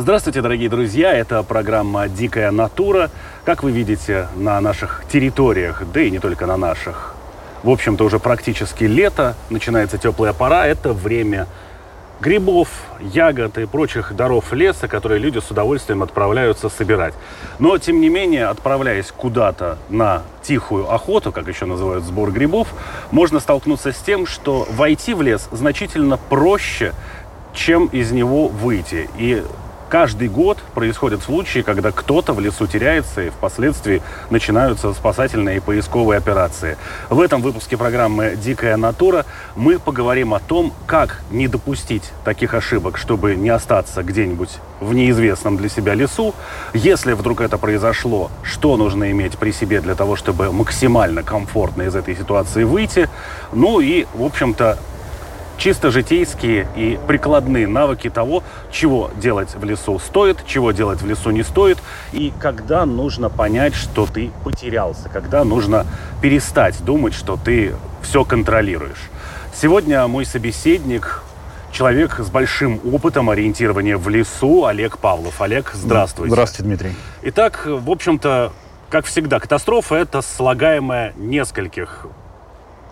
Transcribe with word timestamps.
Здравствуйте, 0.00 0.42
дорогие 0.42 0.68
друзья! 0.68 1.12
Это 1.12 1.42
программа 1.42 2.06
«Дикая 2.06 2.52
натура». 2.52 3.10
Как 3.44 3.64
вы 3.64 3.72
видите, 3.72 4.28
на 4.36 4.60
наших 4.60 5.02
территориях, 5.10 5.82
да 5.92 6.00
и 6.00 6.08
не 6.08 6.20
только 6.20 6.46
на 6.46 6.56
наших, 6.56 7.16
в 7.64 7.68
общем-то, 7.68 8.04
уже 8.04 8.20
практически 8.20 8.84
лето, 8.84 9.34
начинается 9.50 9.98
теплая 9.98 10.32
пора, 10.32 10.68
это 10.68 10.92
время 10.92 11.48
грибов, 12.20 12.68
ягод 13.00 13.58
и 13.58 13.66
прочих 13.66 14.14
даров 14.14 14.52
леса, 14.52 14.86
которые 14.86 15.18
люди 15.18 15.40
с 15.40 15.50
удовольствием 15.50 16.04
отправляются 16.04 16.68
собирать. 16.68 17.14
Но, 17.58 17.76
тем 17.78 18.00
не 18.00 18.08
менее, 18.08 18.46
отправляясь 18.46 19.10
куда-то 19.10 19.78
на 19.88 20.22
тихую 20.42 20.94
охоту, 20.94 21.32
как 21.32 21.48
еще 21.48 21.64
называют 21.64 22.04
сбор 22.04 22.30
грибов, 22.30 22.68
можно 23.10 23.40
столкнуться 23.40 23.90
с 23.90 23.96
тем, 23.96 24.26
что 24.26 24.64
войти 24.70 25.12
в 25.12 25.22
лес 25.22 25.48
значительно 25.50 26.18
проще, 26.18 26.92
чем 27.52 27.86
из 27.86 28.12
него 28.12 28.46
выйти. 28.46 29.10
И 29.18 29.42
Каждый 29.88 30.28
год 30.28 30.58
происходят 30.74 31.22
случаи, 31.22 31.60
когда 31.60 31.92
кто-то 31.92 32.34
в 32.34 32.40
лесу 32.40 32.66
теряется, 32.66 33.22
и 33.22 33.30
впоследствии 33.30 34.02
начинаются 34.28 34.92
спасательные 34.92 35.56
и 35.56 35.60
поисковые 35.60 36.18
операции. 36.18 36.76
В 37.08 37.20
этом 37.20 37.40
выпуске 37.40 37.78
программы 37.78 38.36
«Дикая 38.36 38.76
натура» 38.76 39.24
мы 39.56 39.78
поговорим 39.78 40.34
о 40.34 40.40
том, 40.40 40.74
как 40.86 41.22
не 41.30 41.48
допустить 41.48 42.12
таких 42.22 42.52
ошибок, 42.52 42.98
чтобы 42.98 43.34
не 43.34 43.48
остаться 43.48 44.02
где-нибудь 44.02 44.58
в 44.80 44.92
неизвестном 44.92 45.56
для 45.56 45.70
себя 45.70 45.94
лесу. 45.94 46.34
Если 46.74 47.14
вдруг 47.14 47.40
это 47.40 47.56
произошло, 47.56 48.30
что 48.42 48.76
нужно 48.76 49.10
иметь 49.10 49.38
при 49.38 49.52
себе 49.52 49.80
для 49.80 49.94
того, 49.94 50.16
чтобы 50.16 50.52
максимально 50.52 51.22
комфортно 51.22 51.82
из 51.82 51.96
этой 51.96 52.14
ситуации 52.14 52.64
выйти. 52.64 53.08
Ну 53.52 53.80
и, 53.80 54.06
в 54.14 54.22
общем-то, 54.22 54.78
чисто 55.58 55.90
житейские 55.90 56.66
и 56.76 56.98
прикладные 57.06 57.66
навыки 57.66 58.08
того, 58.08 58.42
чего 58.70 59.10
делать 59.16 59.54
в 59.54 59.64
лесу 59.64 59.98
стоит, 59.98 60.46
чего 60.46 60.72
делать 60.72 61.02
в 61.02 61.06
лесу 61.06 61.30
не 61.30 61.42
стоит, 61.42 61.78
и 62.12 62.32
когда 62.40 62.86
нужно 62.86 63.28
понять, 63.28 63.74
что 63.74 64.06
ты 64.06 64.30
потерялся, 64.44 65.08
когда 65.08 65.44
нужно 65.44 65.86
перестать 66.22 66.82
думать, 66.84 67.14
что 67.14 67.36
ты 67.36 67.74
все 68.02 68.24
контролируешь. 68.24 69.10
Сегодня 69.54 70.06
мой 70.06 70.24
собеседник 70.24 71.22
человек 71.72 72.18
с 72.18 72.30
большим 72.30 72.80
опытом 72.92 73.28
ориентирования 73.28 73.98
в 73.98 74.08
лесу 74.08 74.64
Олег 74.64 74.98
Павлов. 74.98 75.42
Олег, 75.42 75.72
здравствуйте. 75.74 76.32
Здравствуйте, 76.32 76.62
Дмитрий. 76.62 76.94
Итак, 77.22 77.66
в 77.66 77.90
общем-то, 77.90 78.52
как 78.88 79.04
всегда, 79.04 79.38
катастрофа– 79.38 79.94
это 79.96 80.22
слагаемое 80.22 81.12
нескольких 81.16 82.06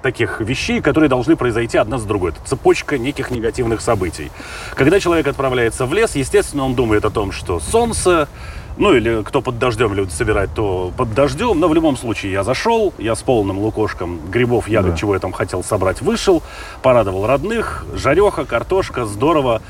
таких 0.02 0.40
вещей, 0.40 0.80
которые 0.80 1.08
должны 1.08 1.36
произойти 1.36 1.78
одна 1.78 1.98
с 1.98 2.04
другой. 2.04 2.30
Это 2.30 2.40
цепочка 2.44 2.98
неких 2.98 3.30
негативных 3.30 3.80
событий. 3.80 4.30
Когда 4.74 5.00
человек 5.00 5.26
отправляется 5.26 5.86
в 5.86 5.94
лес, 5.94 6.16
естественно, 6.16 6.64
он 6.64 6.74
думает 6.74 7.04
о 7.04 7.10
том, 7.10 7.32
что 7.32 7.60
солнце, 7.60 8.28
ну 8.76 8.94
или 8.94 9.22
кто 9.22 9.40
под 9.40 9.58
дождем 9.58 9.94
любит 9.94 10.12
собирать, 10.12 10.50
то 10.54 10.92
под 10.96 11.14
дождем. 11.14 11.58
Но 11.58 11.68
в 11.68 11.74
любом 11.74 11.96
случае 11.96 12.32
я 12.32 12.44
зашел, 12.44 12.92
я 12.98 13.14
с 13.14 13.22
полным 13.22 13.58
лукошком 13.58 14.20
грибов, 14.30 14.68
ягод, 14.68 14.92
да. 14.92 14.96
чего 14.96 15.14
я 15.14 15.20
там 15.20 15.32
хотел 15.32 15.64
собрать, 15.64 16.02
вышел, 16.02 16.42
порадовал 16.82 17.26
родных, 17.26 17.84
жареха, 17.94 18.44
картошка, 18.44 19.06
здорово, 19.06 19.62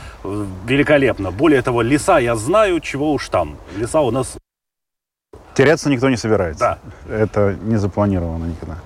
великолепно. 0.66 1.30
Более 1.30 1.62
того, 1.62 1.82
леса 1.82 2.18
я 2.18 2.36
знаю, 2.36 2.80
чего 2.80 3.12
уж 3.12 3.28
там. 3.28 3.56
Леса 3.76 4.00
у 4.00 4.10
нас... 4.10 4.36
Теряться 5.54 5.88
никто 5.88 6.10
не 6.10 6.18
собирается. 6.18 6.78
Да. 7.06 7.14
Это 7.14 7.56
не 7.62 7.76
запланировано 7.76 8.44
никогда. 8.44 8.76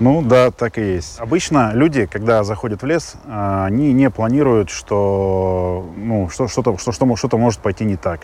Ну 0.00 0.22
да, 0.22 0.50
так 0.50 0.78
и 0.78 0.94
есть. 0.94 1.20
Обычно 1.20 1.72
люди, 1.74 2.06
когда 2.06 2.42
заходят 2.42 2.82
в 2.82 2.86
лес, 2.86 3.16
а, 3.26 3.66
они 3.66 3.92
не 3.92 4.08
планируют, 4.08 4.70
что 4.70 5.86
ну, 5.94 6.30
что, 6.30 6.48
что-то, 6.48 6.78
что, 6.78 6.90
что, 6.90 7.16
что-то 7.16 7.36
может 7.36 7.60
пойти 7.60 7.84
не 7.84 7.96
так. 7.96 8.22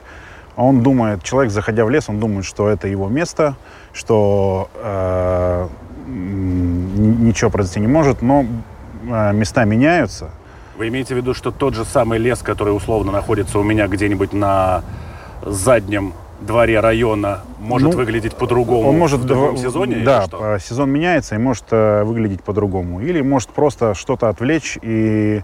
Он 0.57 0.83
думает, 0.83 1.23
человек, 1.23 1.53
заходя 1.53 1.85
в 1.85 1.91
лес, 1.91 2.09
он 2.09 2.19
думает, 2.19 2.47
что 2.47 2.71
это 2.71 2.89
его 2.89 3.09
место, 3.09 3.57
что 3.93 4.71
э, 4.77 5.69
ничего 6.07 7.51
произойти 7.51 7.81
не 7.81 7.89
может, 7.89 8.23
но 8.23 8.47
места 9.03 9.67
меняются. 9.67 10.31
Вы 10.79 10.89
имеете 10.89 11.15
в 11.15 11.19
виду, 11.19 11.35
что 11.35 11.51
тот 11.51 11.75
же 11.75 11.85
самый 11.85 12.19
лес, 12.19 12.41
который 12.41 12.75
условно 12.75 13.13
находится 13.13 13.59
у 13.59 13.63
меня 13.63 13.87
где-нибудь 13.87 14.33
на 14.33 14.83
заднем 15.43 16.15
дворе 16.41 16.81
района 16.81 17.41
может 17.59 17.93
ну, 17.93 17.97
выглядеть 17.97 18.37
по-другому 18.37 18.89
он 18.89 18.99
может 18.99 19.21
в 19.21 19.25
другом 19.25 19.57
сезоне? 19.57 19.97
Да, 20.05 20.27
сезон 20.59 20.91
меняется 20.91 21.35
и 21.35 21.39
может 21.39 21.65
э, 21.71 22.05
выглядеть 22.05 22.43
по-другому. 22.43 23.01
Или 23.01 23.21
может 23.21 23.51
просто 23.51 23.95
что-то 23.95 24.29
отвлечь, 24.29 24.79
и 24.83 25.43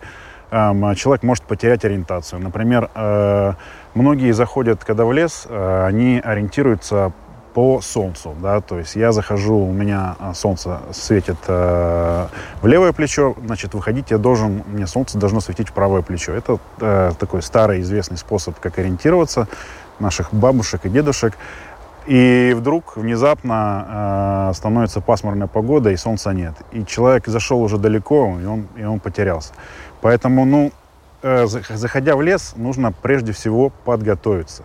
э, 0.51 0.95
человек 0.97 1.23
может 1.23 1.45
потерять 1.45 1.85
ориентацию. 1.85 2.41
Например, 2.41 2.91
э, 2.95 3.53
многие 3.95 4.33
заходят, 4.33 4.85
когда 4.85 5.05
в 5.05 5.13
лес, 5.13 5.47
э, 5.49 5.85
они 5.87 6.21
ориентируются 6.23 7.13
по 7.55 7.81
солнцу, 7.83 8.35
да, 8.41 8.61
то 8.61 8.79
есть 8.79 8.97
я 8.97 9.13
захожу, 9.13 9.57
у 9.57 9.73
меня 9.73 10.17
э, 10.19 10.33
солнце 10.35 10.81
светит 10.93 11.37
э, 11.47 12.27
в 12.63 12.67
левое 12.67 12.93
плечо, 12.93 13.35
значит, 13.45 13.75
выходить 13.75 14.11
я 14.11 14.19
должен, 14.19 14.63
мне 14.67 14.87
солнце 14.87 15.19
должно 15.19 15.41
светить 15.41 15.69
в 15.69 15.73
правое 15.73 16.03
плечо. 16.03 16.33
Это 16.33 16.59
э, 16.81 17.13
такой 17.19 17.43
старый 17.43 17.81
известный 17.83 18.17
способ, 18.17 18.59
как 18.59 18.79
ориентироваться 18.79 19.49
наших 20.03 20.35
бабушек 20.35 20.85
и 20.85 20.89
дедушек. 20.91 21.39
И 22.07 22.53
вдруг 22.57 22.97
внезапно 22.97 24.51
э, 24.51 24.55
становится 24.55 25.01
пасмурная 25.01 25.47
погода, 25.47 25.91
и 25.91 25.97
солнца 25.97 26.33
нет. 26.33 26.55
И 26.73 26.85
человек 26.85 27.29
зашел 27.29 27.63
уже 27.63 27.79
далеко, 27.79 28.39
и 28.43 28.45
он, 28.45 28.67
и 28.77 28.83
он 28.83 28.99
потерялся. 28.99 29.53
Поэтому, 30.01 30.45
ну, 30.45 30.73
э, 31.23 31.47
заходя 31.47 32.17
в 32.17 32.23
лес, 32.23 32.55
нужно 32.57 32.93
прежде 32.93 33.31
всего 33.31 33.71
подготовиться. 33.85 34.65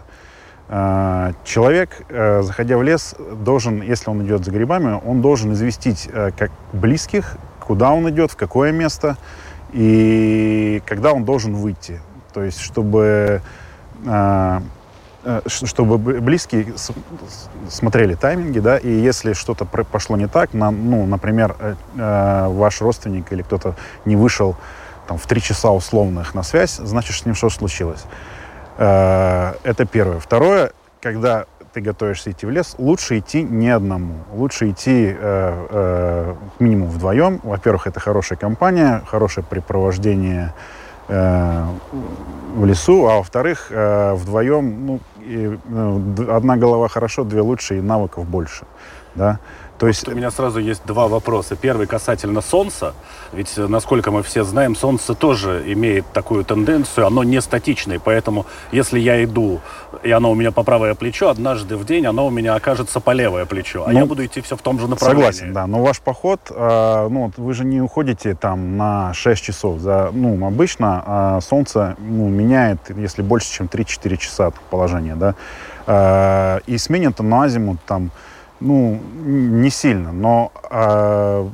Э, 0.67 1.33
человек, 1.43 2.01
э, 2.09 2.41
заходя 2.41 2.75
в 2.75 2.81
лес, 2.81 3.15
должен, 3.43 3.83
если 3.83 4.09
он 4.09 4.25
идет 4.25 4.43
за 4.43 4.49
грибами, 4.51 4.99
он 5.05 5.21
должен 5.21 5.53
известить 5.53 6.09
э, 6.11 6.31
как 6.35 6.49
близких, 6.73 7.37
куда 7.59 7.91
он 7.91 8.09
идет, 8.09 8.31
в 8.31 8.35
какое 8.35 8.71
место, 8.71 9.15
и 9.73 10.81
когда 10.87 11.13
он 11.13 11.23
должен 11.23 11.53
выйти. 11.53 12.01
То 12.33 12.43
есть, 12.43 12.61
чтобы 12.61 13.41
э, 14.05 14.59
чтобы 15.47 15.97
близкие 15.97 16.73
смотрели 17.69 18.15
тайминги, 18.15 18.59
да, 18.59 18.77
и 18.77 18.89
если 18.89 19.33
что-то 19.33 19.65
пошло 19.65 20.17
не 20.17 20.27
так, 20.27 20.53
на, 20.53 20.71
ну, 20.71 21.05
например, 21.05 21.55
э, 21.59 21.75
э, 21.97 22.47
ваш 22.47 22.81
родственник 22.81 23.31
или 23.31 23.41
кто-то 23.41 23.75
не 24.05 24.15
вышел 24.15 24.55
там, 25.07 25.17
в 25.17 25.25
три 25.25 25.41
часа 25.41 25.71
условных 25.71 26.33
на 26.33 26.43
связь, 26.43 26.77
значит, 26.77 27.15
с 27.15 27.25
ним 27.25 27.35
что 27.35 27.49
случилось. 27.49 28.03
Это 28.77 29.87
первое. 29.91 30.19
Второе, 30.19 30.71
когда 31.01 31.45
ты 31.77 31.81
готовишься 31.81 32.31
идти 32.31 32.45
в 32.47 32.49
лес, 32.49 32.75
лучше 32.79 33.19
идти 33.19 33.43
не 33.43 33.69
одному. 33.69 34.15
Лучше 34.33 34.71
идти 34.71 35.15
э, 35.15 35.67
э, 35.69 36.35
минимум 36.59 36.89
вдвоем. 36.89 37.39
Во-первых, 37.43 37.85
это 37.85 37.99
хорошая 37.99 38.39
компания, 38.39 39.03
хорошее 39.05 39.45
препровождение 39.47 40.53
э, 40.55 40.76
в 41.07 42.65
лесу, 42.65 43.07
а 43.07 43.17
во-вторых, 43.17 43.67
э, 43.69 44.13
вдвоем, 44.13 44.85
ну, 44.85 44.99
и, 45.21 45.57
ну, 45.65 46.01
одна 46.29 46.57
голова 46.57 46.87
хорошо, 46.87 47.23
две 47.23 47.41
лучше, 47.41 47.77
и 47.77 47.81
навыков 47.81 48.25
больше, 48.25 48.65
да. 49.15 49.39
То 49.79 49.87
есть... 49.87 50.07
У 50.07 50.15
меня 50.15 50.31
сразу 50.31 50.59
есть 50.59 50.85
два 50.85 51.07
вопроса. 51.07 51.55
Первый 51.55 51.87
касательно 51.87 52.41
Солнца. 52.41 52.93
Ведь, 53.33 53.57
э, 53.57 53.67
насколько 53.67 54.11
мы 54.11 54.23
все 54.23 54.43
знаем, 54.43 54.75
Солнце 54.75 55.13
тоже 55.13 55.63
имеет 55.67 56.05
такую 56.13 56.43
тенденцию, 56.43 57.07
оно 57.07 57.23
не 57.23 57.41
статичное. 57.41 57.99
Поэтому, 57.99 58.45
если 58.71 58.99
я 58.99 59.23
иду, 59.23 59.61
и 60.03 60.11
оно 60.11 60.31
у 60.31 60.35
меня 60.35 60.51
по 60.51 60.63
правое 60.63 60.95
плечо, 60.95 61.29
однажды 61.29 61.77
в 61.77 61.85
день 61.85 62.05
оно 62.05 62.27
у 62.27 62.29
меня 62.29 62.55
окажется 62.55 62.99
по 62.99 63.11
левое 63.11 63.45
плечо. 63.45 63.83
А 63.85 63.91
ну, 63.91 63.99
я 63.99 64.05
буду 64.05 64.25
идти 64.25 64.41
все 64.41 64.55
в 64.55 64.61
том 64.61 64.79
же 64.79 64.87
направлении. 64.87 65.31
Согласен, 65.31 65.53
да. 65.53 65.67
Но 65.67 65.83
ваш 65.83 65.99
поход, 65.99 66.41
э, 66.49 67.07
ну, 67.09 67.31
вы 67.37 67.53
же 67.53 67.63
не 67.63 67.81
уходите 67.81 68.33
там 68.33 68.77
на 68.77 69.13
6 69.13 69.43
часов. 69.43 69.79
За, 69.79 70.09
ну, 70.11 70.45
обычно 70.45 71.37
э, 71.37 71.41
Солнце 71.41 71.95
ну, 71.99 72.27
меняет, 72.29 72.79
если 72.95 73.21
больше, 73.21 73.51
чем 73.51 73.67
3-4 73.67 74.17
часа 74.17 74.51
положение, 74.71 75.15
да. 75.15 75.35
Э, 75.85 76.59
и 76.65 76.77
сменит 76.77 77.19
на 77.19 77.43
азимут 77.43 77.77
там 77.85 78.11
ну, 78.59 78.99
не 79.23 79.69
сильно, 79.69 80.11
но 80.11 80.51
э, 80.69 81.49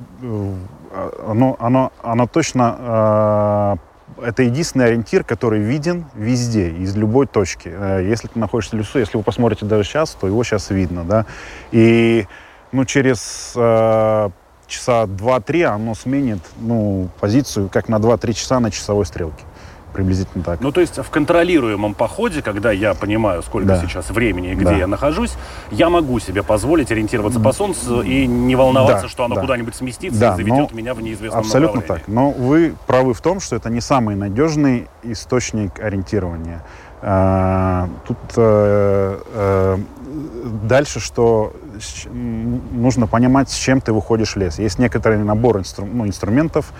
оно, 1.27 1.55
оно, 1.59 1.91
оно 2.01 2.27
точно 2.27 3.77
э, 4.19 4.25
это 4.25 4.43
единственный 4.43 4.85
ориентир, 4.85 5.23
который 5.23 5.59
виден 5.59 6.05
везде, 6.13 6.69
из 6.69 6.95
любой 6.95 7.27
точки. 7.27 7.69
Э, 7.73 8.05
если 8.07 8.27
ты 8.27 8.39
находишься 8.39 8.75
в 8.75 8.79
лесу, 8.79 8.99
если 8.99 9.17
вы 9.17 9.23
посмотрите 9.23 9.65
даже 9.65 9.83
сейчас, 9.83 10.11
то 10.11 10.27
его 10.27 10.43
сейчас 10.43 10.69
видно, 10.69 11.03
да. 11.03 11.25
И, 11.71 12.27
ну, 12.71 12.85
через 12.85 13.53
э, 13.55 14.29
часа 14.67 15.03
2-3 15.03 15.63
оно 15.63 15.95
сменит, 15.95 16.41
ну, 16.59 17.09
позицию 17.19 17.69
как 17.69 17.89
на 17.89 17.95
2-3 17.95 18.33
часа 18.33 18.59
на 18.59 18.71
часовой 18.71 19.05
стрелке 19.05 19.43
приблизительно 19.93 20.43
так. 20.43 20.59
Ну, 20.61 20.71
то 20.71 20.81
есть 20.81 20.97
в 20.97 21.09
контролируемом 21.09 21.93
походе, 21.93 22.41
когда 22.41 22.71
я 22.71 22.93
понимаю, 22.93 23.43
сколько 23.43 23.67
да. 23.67 23.81
сейчас 23.81 24.09
времени 24.09 24.51
и 24.51 24.55
где 24.55 24.65
да. 24.65 24.75
я 24.75 24.87
нахожусь, 24.87 25.33
я 25.71 25.89
могу 25.89 26.19
себе 26.19 26.43
позволить 26.43 26.91
ориентироваться 26.91 27.39
по 27.39 27.53
солнцу 27.53 28.01
и 28.01 28.25
не 28.25 28.55
волноваться, 28.55 29.03
да, 29.03 29.09
что 29.09 29.25
оно 29.25 29.35
да. 29.35 29.41
куда-нибудь 29.41 29.75
сместится 29.75 30.19
да, 30.19 30.33
и 30.33 30.37
заведет 30.37 30.73
меня 30.73 30.93
в 30.93 31.01
неизвестном 31.01 31.41
Абсолютно 31.41 31.81
так. 31.81 32.07
Но 32.07 32.31
вы 32.31 32.75
правы 32.87 33.13
в 33.13 33.21
том, 33.21 33.39
что 33.39 33.55
это 33.55 33.69
не 33.69 33.81
самый 33.81 34.15
надежный 34.15 34.87
источник 35.03 35.79
ориентирования. 35.79 36.63
А, 37.05 37.89
тут 38.07 38.17
э, 38.37 39.19
э, 39.33 39.77
дальше, 40.63 41.01
что 41.01 41.53
нужно 42.71 43.07
понимать, 43.07 43.49
с 43.49 43.55
чем 43.55 43.81
ты 43.81 43.91
выходишь 43.91 44.35
в 44.35 44.39
лес. 44.39 44.57
Есть 44.57 44.79
некоторый 44.79 45.17
набор 45.17 45.59
инстру, 45.59 45.85
ну, 45.85 46.07
инструментов, 46.07 46.71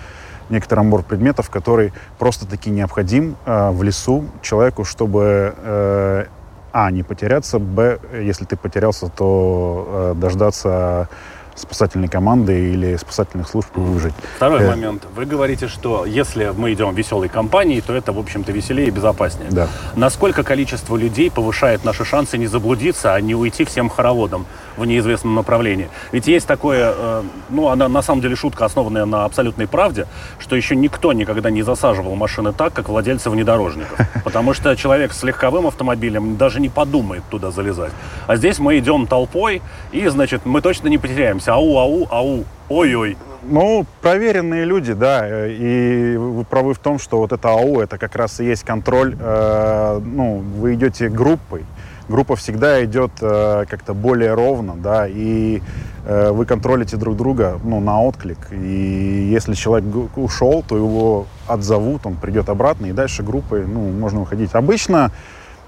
некоторый 0.54 0.84
набор 0.84 1.04
предметов, 1.04 1.50
который 1.50 1.92
просто-таки 2.18 2.70
необходим 2.70 3.36
э, 3.46 3.72
в 3.72 3.84
лесу 3.84 4.26
человеку, 4.42 4.86
чтобы 4.86 5.54
э, 5.58 6.26
а, 6.72 6.92
не 6.92 7.04
потеряться, 7.04 7.60
б, 7.60 8.00
если 8.14 8.46
ты 8.46 8.56
потерялся, 8.56 9.10
то 9.10 10.14
э, 10.16 10.20
дождаться 10.20 11.10
спасательной 11.56 12.08
команды 12.08 12.72
или 12.72 12.96
спасательных 12.96 13.48
служб 13.48 13.70
выжить. 13.76 14.14
Второй 14.38 14.62
э... 14.64 14.68
момент. 14.68 15.04
Вы 15.16 15.26
говорите, 15.26 15.68
что 15.68 16.06
если 16.06 16.52
мы 16.56 16.74
идем 16.74 16.94
в 16.94 16.98
веселой 16.98 17.30
компании, 17.30 17.80
то 17.80 17.94
это, 17.94 18.12
в 18.12 18.20
общем-то, 18.20 18.52
веселее 18.52 18.88
и 18.88 18.92
безопаснее. 18.92 19.50
Да. 19.52 19.68
Насколько 19.96 20.44
количество 20.44 20.98
людей 20.98 21.30
повышает 21.30 21.86
наши 21.86 22.06
шансы 22.06 22.38
не 22.38 22.48
заблудиться, 22.48 23.14
а 23.14 23.22
не 23.22 23.36
уйти 23.36 23.66
всем 23.66 23.90
хороводом 23.90 24.46
в 24.78 24.86
неизвестном 24.86 25.36
направлении? 25.36 25.90
Ведь 26.12 26.28
есть 26.28 26.48
такое, 26.48 26.94
э, 26.96 27.24
ну, 27.50 27.70
она 27.70 27.88
на 27.88 28.02
самом 28.02 28.22
деле 28.22 28.36
шутка, 28.36 28.66
основанная 28.66 29.06
на 29.06 29.26
абсолютной 29.26 29.68
правде, 29.68 30.08
что 30.40 30.56
еще 30.56 30.76
никто 30.76 31.14
никогда 31.14 31.50
не 31.50 31.64
засаживал 31.64 32.16
машины 32.16 32.54
так, 32.54 32.74
как 32.74 32.90
владельцы 32.90 33.30
внедорожников. 33.30 34.00
Потому 34.24 34.54
что 34.54 34.76
человек 34.76 35.14
с 35.14 35.24
легковым 35.24 35.68
автомобилем 35.68 36.38
даже 36.38 36.60
не 36.60 36.70
подумает 36.70 37.24
туда 37.30 37.52
залезать. 37.52 37.92
А 38.28 38.36
здесь 38.36 38.60
мы 38.60 38.78
идем 38.78 39.08
толпой, 39.08 39.62
и, 39.92 40.08
значит, 40.08 40.46
мы 40.46 40.62
точно 40.62 40.88
не 40.88 40.98
потеряемся. 40.98 41.54
Ау, 41.54 41.78
ау, 41.78 42.08
ау, 42.10 42.46
ой-ой. 42.70 43.18
Ну, 43.46 43.86
проверенные 44.02 44.64
люди, 44.64 44.94
да, 44.94 45.48
и 45.48 46.16
вы 46.16 46.46
правы 46.46 46.74
в 46.74 46.80
том, 46.80 46.98
что 46.98 47.18
вот 47.18 47.34
это 47.34 47.50
АУ, 47.50 47.82
это 47.82 47.98
как 47.98 48.16
раз 48.16 48.40
и 48.40 48.46
есть 48.46 48.64
контроль, 48.64 49.18
э, 49.20 50.02
ну, 50.04 50.38
вы 50.58 50.76
идете 50.76 51.10
группой, 51.10 51.66
группа 52.10 52.36
всегда 52.36 52.84
идет 52.84 53.12
э, 53.22 53.66
как-то 53.70 53.94
более 53.94 54.34
ровно, 54.34 54.76
да, 54.76 55.08
и 55.08 55.62
э, 56.06 56.32
вы 56.32 56.46
контролите 56.46 56.98
друг 56.98 57.16
друга, 57.16 57.60
ну, 57.64 57.80
на 57.80 58.02
отклик, 58.02 58.52
и 58.52 59.30
если 59.32 59.54
человек 59.54 60.18
ушел, 60.18 60.64
то 60.68 60.76
его 60.78 61.26
отзовут, 61.48 62.06
он 62.06 62.16
придет 62.16 62.50
обратно, 62.50 62.88
и 62.88 62.92
дальше 62.92 63.24
группой, 63.24 63.66
ну, 63.66 63.92
можно 63.92 64.22
уходить. 64.22 64.54
Обычно, 64.54 65.12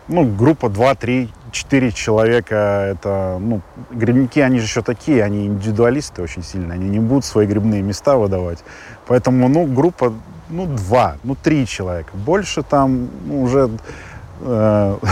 ну, 0.07 0.25
группа 0.25 0.69
2, 0.69 0.95
3, 0.95 1.29
четыре 1.51 1.91
человека, 1.91 2.55
это, 2.91 3.37
ну, 3.39 3.61
грибники, 3.89 4.39
они 4.41 4.59
же 4.59 4.65
еще 4.65 4.81
такие, 4.81 5.23
они 5.23 5.47
индивидуалисты 5.47 6.21
очень 6.21 6.43
сильно, 6.43 6.73
они 6.73 6.89
не 6.89 6.99
будут 6.99 7.23
свои 7.25 7.47
грибные 7.47 7.81
места 7.81 8.17
выдавать. 8.17 8.59
Поэтому, 9.07 9.47
ну, 9.47 9.65
группа, 9.65 10.13
ну, 10.49 10.65
два, 10.65 11.15
ну, 11.23 11.35
три 11.35 11.65
человека. 11.65 12.11
Больше 12.13 12.61
там 12.61 13.07
ну, 13.25 13.41
уже... 13.41 13.69
Э, 14.41 14.97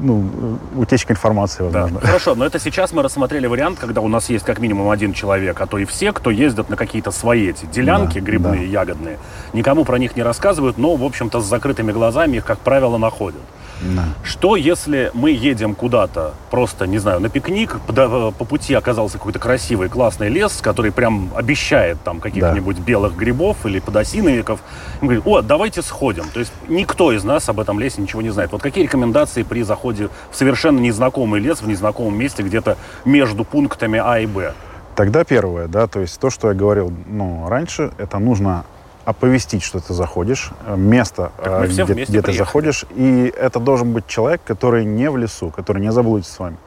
ну, 0.00 0.58
утечка 0.76 1.12
информации, 1.12 1.62
возможно. 1.62 2.00
Да. 2.00 2.06
Хорошо, 2.06 2.34
но 2.34 2.44
это 2.44 2.58
сейчас 2.58 2.92
мы 2.92 3.02
рассмотрели 3.02 3.46
вариант, 3.46 3.78
когда 3.78 4.00
у 4.00 4.08
нас 4.08 4.28
есть 4.30 4.44
как 4.44 4.58
минимум 4.58 4.90
один 4.90 5.12
человек, 5.12 5.60
а 5.60 5.66
то 5.66 5.78
и 5.78 5.84
все, 5.84 6.12
кто 6.12 6.30
ездят 6.30 6.68
на 6.68 6.76
какие-то 6.76 7.10
свои 7.10 7.48
эти 7.48 7.66
делянки 7.66 8.20
да, 8.20 8.26
грибные, 8.26 8.60
да. 8.60 8.80
ягодные. 8.80 9.18
Никому 9.52 9.84
про 9.84 9.98
них 9.98 10.16
не 10.16 10.22
рассказывают, 10.22 10.78
но, 10.78 10.96
в 10.96 11.04
общем-то, 11.04 11.40
с 11.40 11.44
закрытыми 11.44 11.92
глазами 11.92 12.36
их, 12.36 12.44
как 12.44 12.58
правило, 12.58 12.98
находят. 12.98 13.40
Да. 13.80 14.04
Что, 14.22 14.56
если 14.56 15.10
мы 15.14 15.30
едем 15.30 15.74
куда-то, 15.74 16.34
просто, 16.50 16.86
не 16.86 16.98
знаю, 16.98 17.20
на 17.20 17.28
пикник, 17.28 17.80
по, 17.80 17.92
по 18.32 18.44
пути 18.44 18.74
оказался 18.74 19.18
какой-то 19.18 19.38
красивый, 19.38 19.88
классный 19.88 20.28
лес, 20.28 20.60
который 20.60 20.92
прям 20.92 21.30
обещает 21.34 21.98
там 22.02 22.20
каких-нибудь 22.20 22.76
да. 22.78 22.82
белых 22.82 23.16
грибов 23.16 23.64
или 23.66 23.78
подосиновиков. 23.80 24.60
Мы 25.00 25.14
говорим, 25.14 25.22
о, 25.26 25.42
давайте 25.42 25.82
сходим. 25.82 26.24
То 26.32 26.40
есть 26.40 26.52
никто 26.68 27.12
из 27.12 27.24
нас 27.24 27.48
об 27.48 27.60
этом 27.60 27.78
лесе 27.78 28.02
ничего 28.02 28.22
не 28.22 28.30
знает. 28.30 28.52
Вот 28.52 28.62
какие 28.62 28.84
рекомендации 28.84 29.42
при 29.42 29.62
заходе 29.62 30.08
в 30.30 30.36
совершенно 30.36 30.78
незнакомый 30.78 31.40
лес, 31.40 31.62
в 31.62 31.68
незнакомом 31.68 32.18
месте, 32.18 32.42
где-то 32.42 32.76
между 33.04 33.44
пунктами 33.44 34.00
А 34.02 34.18
и 34.18 34.26
Б? 34.26 34.52
Тогда 34.96 35.22
первое, 35.22 35.68
да, 35.68 35.86
то 35.86 36.00
есть 36.00 36.18
то, 36.18 36.28
что 36.28 36.48
я 36.48 36.54
говорил 36.54 36.92
ну, 37.06 37.48
раньше, 37.48 37.92
это 37.98 38.18
нужно 38.18 38.64
оповестить, 39.08 39.62
что 39.62 39.80
ты 39.80 39.94
заходишь, 39.94 40.50
э, 40.66 40.76
место, 40.76 41.32
э, 41.38 41.66
где, 41.66 41.84
где 41.84 42.20
ты 42.20 42.32
заходишь, 42.34 42.84
и 42.90 43.32
это 43.40 43.58
должен 43.58 43.94
быть 43.94 44.06
человек, 44.06 44.42
который 44.44 44.84
не 44.84 45.08
в 45.08 45.16
лесу, 45.16 45.50
который 45.50 45.80
не 45.80 45.90
заблудится 45.92 46.34
с 46.34 46.38
вами. 46.38 46.58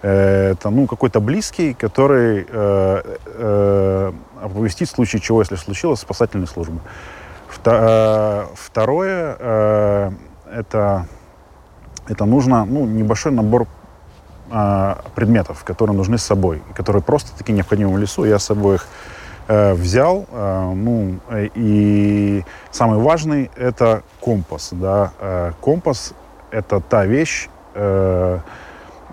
Э, 0.00 0.52
это, 0.52 0.70
ну, 0.70 0.86
какой-то 0.86 1.20
близкий, 1.20 1.74
который 1.74 2.46
э, 2.48 3.02
э, 3.26 4.12
оповестит 4.42 4.88
в 4.88 4.92
случае 4.92 5.20
чего, 5.20 5.40
если 5.40 5.56
случилось, 5.56 6.00
спасательные 6.00 6.46
службы. 6.46 6.80
Второе, 7.50 9.36
э, 9.38 10.10
это, 10.50 11.06
это 12.08 12.24
нужно, 12.24 12.64
ну, 12.64 12.86
небольшой 12.86 13.32
набор 13.32 13.66
э, 14.50 14.94
предметов, 15.14 15.62
которые 15.62 15.94
нужны 15.94 16.16
с 16.16 16.22
собой, 16.22 16.62
которые 16.74 17.02
просто-таки 17.02 17.52
необходимы 17.52 17.92
в 17.92 17.98
лесу. 17.98 18.24
Я 18.24 18.38
с 18.38 18.44
собой 18.44 18.76
их 18.76 18.86
взял. 19.74 20.26
Э, 20.30 20.72
ну, 20.74 21.18
и 21.54 22.44
самый 22.70 22.98
важный— 22.98 23.50
это 23.56 24.02
компас. 24.20 24.70
Да? 24.72 25.12
Э, 25.20 25.52
компас— 25.60 26.14
это 26.50 26.80
та 26.80 27.06
вещь, 27.06 27.48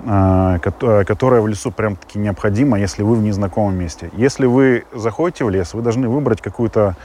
которая 0.01 1.41
в 1.41 1.47
лесу 1.47 1.71
прям-таки 1.71 2.19
необходима, 2.19 2.79
если 2.79 3.03
вы 3.03 3.15
в 3.15 3.21
незнакомом 3.21 3.75
месте. 3.75 4.09
Если 4.13 4.45
вы 4.45 4.83
заходите 4.93 5.45
в 5.45 5.49
лес, 5.49 5.73
вы 5.73 5.81
должны 5.81 6.09
выбрать 6.09 6.41
какую-то 6.41 6.95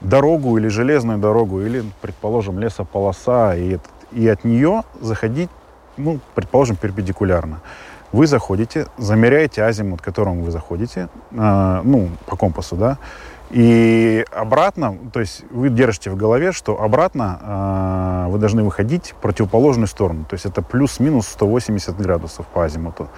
дорогу 0.00 0.58
или 0.58 0.68
железную 0.68 1.18
дорогу, 1.18 1.60
или, 1.60 1.84
предположим, 2.00 2.58
лесополоса, 2.58 3.56
и, 3.56 3.78
и 4.12 4.28
от 4.28 4.44
нее 4.44 4.82
заходить, 5.00 5.50
ну, 5.96 6.18
предположим, 6.34 6.76
перпендикулярно. 6.76 7.60
Вы 8.12 8.26
заходите, 8.26 8.86
замеряете 8.98 9.62
азимут, 9.62 10.00
которому 10.00 10.42
вы 10.42 10.50
заходите, 10.50 11.08
э, 11.32 11.80
ну, 11.84 12.08
по 12.26 12.36
компасу, 12.36 12.76
да, 12.76 12.98
и 13.50 14.24
обратно, 14.32 14.96
то 15.12 15.20
есть 15.20 15.44
вы 15.50 15.68
держите 15.68 16.10
в 16.10 16.16
голове, 16.16 16.52
что 16.52 16.80
обратно 16.80 17.38
э, 18.26 18.30
вы 18.30 18.38
должны 18.38 18.64
выходить 18.64 19.12
в 19.12 19.14
противоположную 19.14 19.86
сторону. 19.86 20.24
То 20.28 20.34
есть 20.34 20.46
это 20.46 20.62
плюс-минус 20.62 21.28
180 21.28 21.96
градусов 21.96 22.46
по 22.46 22.64
азимуту. 22.64 23.08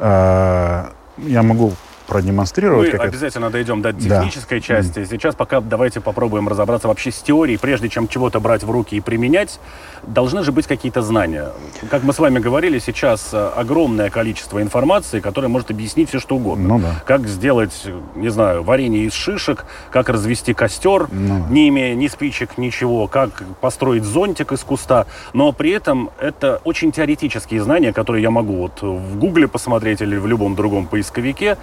Э, 0.00 0.86
я 1.18 1.42
могу 1.42 1.72
продемонстрировать. 2.10 2.92
Мы 2.92 2.98
обязательно 2.98 3.46
это... 3.46 3.52
дойдем 3.52 3.82
до 3.82 3.92
технической 3.92 4.58
да. 4.58 4.66
части. 4.66 5.04
Сейчас 5.04 5.36
пока 5.36 5.60
давайте 5.60 6.00
попробуем 6.00 6.48
разобраться 6.48 6.88
вообще 6.88 7.12
с 7.12 7.20
теорией. 7.20 7.56
Прежде 7.56 7.88
чем 7.88 8.08
чего-то 8.08 8.40
брать 8.40 8.64
в 8.64 8.70
руки 8.70 8.96
и 8.96 9.00
применять, 9.00 9.60
должны 10.02 10.42
же 10.42 10.50
быть 10.50 10.66
какие-то 10.66 11.02
знания. 11.02 11.50
Как 11.88 12.02
мы 12.02 12.12
с 12.12 12.18
вами 12.18 12.40
говорили, 12.40 12.80
сейчас 12.80 13.30
э, 13.32 13.50
огромное 13.56 14.10
количество 14.10 14.60
информации, 14.60 15.20
которая 15.20 15.48
может 15.48 15.70
объяснить 15.70 16.08
все, 16.08 16.18
что 16.18 16.34
угодно. 16.34 16.68
Ну, 16.68 16.78
да. 16.80 17.00
Как 17.06 17.28
сделать, 17.28 17.86
не 18.16 18.28
знаю, 18.28 18.64
варенье 18.64 19.04
из 19.04 19.12
шишек, 19.12 19.64
как 19.92 20.08
развести 20.08 20.52
костер, 20.52 21.06
ну, 21.12 21.44
да. 21.44 21.54
не 21.54 21.68
имея 21.68 21.94
ни 21.94 22.08
спичек, 22.08 22.58
ничего, 22.58 23.06
как 23.06 23.44
построить 23.60 24.02
зонтик 24.02 24.50
из 24.50 24.64
куста. 24.64 25.06
Но 25.32 25.52
при 25.52 25.70
этом 25.70 26.10
это 26.18 26.60
очень 26.64 26.90
теоретические 26.90 27.62
знания, 27.62 27.92
которые 27.92 28.24
я 28.24 28.32
могу 28.32 28.56
вот 28.56 28.82
в 28.82 29.16
Гугле 29.16 29.46
посмотреть 29.46 30.00
или 30.00 30.16
в 30.16 30.26
любом 30.26 30.56
другом 30.56 30.86
поисковике 30.86 31.56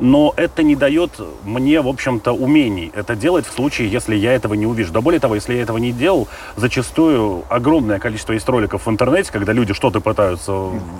но 0.00 0.32
это 0.36 0.62
не 0.62 0.76
дает 0.76 1.12
мне, 1.44 1.80
в 1.80 1.88
общем-то, 1.88 2.32
умений 2.32 2.90
это 2.94 3.14
делать 3.14 3.46
в 3.46 3.52
случае, 3.52 3.88
если 3.88 4.14
я 4.14 4.32
этого 4.32 4.54
не 4.54 4.66
увижу. 4.66 4.92
Да 4.92 5.00
более 5.00 5.20
того, 5.20 5.34
если 5.34 5.54
я 5.54 5.62
этого 5.62 5.78
не 5.78 5.92
делал, 5.92 6.28
зачастую 6.56 7.44
огромное 7.48 7.98
количество 7.98 8.32
есть 8.32 8.48
роликов 8.48 8.86
в 8.86 8.90
интернете, 8.90 9.30
когда 9.32 9.52
люди 9.52 9.74
что-то 9.74 10.00
пытаются 10.00 10.52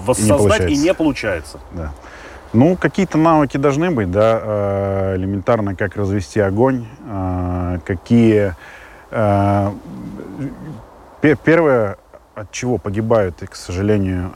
воссоздать, 0.05 0.71
и 0.71 0.77
не 0.77 0.79
получается. 0.79 0.79
И 0.81 0.85
не 0.85 0.95
получается. 0.95 1.61
Да. 1.73 1.93
Ну, 2.53 2.77
какие-то 2.77 3.17
навыки 3.17 3.57
должны 3.57 3.91
быть, 3.91 4.11
да, 4.11 4.39
э, 4.43 5.17
элементарно, 5.17 5.75
как 5.75 5.97
развести 5.97 6.41
огонь, 6.41 6.87
э, 7.09 7.79
какие... 7.85 8.55
Э, 9.11 9.71
первое, 11.45 11.97
от 12.35 12.51
чего 12.51 12.77
погибают, 12.79 13.37
к 13.49 13.55
сожалению, 13.55 14.33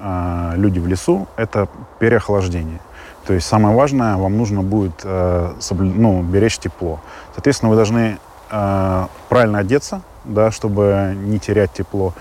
люди 0.54 0.78
в 0.78 0.86
лесу, 0.86 1.26
это 1.36 1.68
переохлаждение. 1.98 2.78
То 3.26 3.34
есть 3.34 3.46
самое 3.46 3.74
важное, 3.74 4.16
вам 4.16 4.36
нужно 4.36 4.62
будет 4.62 5.00
э, 5.02 5.52
соблю... 5.58 5.92
ну, 5.94 6.22
беречь 6.22 6.58
тепло. 6.58 7.00
Соответственно, 7.34 7.70
вы 7.70 7.76
должны 7.76 8.18
э, 8.50 9.06
правильно 9.28 9.58
одеться, 9.58 10.02
да, 10.24 10.50
чтобы 10.50 11.16
не 11.16 11.38
терять 11.38 11.72
тепло. 11.72 12.14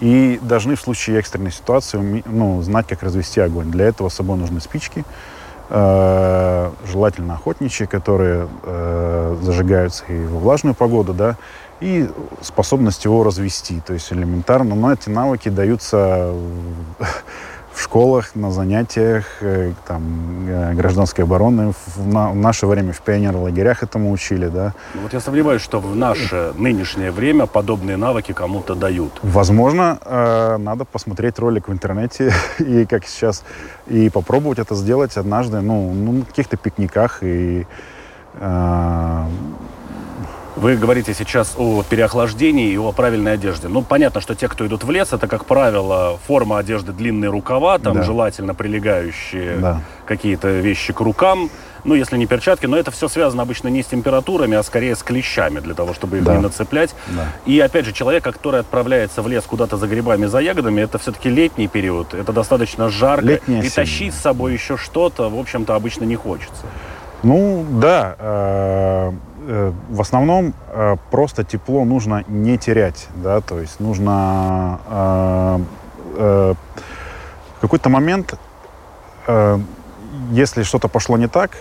И 0.00 0.38
должны 0.42 0.74
в 0.74 0.80
случае 0.80 1.18
экстренной 1.18 1.52
ситуации 1.52 2.22
ну, 2.26 2.60
знать, 2.62 2.86
как 2.88 3.02
развести 3.02 3.40
огонь. 3.40 3.70
Для 3.70 3.86
этого 3.86 4.08
с 4.08 4.14
собой 4.14 4.36
нужны 4.36 4.60
спички, 4.60 5.04
э, 5.70 6.70
желательно 6.86 7.34
охотничьи, 7.34 7.86
которые 7.86 8.48
э, 8.64 9.36
зажигаются 9.42 10.04
и 10.08 10.26
во 10.26 10.40
влажную 10.40 10.74
погоду, 10.74 11.14
да, 11.14 11.36
и 11.80 12.08
способность 12.42 13.04
его 13.04 13.22
развести. 13.22 13.80
То 13.80 13.92
есть 13.92 14.12
элементарно, 14.12 14.74
но 14.74 14.92
эти 14.92 15.08
навыки 15.08 15.48
даются 15.48 16.32
в 17.78 17.82
школах, 17.82 18.34
на 18.34 18.50
занятиях 18.50 19.24
э, 19.40 19.72
там, 19.86 20.02
э, 20.48 20.74
гражданской 20.74 21.24
обороны. 21.24 21.72
В, 21.86 22.12
на, 22.12 22.30
в 22.30 22.34
наше 22.34 22.66
время 22.66 22.92
в 22.92 23.00
пионер-лагерях 23.00 23.84
этому 23.84 24.10
учили, 24.10 24.48
да. 24.48 24.74
Ну, 24.94 25.02
вот 25.02 25.12
я 25.12 25.20
сомневаюсь, 25.20 25.62
что 25.62 25.78
в 25.78 25.94
наше 25.94 26.52
нынешнее 26.56 27.12
время 27.12 27.46
подобные 27.46 27.96
навыки 27.96 28.32
кому-то 28.32 28.74
дают. 28.74 29.20
Возможно, 29.22 29.98
э, 30.04 30.56
надо 30.58 30.84
посмотреть 30.84 31.38
ролик 31.38 31.68
в 31.68 31.72
интернете 31.72 32.32
и 32.58 32.84
как 32.84 33.06
сейчас 33.06 33.44
и 33.86 34.10
попробовать 34.10 34.58
это 34.58 34.74
сделать 34.74 35.16
однажды, 35.16 35.60
ну, 35.60 35.92
ну 35.92 36.12
на 36.12 36.24
каких-то 36.24 36.56
пикниках 36.56 37.22
и 37.22 37.64
э, 38.34 39.24
вы 40.58 40.76
говорите 40.76 41.14
сейчас 41.14 41.54
о 41.56 41.82
переохлаждении 41.82 42.70
и 42.70 42.76
о 42.76 42.92
правильной 42.92 43.34
одежде. 43.34 43.68
Ну, 43.68 43.82
понятно, 43.82 44.20
что 44.20 44.34
те, 44.34 44.48
кто 44.48 44.66
идут 44.66 44.84
в 44.84 44.90
лес, 44.90 45.12
это, 45.12 45.28
как 45.28 45.44
правило, 45.44 46.18
форма 46.26 46.58
одежды 46.58 46.92
длинные 46.92 47.30
рукава, 47.30 47.78
там 47.78 47.94
да. 47.94 48.02
желательно 48.02 48.54
прилегающие 48.54 49.56
да. 49.58 49.82
какие-то 50.04 50.48
вещи 50.48 50.92
к 50.92 51.00
рукам. 51.00 51.50
Ну, 51.84 51.94
если 51.94 52.16
не 52.16 52.26
перчатки, 52.26 52.66
но 52.66 52.76
это 52.76 52.90
все 52.90 53.08
связано 53.08 53.42
обычно 53.42 53.68
не 53.68 53.82
с 53.82 53.86
температурами, 53.86 54.56
а 54.56 54.62
скорее 54.64 54.96
с 54.96 55.02
клещами, 55.02 55.60
для 55.60 55.74
того, 55.74 55.94
чтобы 55.94 56.18
их 56.18 56.24
да. 56.24 56.34
не 56.34 56.42
нацеплять. 56.42 56.94
Да. 57.06 57.28
И, 57.46 57.58
опять 57.60 57.84
же, 57.84 57.92
человек, 57.92 58.24
который 58.24 58.60
отправляется 58.60 59.22
в 59.22 59.28
лес 59.28 59.44
куда-то 59.44 59.76
за 59.76 59.86
грибами, 59.86 60.26
за 60.26 60.40
ягодами, 60.40 60.80
это 60.80 60.98
все-таки 60.98 61.30
летний 61.30 61.68
период, 61.68 62.14
это 62.14 62.32
достаточно 62.32 62.88
жарко. 62.88 63.24
Летняя 63.24 63.62
и 63.62 63.70
тащить 63.70 64.12
с 64.12 64.18
собой 64.18 64.54
еще 64.54 64.76
что-то, 64.76 65.30
в 65.30 65.38
общем-то, 65.38 65.76
обычно 65.76 66.04
не 66.04 66.16
хочется. 66.16 66.66
Ну, 67.22 67.64
да. 67.70 69.12
Э, 69.50 69.72
в 69.88 70.00
основном 70.02 70.52
э, 70.68 70.96
просто 71.10 71.42
тепло 71.42 71.86
нужно 71.86 72.22
не 72.28 72.58
терять, 72.58 73.08
да, 73.14 73.40
то 73.40 73.58
есть 73.58 73.80
нужно 73.80 74.78
э, 74.86 76.54
в 77.56 77.60
какой-то 77.60 77.88
момент, 77.88 78.34
если 80.30 80.62
что-то 80.62 80.88
пошло 80.88 81.16
не 81.16 81.28
так, 81.28 81.58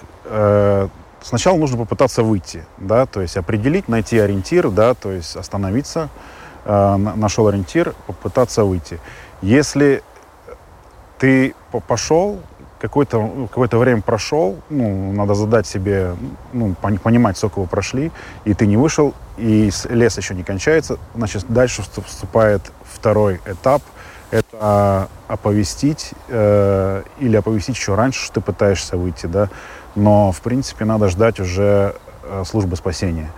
сначала 1.21 1.57
нужно 1.57 1.77
попытаться 1.77 2.23
выйти, 2.23 2.65
да, 2.77 3.05
то 3.05 3.21
есть 3.21 3.37
определить, 3.37 3.87
найти 3.87 4.17
ориентир, 4.17 4.69
да, 4.69 4.93
то 4.93 5.11
есть 5.11 5.35
остановиться, 5.35 6.09
нашел 6.65 7.47
ориентир, 7.47 7.93
попытаться 8.07 8.63
выйти. 8.63 8.99
Если 9.41 10.01
ты 11.19 11.53
пошел, 11.87 12.39
какое-то 12.79 13.47
какое 13.51 13.67
время 13.79 14.01
прошел, 14.01 14.57
ну, 14.69 15.11
надо 15.13 15.33
задать 15.33 15.67
себе, 15.67 16.15
ну, 16.53 16.75
понимать, 16.75 17.37
сколько 17.37 17.59
вы 17.59 17.67
прошли, 17.67 18.11
и 18.45 18.53
ты 18.53 18.67
не 18.67 18.77
вышел, 18.77 19.13
и 19.37 19.69
лес 19.89 20.17
еще 20.17 20.35
не 20.35 20.43
кончается, 20.43 20.97
значит, 21.15 21.45
дальше 21.47 21.83
вступает 22.05 22.61
второй 22.83 23.39
этап, 23.45 23.81
это 24.31 25.07
оповестить 25.27 26.11
э, 26.27 27.03
или 27.19 27.37
оповестить 27.37 27.75
еще 27.75 27.95
раньше, 27.95 28.25
что 28.25 28.35
ты 28.35 28.41
пытаешься 28.41 28.97
выйти, 28.97 29.25
да, 29.25 29.49
но, 29.95 30.31
в 30.31 30.41
принципе, 30.41 30.85
надо 30.85 31.07
ждать 31.07 31.39
уже 31.39 31.95
э, 32.23 32.43
службы 32.45 32.75
спасения. 32.75 33.31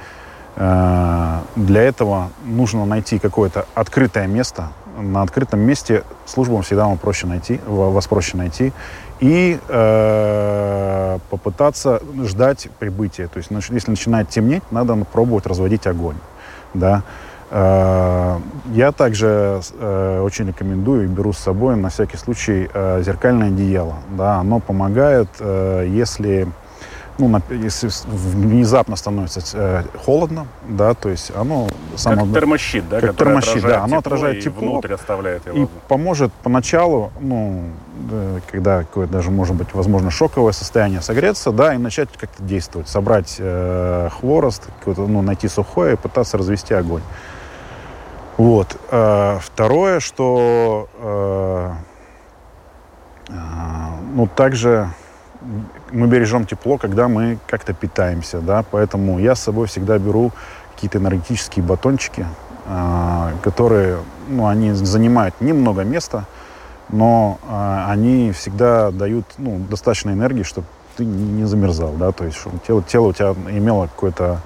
Э, 0.55 1.41
для 1.55 1.83
этого 1.83 2.29
нужно 2.43 2.85
найти 2.85 3.19
какое-то 3.19 3.65
открытое 3.75 4.27
место, 4.27 4.69
на 5.01 5.21
открытом 5.21 5.59
месте 5.61 6.03
службам 6.25 6.61
всегда 6.61 6.85
вам 6.85 6.97
проще 6.97 7.27
найти, 7.27 7.59
вас 7.65 8.07
проще 8.07 8.37
найти 8.37 8.73
и 9.19 9.59
э, 9.67 11.19
попытаться 11.29 12.01
ждать 12.23 12.69
прибытия. 12.79 13.27
То 13.27 13.37
есть, 13.37 13.49
если 13.51 13.91
начинает 13.91 14.29
темнеть, 14.29 14.63
надо 14.71 14.95
пробовать 15.11 15.45
разводить 15.45 15.87
огонь. 15.87 16.15
Да? 16.73 17.03
Э, 17.51 18.37
я 18.71 18.91
также 18.91 19.61
э, 19.79 20.21
очень 20.21 20.47
рекомендую 20.47 21.05
и 21.05 21.07
беру 21.07 21.33
с 21.33 21.37
собой 21.39 21.75
на 21.75 21.89
всякий 21.89 22.17
случай 22.17 22.69
э, 22.73 23.01
зеркальное 23.03 23.47
одеяло. 23.47 23.95
Да? 24.17 24.35
Оно 24.35 24.59
помогает, 24.59 25.29
э, 25.39 25.85
если 25.89 26.47
ну, 27.19 27.41
если 27.49 27.89
внезапно 28.07 28.95
становится 28.95 29.41
э, 29.53 29.83
холодно, 30.03 30.47
да, 30.67 30.93
то 30.93 31.09
есть 31.09 31.31
оно 31.35 31.67
само... 31.95 32.25
Как 32.25 32.33
термощит, 32.33 32.89
да? 32.89 33.01
Как 33.01 33.15
термощит, 33.15 33.61
да, 33.61 33.83
оно 33.83 33.97
отражает 33.97 34.43
тепло. 34.43 34.71
Внутрь 34.71 34.93
оставляет 34.93 35.45
его. 35.45 35.63
И 35.63 35.67
поможет 35.87 36.31
поначалу, 36.43 37.11
ну, 37.19 37.65
когда 38.49 38.79
какое-то 38.79 39.13
даже, 39.13 39.31
может 39.31 39.55
быть, 39.55 39.73
возможно, 39.73 40.09
шоковое 40.09 40.53
состояние 40.53 41.01
согреться, 41.01 41.51
да, 41.51 41.75
и 41.75 41.77
начать 41.77 42.09
как-то 42.17 42.41
действовать, 42.41 42.87
собрать 42.87 43.35
э, 43.37 44.09
хворост, 44.19 44.63
ну, 44.85 45.21
найти 45.21 45.47
сухое 45.47 45.93
и 45.93 45.97
пытаться 45.97 46.37
развести 46.37 46.73
огонь. 46.73 47.03
Вот. 48.37 48.79
Э, 48.89 49.39
второе, 49.41 49.99
что 49.99 50.87
э, 50.97 51.71
э, 53.27 53.33
ну, 54.15 54.27
также 54.27 54.89
мы 55.91 56.07
бережем 56.07 56.45
тепло, 56.45 56.77
когда 56.77 57.07
мы 57.07 57.39
как-то 57.47 57.73
питаемся, 57.73 58.39
да, 58.41 58.63
поэтому 58.69 59.19
я 59.19 59.35
с 59.35 59.41
собой 59.41 59.67
всегда 59.67 59.97
беру 59.97 60.31
какие-то 60.75 60.97
энергетические 60.97 61.63
батончики, 61.63 62.25
э, 62.65 63.31
которые, 63.41 63.99
ну, 64.27 64.47
они 64.47 64.73
занимают 64.73 65.35
немного 65.39 65.83
места, 65.83 66.25
но 66.89 67.39
э, 67.47 67.85
они 67.87 68.31
всегда 68.31 68.91
дают, 68.91 69.25
ну, 69.37 69.59
достаточно 69.69 70.11
энергии, 70.11 70.43
чтобы 70.43 70.67
ты 70.97 71.05
не 71.05 71.45
замерзал, 71.45 71.93
да, 71.93 72.11
то 72.11 72.25
есть 72.25 72.37
чтобы 72.37 72.59
тело, 72.65 72.83
тело 72.83 73.07
у 73.07 73.13
тебя 73.13 73.33
имело 73.49 73.87
какое-то, 73.87 74.39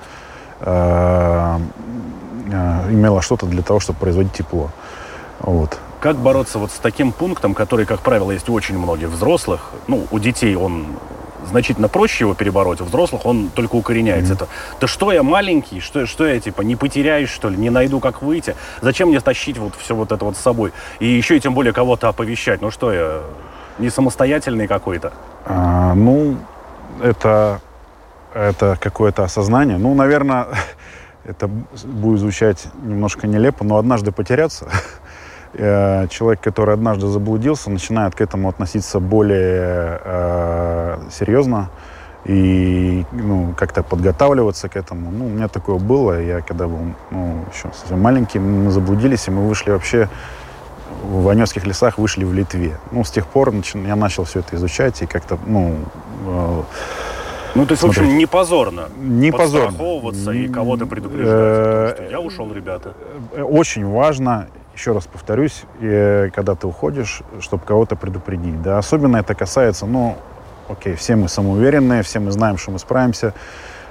э, 0.59 1.59
имело 2.91 3.21
что-то 3.21 3.47
для 3.47 3.63
того, 3.63 3.79
чтобы 3.79 3.99
производить 3.99 4.33
тепло, 4.33 4.69
вот. 5.39 5.79
Как 6.03 6.17
бороться 6.17 6.59
вот 6.59 6.69
с 6.71 6.79
таким 6.79 7.13
пунктом, 7.13 7.53
который, 7.53 7.85
как 7.85 8.01
правило, 8.01 8.31
есть 8.31 8.49
у 8.49 8.53
очень 8.53 8.77
многих 8.77 9.07
взрослых? 9.07 9.71
Ну, 9.87 10.05
у 10.11 10.19
детей 10.19 10.53
он 10.53 10.85
значительно 11.47 11.87
проще 11.87 12.25
его 12.25 12.33
перебороть, 12.33 12.81
у 12.81 12.83
взрослых 12.83 13.25
он 13.25 13.47
только 13.47 13.77
укореняется. 13.77 14.33
Mm-hmm. 14.33 14.35
Это, 14.35 14.47
да 14.81 14.87
что 14.87 15.13
я 15.13 15.23
маленький, 15.23 15.79
что, 15.79 16.05
что 16.05 16.27
я 16.27 16.41
типа 16.41 16.61
не 16.61 16.75
потеряюсь, 16.75 17.29
что 17.29 17.47
ли, 17.47 17.55
не 17.55 17.69
найду, 17.69 18.01
как 18.01 18.21
выйти? 18.21 18.53
Зачем 18.81 19.07
мне 19.07 19.21
тащить 19.21 19.57
вот 19.57 19.75
все 19.77 19.95
вот 19.95 20.11
это 20.11 20.25
вот 20.25 20.35
с 20.35 20.41
собой? 20.41 20.73
И 20.99 21.07
еще 21.07 21.37
и 21.37 21.39
тем 21.39 21.53
более 21.53 21.71
кого-то 21.71 22.09
оповещать. 22.09 22.61
Ну 22.61 22.69
что 22.69 22.91
я, 22.91 23.21
не 23.79 23.89
самостоятельный 23.89 24.67
какой-то? 24.67 25.13
А, 25.45 25.93
ну, 25.93 26.35
это, 27.01 27.61
это 28.33 28.77
какое-то 28.77 29.23
осознание. 29.23 29.77
Ну, 29.77 29.93
наверное, 29.93 30.47
это 31.23 31.47
будет 31.47 32.19
звучать 32.19 32.67
немножко 32.83 33.25
нелепо, 33.25 33.63
но 33.63 33.77
однажды 33.77 34.11
потеряться 34.11 34.67
Э, 35.55 36.07
человек, 36.09 36.41
который 36.41 36.73
однажды 36.73 37.07
заблудился, 37.07 37.69
начинает 37.69 38.15
к 38.15 38.21
этому 38.21 38.49
относиться 38.49 38.99
более 38.99 40.01
э, 40.03 40.97
серьезно 41.11 41.69
и 42.25 43.05
ну, 43.11 43.53
как-то 43.55 43.83
подготавливаться 43.83 44.67
к 44.67 44.75
этому. 44.75 45.11
Ну, 45.11 45.25
у 45.25 45.29
меня 45.29 45.47
такое 45.47 45.77
было. 45.77 46.19
Я 46.21 46.41
когда 46.41 46.67
был 46.67 46.95
ну, 47.11 47.45
еще 47.53 47.69
совсем 47.73 48.01
маленький, 48.01 48.39
мы 48.39 48.71
заблудились, 48.71 49.27
и 49.27 49.31
мы 49.31 49.47
вышли 49.47 49.71
вообще 49.71 50.09
в 51.03 51.27
Аневских 51.27 51.67
лесах 51.67 51.97
вышли 51.97 52.23
в 52.23 52.33
Литве. 52.33 52.77
Ну, 52.91 53.03
с 53.03 53.11
тех 53.11 53.27
пор 53.27 53.53
я 53.85 53.95
начал 53.95 54.23
все 54.23 54.39
это 54.39 54.55
изучать 54.55 55.01
и 55.01 55.05
как-то, 55.05 55.37
ну... 55.45 55.75
Э, 56.25 56.61
ну, 57.55 57.65
то 57.67 57.73
есть, 57.73 57.81
смотреть. 57.81 58.05
в 58.05 58.05
общем, 58.05 58.17
не 58.17 58.25
позорно. 58.25 58.89
Не 58.97 59.31
позорно. 59.31 59.77
и 60.31 60.47
кого-то 60.47 60.87
предупреждать. 60.87 61.99
Э, 61.99 62.07
я 62.09 62.19
ушел, 62.19 62.51
ребята. 62.51 62.93
Очень 63.37 63.85
важно 63.85 64.47
еще 64.73 64.93
раз 64.93 65.05
повторюсь, 65.05 65.63
и, 65.79 66.31
когда 66.33 66.55
ты 66.55 66.67
уходишь, 66.67 67.21
чтобы 67.39 67.63
кого-то 67.63 67.95
предупредить. 67.95 68.61
Да, 68.61 68.77
особенно 68.77 69.17
это 69.17 69.35
касается, 69.35 69.85
ну, 69.85 70.17
окей, 70.69 70.95
все 70.95 71.15
мы 71.15 71.27
самоуверенные, 71.27 72.03
все 72.03 72.19
мы 72.19 72.31
знаем, 72.31 72.57
что 72.57 72.71
мы 72.71 72.79
справимся, 72.79 73.33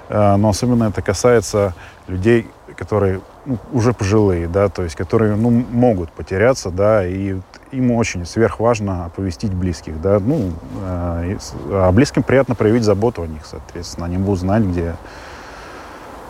э, 0.08 0.36
но 0.36 0.48
особенно 0.48 0.84
это 0.84 1.02
касается 1.02 1.74
людей, 2.08 2.50
которые 2.76 3.20
ну, 3.44 3.58
уже 3.72 3.92
пожилые, 3.92 4.48
да, 4.48 4.68
то 4.68 4.82
есть 4.82 4.96
которые 4.96 5.36
ну, 5.36 5.50
могут 5.50 6.10
потеряться, 6.10 6.70
да, 6.70 7.06
и 7.06 7.36
им 7.70 7.92
очень 7.92 8.26
сверхважно 8.26 9.06
оповестить 9.06 9.52
близких, 9.52 10.00
да, 10.00 10.18
ну, 10.18 10.52
э, 10.82 11.36
а 11.70 11.92
близким 11.92 12.22
приятно 12.22 12.54
проявить 12.54 12.84
заботу 12.84 13.22
о 13.22 13.26
них, 13.26 13.42
соответственно, 13.44 14.06
они 14.06 14.18
будут 14.18 14.40
знать, 14.40 14.62
где 14.62 14.94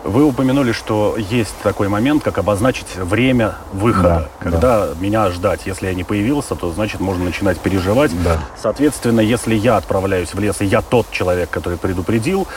вы 0.03 0.23
упомянули, 0.23 0.71
что 0.71 1.15
есть 1.17 1.55
такой 1.63 1.87
момент, 1.87 2.23
как 2.23 2.37
обозначить 2.37 2.95
время 2.95 3.55
выхода. 3.71 4.29
Да, 4.39 4.43
Когда 4.43 4.87
да. 4.87 4.93
меня 4.99 5.29
ждать, 5.29 5.61
если 5.65 5.87
я 5.87 5.93
не 5.93 6.03
появился, 6.03 6.55
то 6.55 6.71
значит 6.71 6.99
можно 6.99 7.23
начинать 7.25 7.59
переживать. 7.59 8.11
Да. 8.23 8.39
Соответственно, 8.61 9.21
если 9.21 9.55
я 9.55 9.77
отправляюсь 9.77 10.33
в 10.33 10.39
лес, 10.39 10.61
и 10.61 10.65
я 10.65 10.81
тот 10.81 11.09
человек, 11.11 11.49
который 11.49 11.77
предупредил, 11.77 12.47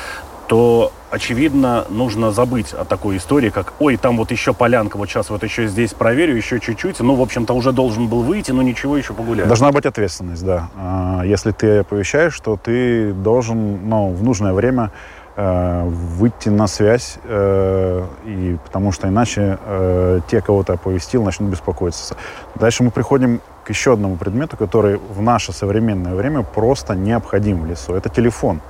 то, 0.47 0.93
очевидно, 1.11 1.87
нужно 1.89 2.31
забыть 2.31 2.73
о 2.73 2.85
такой 2.85 3.17
истории, 3.17 3.51
как 3.51 3.75
«Ой, 3.81 3.97
там 3.97 4.17
вот 4.17 4.31
еще 4.31 4.55
полянка, 4.55 4.97
вот 4.97 5.09
сейчас 5.09 5.31
вот 5.31 5.43
еще 5.43 5.67
здесь 5.67 5.93
проверю, 5.93 6.37
еще 6.37 6.61
чуть-чуть». 6.61 7.01
Ну, 7.01 7.15
в 7.15 7.23
общем-то, 7.23 7.53
уже 7.53 7.73
должен 7.73 8.07
был 8.07 8.23
выйти, 8.23 8.53
но 8.53 8.63
ничего, 8.63 8.97
еще 8.97 9.13
погуляю. 9.13 9.49
Должна 9.49 9.73
быть 9.73 9.87
ответственность, 9.87 10.45
да. 10.45 10.71
А, 10.77 11.23
если 11.25 11.51
ты 11.51 11.79
оповещаешь, 11.79 12.39
то 12.41 12.57
ты 12.57 13.13
должен 13.13 13.89
ну, 13.89 14.13
в 14.13 14.23
нужное 14.23 14.53
время 14.53 14.93
выйти 15.37 16.49
на 16.49 16.67
связь, 16.67 17.19
э, 17.25 18.07
и, 18.25 18.57
потому 18.65 18.91
что 18.91 19.07
иначе 19.07 19.59
э, 19.67 20.21
те, 20.29 20.41
кого 20.41 20.63
ты 20.63 20.73
оповестил, 20.73 21.23
начнут 21.23 21.51
беспокоиться. 21.51 22.17
Дальше 22.55 22.83
мы 22.83 22.91
приходим 22.91 23.43
к 23.65 23.69
еще 23.69 23.93
одному 23.93 24.17
предмету, 24.17 24.57
который 24.57 24.97
в 24.97 25.21
наше 25.21 25.53
современное 25.53 26.15
время 26.15 26.43
просто 26.43 26.95
необходим 26.95 27.61
в 27.61 27.67
лесу. 27.67 27.95
Это 27.95 28.09
телефон. 28.09 28.63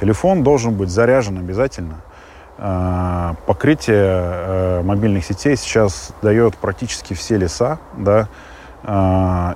Телефон 0.00 0.42
должен 0.42 0.74
быть 0.74 0.90
заряжен 0.90 1.38
обязательно. 1.38 1.96
Покрытие 3.46 3.96
э, 3.96 4.82
мобильных 4.82 5.24
сетей 5.24 5.56
сейчас 5.56 6.10
дает 6.20 6.56
практически 6.56 7.14
все 7.14 7.36
леса, 7.36 7.78
да, 7.96 8.28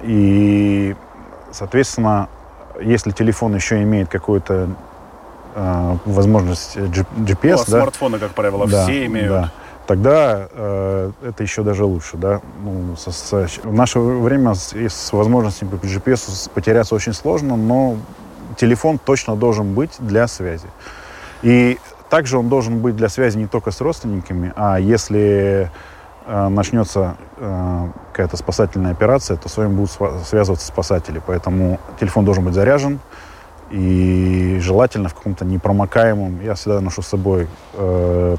и, 0.02 0.96
соответственно, 1.50 2.28
если 2.80 3.12
телефон 3.12 3.54
еще 3.54 3.82
имеет 3.82 4.08
какую-то 4.08 4.68
а, 5.54 5.98
возможность 6.04 6.76
GPS, 6.76 7.06
ну, 7.16 7.52
а 7.52 7.70
да, 7.70 7.80
смартфоны, 7.82 8.18
как 8.18 8.30
правило, 8.32 8.66
да, 8.66 8.84
все 8.84 9.06
имеют. 9.06 9.28
Да, 9.28 9.52
тогда 9.86 10.48
э, 10.50 11.12
это 11.22 11.42
еще 11.42 11.62
даже 11.62 11.84
лучше, 11.84 12.16
да. 12.16 12.40
Ну, 12.62 12.96
со, 12.96 13.10
со, 13.12 13.46
в 13.62 13.74
наше 13.74 13.98
время 13.98 14.54
с, 14.54 14.72
с 14.72 15.12
возможностью 15.12 15.68
по 15.68 15.74
GPS 15.74 16.50
потеряться 16.54 16.94
очень 16.94 17.12
сложно, 17.12 17.56
но 17.56 17.96
телефон 18.56 18.98
точно 18.98 19.36
должен 19.36 19.74
быть 19.74 19.92
для 19.98 20.26
связи. 20.26 20.68
И 21.42 21.78
также 22.08 22.38
он 22.38 22.48
должен 22.48 22.80
быть 22.80 22.96
для 22.96 23.08
связи 23.08 23.36
не 23.38 23.46
только 23.46 23.70
с 23.70 23.80
родственниками, 23.80 24.52
а 24.56 24.78
если 24.78 25.70
э, 26.26 26.48
начнется 26.48 27.16
э, 27.36 27.88
какая-то 28.12 28.36
спасательная 28.36 28.92
операция, 28.92 29.36
то 29.36 29.48
с 29.48 29.56
вами 29.56 29.74
будут 29.74 29.90
связываться 30.26 30.66
спасатели. 30.66 31.20
Поэтому 31.26 31.80
телефон 32.00 32.24
должен 32.24 32.44
быть 32.44 32.54
заряжен 32.54 33.00
и 33.72 34.58
желательно 34.60 35.08
в 35.08 35.14
каком-то 35.14 35.44
непромокаемом. 35.44 36.40
Я 36.42 36.54
всегда 36.54 36.80
ношу 36.80 37.02
с 37.02 37.08
собой 37.08 37.48
э, 37.74 38.36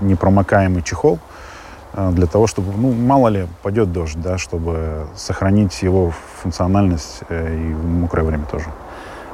непромокаемый 0.00 0.82
чехол 0.82 1.18
э, 1.92 2.10
для 2.12 2.26
того, 2.26 2.46
чтобы, 2.46 2.72
ну, 2.76 2.92
мало 2.92 3.28
ли, 3.28 3.46
пойдет 3.62 3.92
дождь, 3.92 4.20
да, 4.20 4.38
чтобы 4.38 5.06
сохранить 5.14 5.82
его 5.82 6.12
функциональность 6.42 7.20
э, 7.28 7.54
и 7.54 7.74
в 7.74 7.86
мокрое 7.86 8.24
время 8.24 8.46
тоже. 8.50 8.66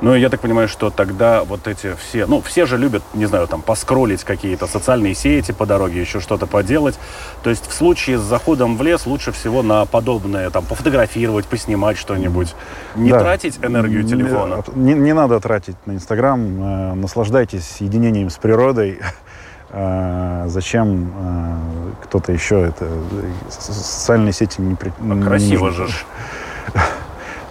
Ну, 0.02 0.14
я 0.14 0.28
так 0.28 0.40
понимаю, 0.40 0.68
что 0.68 0.90
тогда 0.90 1.42
вот 1.44 1.66
эти 1.66 1.94
все... 1.94 2.26
Ну, 2.26 2.42
все 2.42 2.66
же 2.66 2.76
любят, 2.76 3.02
не 3.14 3.26
знаю, 3.26 3.46
там, 3.46 3.62
поскролить 3.62 4.24
какие-то 4.24 4.66
социальные 4.66 5.14
сети 5.14 5.52
по 5.52 5.64
дороге, 5.64 6.00
еще 6.00 6.20
что-то 6.20 6.46
поделать. 6.46 6.98
То 7.42 7.50
есть 7.50 7.66
в 7.66 7.72
случае 7.72 8.18
с 8.18 8.22
заходом 8.22 8.76
в 8.76 8.82
лес 8.82 9.06
лучше 9.06 9.32
всего 9.32 9.62
на 9.62 9.86
подобное, 9.86 10.50
там, 10.50 10.64
пофотографировать, 10.64 11.46
поснимать 11.46 11.96
что-нибудь. 11.96 12.54
Не 12.94 13.10
да. 13.10 13.20
тратить 13.20 13.58
энергию 13.62 14.04
телефона. 14.04 14.62
Не, 14.74 14.92
не 14.92 15.14
надо 15.14 15.40
тратить 15.40 15.76
на 15.86 15.92
Инстаграм. 15.92 16.40
Э, 16.40 16.94
наслаждайтесь 16.94 17.76
единением 17.80 18.30
с 18.30 18.36
природой. 18.36 19.00
Э, 19.68 20.44
зачем 20.46 21.12
э, 21.18 22.04
кто-то 22.04 22.32
еще 22.32 22.62
это... 22.68 22.88
Социальные 23.50 24.32
сети 24.32 24.60
не... 24.60 24.76
Красиво 25.24 25.72
же. 25.72 25.88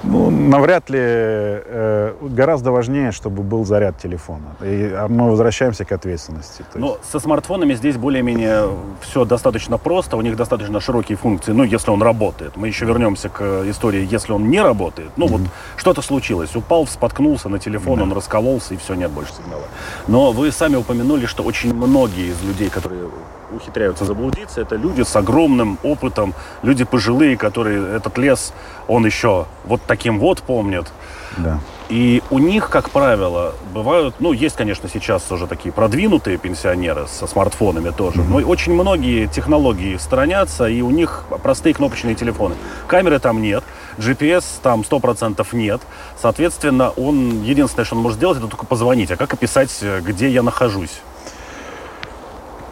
Ну, 0.05 0.29
навряд 0.29 0.89
ли. 0.89 0.99
Э, 1.01 2.13
гораздо 2.21 2.71
важнее, 2.71 3.11
чтобы 3.11 3.43
был 3.43 3.65
заряд 3.65 3.97
телефона. 3.97 4.55
И 4.61 4.93
а 4.93 5.07
мы 5.07 5.29
возвращаемся 5.29 5.85
к 5.85 5.91
ответственности. 5.91 6.63
Ну, 6.75 6.97
со 7.11 7.19
смартфонами 7.19 7.73
здесь 7.75 7.97
более-менее 7.97 8.69
все 9.01 9.25
достаточно 9.25 9.77
просто. 9.77 10.17
У 10.17 10.21
них 10.21 10.35
достаточно 10.35 10.79
широкие 10.79 11.17
функции, 11.17 11.53
ну, 11.53 11.63
если 11.63 11.91
он 11.91 12.01
работает. 12.01 12.57
Мы 12.57 12.67
еще 12.67 12.85
вернемся 12.85 13.29
к 13.29 13.63
истории, 13.69 14.07
если 14.13 14.33
он 14.33 14.49
не 14.49 14.61
работает. 14.61 15.09
Ну, 15.17 15.25
mm-hmm. 15.25 15.31
вот 15.31 15.41
что-то 15.77 16.01
случилось. 16.01 16.55
Упал, 16.55 16.87
споткнулся 16.87 17.49
на 17.49 17.59
телефон, 17.59 17.99
mm-hmm. 17.99 18.03
он 18.03 18.13
раскололся, 18.13 18.73
и 18.73 18.77
все, 18.77 18.93
нет 18.95 19.11
больше 19.11 19.33
сигнала. 19.33 19.63
Но 20.07 20.31
вы 20.31 20.51
сами 20.51 20.75
упомянули, 20.75 21.25
что 21.25 21.43
очень 21.43 21.73
многие 21.73 22.31
из 22.31 22.43
людей, 22.43 22.69
которые 22.69 23.09
ухитряются 23.51 24.05
заблудиться, 24.05 24.61
это 24.61 24.75
люди 24.75 25.01
с 25.01 25.15
огромным 25.15 25.77
опытом, 25.83 26.33
люди 26.63 26.83
пожилые, 26.83 27.37
которые 27.37 27.95
этот 27.95 28.17
лес, 28.17 28.53
он 28.87 29.05
еще 29.05 29.45
вот 29.65 29.81
таким 29.87 30.19
вот 30.19 30.41
помнят. 30.41 30.91
Да. 31.37 31.59
И 31.89 32.23
у 32.31 32.39
них, 32.39 32.69
как 32.69 32.89
правило, 32.89 33.53
бывают, 33.73 34.15
ну, 34.19 34.31
есть, 34.31 34.55
конечно, 34.55 34.89
сейчас 34.89 35.31
уже 35.31 35.45
такие 35.45 35.71
продвинутые 35.71 36.37
пенсионеры 36.37 37.07
со 37.07 37.27
смартфонами 37.27 37.91
тоже, 37.91 38.21
mm-hmm. 38.21 38.41
но 38.41 38.47
очень 38.47 38.73
многие 38.73 39.27
технологии 39.27 39.97
сторонятся, 39.97 40.65
и 40.65 40.81
у 40.81 40.89
них 40.89 41.25
простые 41.43 41.75
кнопочные 41.75 42.15
телефоны. 42.15 42.55
Камеры 42.87 43.19
там 43.19 43.39
нет, 43.39 43.63
GPS 43.99 44.43
там 44.63 44.81
100% 44.81 45.45
нет, 45.51 45.81
соответственно, 46.19 46.89
он, 46.89 47.43
единственное, 47.43 47.85
что 47.85 47.95
он 47.95 48.01
может 48.01 48.17
сделать, 48.17 48.39
это 48.39 48.47
только 48.47 48.65
позвонить. 48.65 49.11
А 49.11 49.15
как 49.15 49.33
описать, 49.33 49.71
где 50.01 50.29
я 50.29 50.41
нахожусь? 50.41 51.01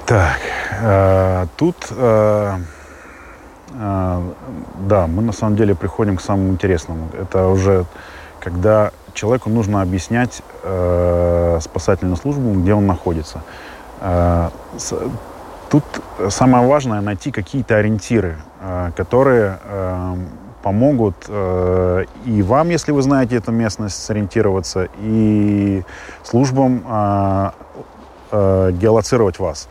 Так, 0.06 0.40
э, 0.82 1.46
тут, 1.56 1.76
э, 1.92 2.58
э, 3.74 4.22
да, 4.88 5.08
мы 5.08 5.22
на 5.22 5.32
самом 5.32 5.56
деле 5.56 5.76
приходим 5.76 6.18
к 6.18 6.22
самому 6.22 6.50
интересному. 6.50 7.08
Это 7.18 7.48
уже 7.48 7.86
когда 8.42 8.92
человеку 9.14 9.50
нужно 9.50 9.82
объяснять 9.82 10.42
э, 10.64 11.60
спасательную 11.62 12.18
службу, 12.18 12.52
где 12.54 12.74
он 12.74 12.86
находится. 12.86 13.44
Э, 14.02 14.50
с, 14.78 14.94
тут 15.70 15.84
самое 16.30 16.68
важное 16.68 17.00
найти 17.00 17.32
какие-то 17.32 17.78
ориентиры, 17.78 18.36
э, 18.60 18.92
которые 18.98 19.60
э, 19.64 20.16
помогут 20.64 21.16
э, 21.30 22.04
и 22.26 22.42
вам, 22.42 22.70
если 22.70 22.92
вы 22.92 23.02
знаете 23.02 23.38
эту 23.38 23.54
местность, 23.54 24.04
сориентироваться, 24.04 24.90
и 25.00 25.84
службам 26.24 26.84
э, 26.86 27.52
э, 28.32 28.72
геолоцировать 28.74 29.40
вас. 29.40 29.70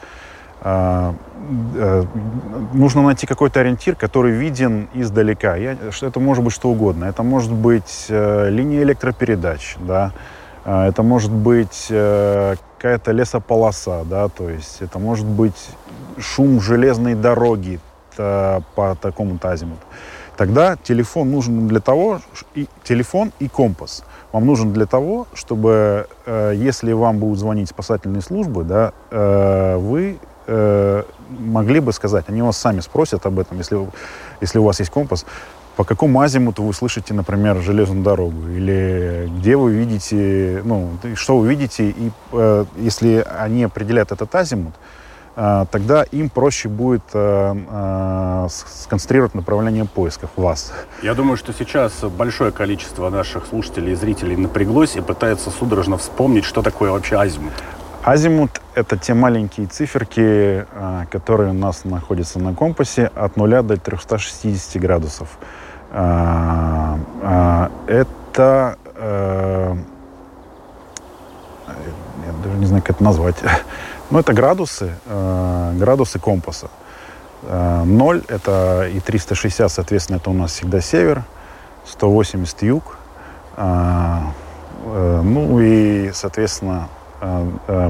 Нужно 2.73 3.03
найти 3.03 3.27
какой-то 3.27 3.61
ориентир, 3.61 3.97
который 3.97 4.33
виден 4.33 4.89
издалека. 4.95 5.57
Я, 5.57 5.77
это 6.01 6.21
может 6.21 6.45
быть 6.45 6.53
что 6.53 6.71
угодно. 6.71 7.07
Это 7.07 7.23
может 7.25 7.53
быть 7.53 8.07
э, 8.09 8.49
линия 8.49 8.83
электропередач, 8.83 9.77
да, 9.81 10.13
а, 10.65 10.87
это 10.89 11.03
может 11.03 11.33
быть 11.33 11.89
э, 11.91 12.55
какая-то 12.77 13.11
лесополоса, 13.11 14.05
да, 14.09 14.29
то 14.29 14.49
есть 14.49 14.83
это 14.83 15.01
может 15.01 15.27
быть 15.27 15.71
шум 16.19 16.61
железной 16.61 17.15
дороги 17.15 17.81
по 18.17 18.97
такому-то 19.01 19.51
азимуту. 19.51 19.81
Тогда 20.37 20.77
телефон 20.77 21.31
нужен 21.31 21.67
для 21.67 21.81
того, 21.81 22.21
и 22.55 22.69
телефон 22.85 23.33
и 23.41 23.49
компас 23.49 24.05
вам 24.33 24.47
нужен 24.47 24.73
для 24.73 24.87
того, 24.87 25.27
чтобы, 25.35 26.07
э, 26.27 26.53
если 26.57 26.93
вам 26.93 27.19
будут 27.19 27.39
звонить 27.39 27.69
спасательные 27.69 28.23
службы, 28.23 28.65
да, 28.65 28.93
э, 29.11 29.77
вы 29.77 30.19
э, 30.47 31.03
могли 31.39 31.81
бы 31.81 31.93
сказать, 31.93 32.25
они 32.29 32.43
вас 32.43 32.57
сами 32.57 32.81
спросят 32.81 33.27
об 33.27 33.39
этом, 33.39 33.59
если, 33.59 33.79
если 34.41 34.59
у 34.59 34.65
вас 34.65 34.81
есть 34.81 34.91
компас, 34.91 35.25
по 35.77 35.85
какому 35.85 36.21
азимуту 36.21 36.63
вы 36.63 36.75
слышите, 36.75 37.15
например, 37.15 37.57
железную 37.63 38.03
дорогу, 38.03 38.49
или 38.49 39.31
где 39.39 39.57
вы 39.57 39.73
видите, 39.73 40.61
ну, 40.65 40.91
что 41.15 41.39
вы 41.39 41.49
видите, 41.49 41.91
и 41.91 42.13
э, 42.33 42.65
если 42.77 43.27
они 43.39 43.65
определят 43.65 44.13
этот 44.13 44.35
азимут, 44.35 44.75
э, 45.35 45.65
тогда 45.71 46.03
им 46.03 46.29
проще 46.29 46.69
будет 46.69 47.05
э, 47.15 47.55
э, 47.71 48.49
сконцентрировать 48.51 49.35
направление 49.35 49.87
поисков 49.87 50.31
вас. 50.37 50.73
Я 51.03 51.15
думаю, 51.15 51.39
что 51.39 51.55
сейчас 51.55 51.93
большое 52.05 52.53
количество 52.53 53.09
наших 53.09 53.47
слушателей 53.47 53.93
и 53.93 53.95
зрителей 53.95 54.37
напряглось 54.37 54.97
и 54.97 55.01
пытается 55.01 55.51
судорожно 55.51 55.97
вспомнить, 55.97 56.45
что 56.45 56.61
такое 56.61 56.91
вообще 56.91 57.17
азимут. 57.17 57.53
Азимут— 58.05 58.61
это 58.75 58.97
те 58.97 59.15
маленькие 59.15 59.69
циферки, 59.69 60.67
а, 60.73 61.07
которые 61.11 61.51
у 61.51 61.55
нас 61.55 61.85
находятся 61.85 62.41
на 62.41 62.53
компасе 62.53 63.11
от 63.15 63.37
0 63.37 63.63
до 63.63 63.77
360 63.77 64.83
градусов. 64.83 65.29
А, 65.93 66.99
а, 67.23 67.71
это... 67.87 68.77
Э, 68.97 69.77
я 71.69 72.33
даже 72.45 72.57
не 72.59 72.67
знаю, 72.67 72.83
как 72.83 72.97
это 72.97 73.05
назвать. 73.05 73.37
Но 74.11 74.19
это 74.19 74.33
градусы, 74.33 74.95
э, 75.07 75.73
градусы 75.77 76.19
компаса. 76.19 76.69
0— 77.43 78.23
это 78.29 78.89
и 78.93 79.01
360, 79.01 79.71
соответственно, 79.71 80.17
это 80.17 80.31
у 80.31 80.33
нас 80.33 80.53
всегда 80.53 80.81
север, 80.81 81.23
180 81.87 82.63
юг. 82.63 82.97
Э, 84.85 85.21
ну 85.23 85.61
и, 85.61 86.11
соответственно, 86.13 86.83
э, 86.83 86.87
э, 86.87 87.02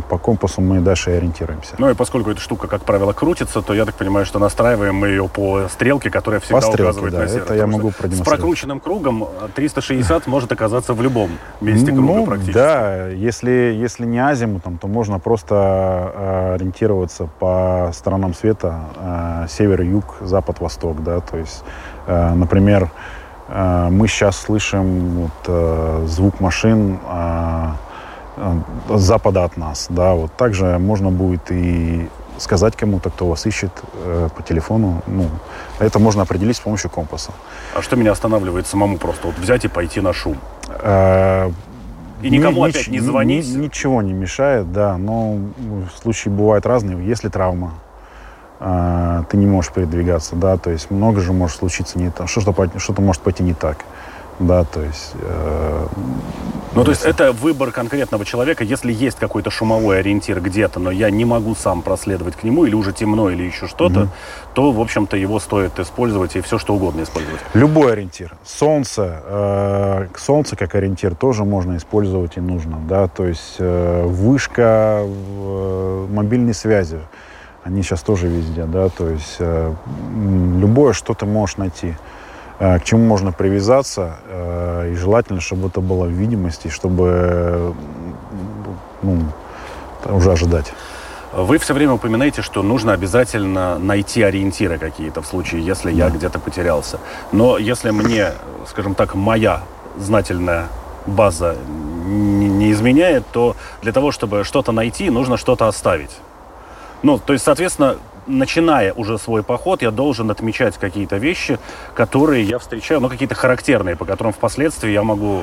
по 0.08 0.18
компасу 0.18 0.60
мы 0.60 0.80
дальше 0.80 1.10
и 1.10 1.14
ориентируемся. 1.14 1.74
Ну 1.78 1.88
и 1.88 1.94
поскольку 1.94 2.30
эта 2.30 2.40
штука, 2.40 2.68
как 2.68 2.82
правило, 2.82 3.12
крутится, 3.12 3.62
то 3.62 3.72
я 3.72 3.86
так 3.86 3.94
понимаю, 3.94 4.26
что 4.26 4.38
настраиваем 4.38 4.94
мы 4.94 5.08
ее 5.08 5.28
по 5.28 5.68
стрелке, 5.68 6.10
которая 6.10 6.40
всегда 6.40 6.56
по 6.56 6.62
стрелке, 6.62 6.82
указывает 6.82 7.12
да, 7.14 7.20
на 7.20 7.28
север. 7.28 7.42
это 7.44 7.54
я 7.54 7.66
могу 7.66 7.90
С 7.90 8.20
прокрученным 8.20 8.80
кругом 8.80 9.28
360 9.54 10.26
может 10.26 10.52
оказаться 10.52 10.92
в 10.92 11.00
любом 11.00 11.30
месте 11.60 11.92
круга 11.92 12.12
ну, 12.12 12.26
практически. 12.26 12.54
Да, 12.54 13.08
если, 13.08 13.50
если 13.50 14.04
не 14.04 14.18
азимутом, 14.18 14.76
то 14.78 14.86
можно 14.86 15.18
просто 15.18 16.12
э, 16.14 16.54
ориентироваться 16.56 17.28
по 17.38 17.90
сторонам 17.94 18.34
света 18.34 18.80
э, 18.96 19.46
север, 19.48 19.80
юг, 19.82 20.16
запад, 20.20 20.60
восток, 20.60 21.02
да, 21.02 21.20
то 21.20 21.38
есть, 21.38 21.64
э, 22.06 22.34
например, 22.34 22.90
э, 23.48 23.88
мы 23.90 24.08
сейчас 24.08 24.36
слышим 24.36 25.22
вот, 25.22 25.30
э, 25.46 26.04
звук 26.06 26.40
машин 26.40 26.98
э, 27.08 27.68
э, 27.68 27.91
запада 28.88 29.44
от 29.44 29.56
нас, 29.56 29.86
да, 29.90 30.14
вот 30.14 30.32
также 30.36 30.78
можно 30.78 31.10
будет 31.10 31.50
и 31.50 32.08
сказать 32.38 32.76
кому-то, 32.76 33.10
кто 33.10 33.26
вас 33.26 33.46
ищет 33.46 33.70
э, 33.94 34.28
по 34.34 34.42
телефону, 34.42 35.02
ну, 35.06 35.28
это 35.78 35.98
можно 35.98 36.22
определить 36.22 36.56
с 36.56 36.60
помощью 36.60 36.90
компаса. 36.90 37.32
А 37.74 37.82
что 37.82 37.96
меня 37.96 38.12
останавливает 38.12 38.66
самому 38.66 38.98
просто 38.98 39.28
вот 39.28 39.38
взять 39.38 39.64
и 39.64 39.68
пойти 39.68 40.00
на 40.00 40.12
шум? 40.12 40.38
Э, 40.68 41.50
И 42.22 42.30
никому 42.30 42.64
Ни- 42.64 42.70
опять 42.70 42.88
не 42.88 42.98
ни- 42.98 43.00
звонить? 43.00 43.48
ни- 43.48 43.64
ничего 43.64 44.00
не 44.02 44.12
мешает, 44.12 44.72
да. 44.72 44.96
Но 44.96 45.34
ну, 45.58 45.84
случаи 46.00 46.28
бывают 46.28 46.66
разные. 46.66 47.04
Если 47.06 47.28
травма, 47.28 47.74
а, 48.64 49.24
ты 49.28 49.36
не 49.36 49.46
можешь 49.46 49.72
передвигаться, 49.72 50.36
да, 50.36 50.56
то 50.56 50.70
есть 50.70 50.88
много 50.88 51.20
же 51.20 51.32
может 51.32 51.56
случиться 51.56 51.98
не 51.98 52.10
так, 52.10 52.28
что-то, 52.28 52.78
что-то 52.78 53.02
может 53.02 53.20
пойти 53.20 53.42
не 53.42 53.54
так, 53.54 53.78
да, 54.38 54.64
то 54.64 54.82
есть... 54.82 55.12
э, 55.20 55.86
Ну, 56.74 56.84
то 56.84 56.90
есть 56.90 57.04
это 57.04 57.32
выбор 57.32 57.70
конкретного 57.70 58.24
человека. 58.24 58.64
Если 58.64 58.92
есть 58.92 59.18
какой-то 59.18 59.50
шумовой 59.50 59.98
ориентир 60.00 60.40
где-то, 60.40 60.80
но 60.80 60.90
я 60.90 61.10
не 61.10 61.24
могу 61.26 61.54
сам 61.54 61.82
проследовать 61.82 62.34
к 62.36 62.42
нему, 62.44 62.64
или 62.64 62.74
уже 62.74 62.92
темно, 62.92 63.28
или 63.30 63.42
еще 63.42 63.66
что-то, 63.68 64.00
Мгм. 64.00 64.10
то, 64.54 64.72
в 64.72 64.80
общем-то, 64.80 65.16
его 65.16 65.38
стоит 65.38 65.78
использовать 65.78 66.34
и 66.36 66.40
все, 66.40 66.58
что 66.58 66.74
угодно 66.74 67.02
использовать. 67.02 67.40
Любой 67.54 67.92
ориентир. 67.92 68.34
Солнце, 68.44 69.22
э, 69.24 70.06
солнце 70.16 70.56
как 70.56 70.74
ориентир 70.74 71.14
тоже 71.14 71.44
можно 71.44 71.76
использовать 71.76 72.38
и 72.38 72.40
нужно, 72.40 72.78
да, 72.88 73.08
то 73.08 73.26
есть 73.26 73.56
э, 73.58 74.04
вышка 74.06 75.02
э, 75.04 76.06
мобильной 76.10 76.54
связи, 76.54 77.00
они 77.64 77.82
сейчас 77.82 78.00
тоже 78.02 78.28
везде, 78.28 78.64
да, 78.64 78.88
то 78.88 79.08
есть 79.08 79.36
э, 79.40 79.74
любое, 80.58 80.94
что 80.94 81.12
ты 81.14 81.26
можешь 81.26 81.58
найти, 81.58 81.94
к 82.62 82.84
чему 82.84 83.04
можно 83.04 83.32
привязаться, 83.32 84.18
э, 84.28 84.92
и 84.92 84.94
желательно, 84.94 85.40
чтобы 85.40 85.66
это 85.66 85.80
было 85.80 86.04
в 86.04 86.10
видимости, 86.10 86.68
чтобы, 86.68 87.74
ну, 89.02 89.18
уже 90.04 90.30
ожидать. 90.30 90.72
Вы 91.32 91.58
все 91.58 91.74
время 91.74 91.94
упоминаете, 91.94 92.40
что 92.42 92.62
нужно 92.62 92.92
обязательно 92.92 93.78
найти 93.78 94.22
ориентиры 94.22 94.78
какие-то 94.78 95.22
в 95.22 95.26
случае, 95.26 95.66
если 95.66 95.90
я 95.90 96.08
где-то 96.08 96.38
потерялся. 96.38 97.00
Но 97.32 97.58
если 97.58 97.90
мне, 97.90 98.32
скажем 98.68 98.94
так, 98.94 99.16
моя 99.16 99.62
знательная 99.98 100.66
база 101.06 101.56
не 102.06 102.70
изменяет, 102.70 103.24
то 103.32 103.56
для 103.80 103.92
того, 103.92 104.12
чтобы 104.12 104.44
что-то 104.44 104.70
найти, 104.70 105.10
нужно 105.10 105.36
что-то 105.36 105.66
оставить. 105.66 106.16
Ну, 107.02 107.18
то 107.18 107.32
есть, 107.32 107.44
соответственно, 107.44 107.96
начиная 108.26 108.92
уже 108.92 109.18
свой 109.18 109.42
поход, 109.42 109.82
я 109.82 109.90
должен 109.90 110.30
отмечать 110.30 110.78
какие-то 110.78 111.16
вещи, 111.16 111.58
которые 111.94 112.44
я 112.44 112.58
встречаю, 112.58 113.00
ну, 113.00 113.08
какие-то 113.08 113.34
характерные, 113.34 113.96
по 113.96 114.04
которым 114.04 114.32
впоследствии 114.32 114.90
я 114.90 115.02
могу 115.02 115.42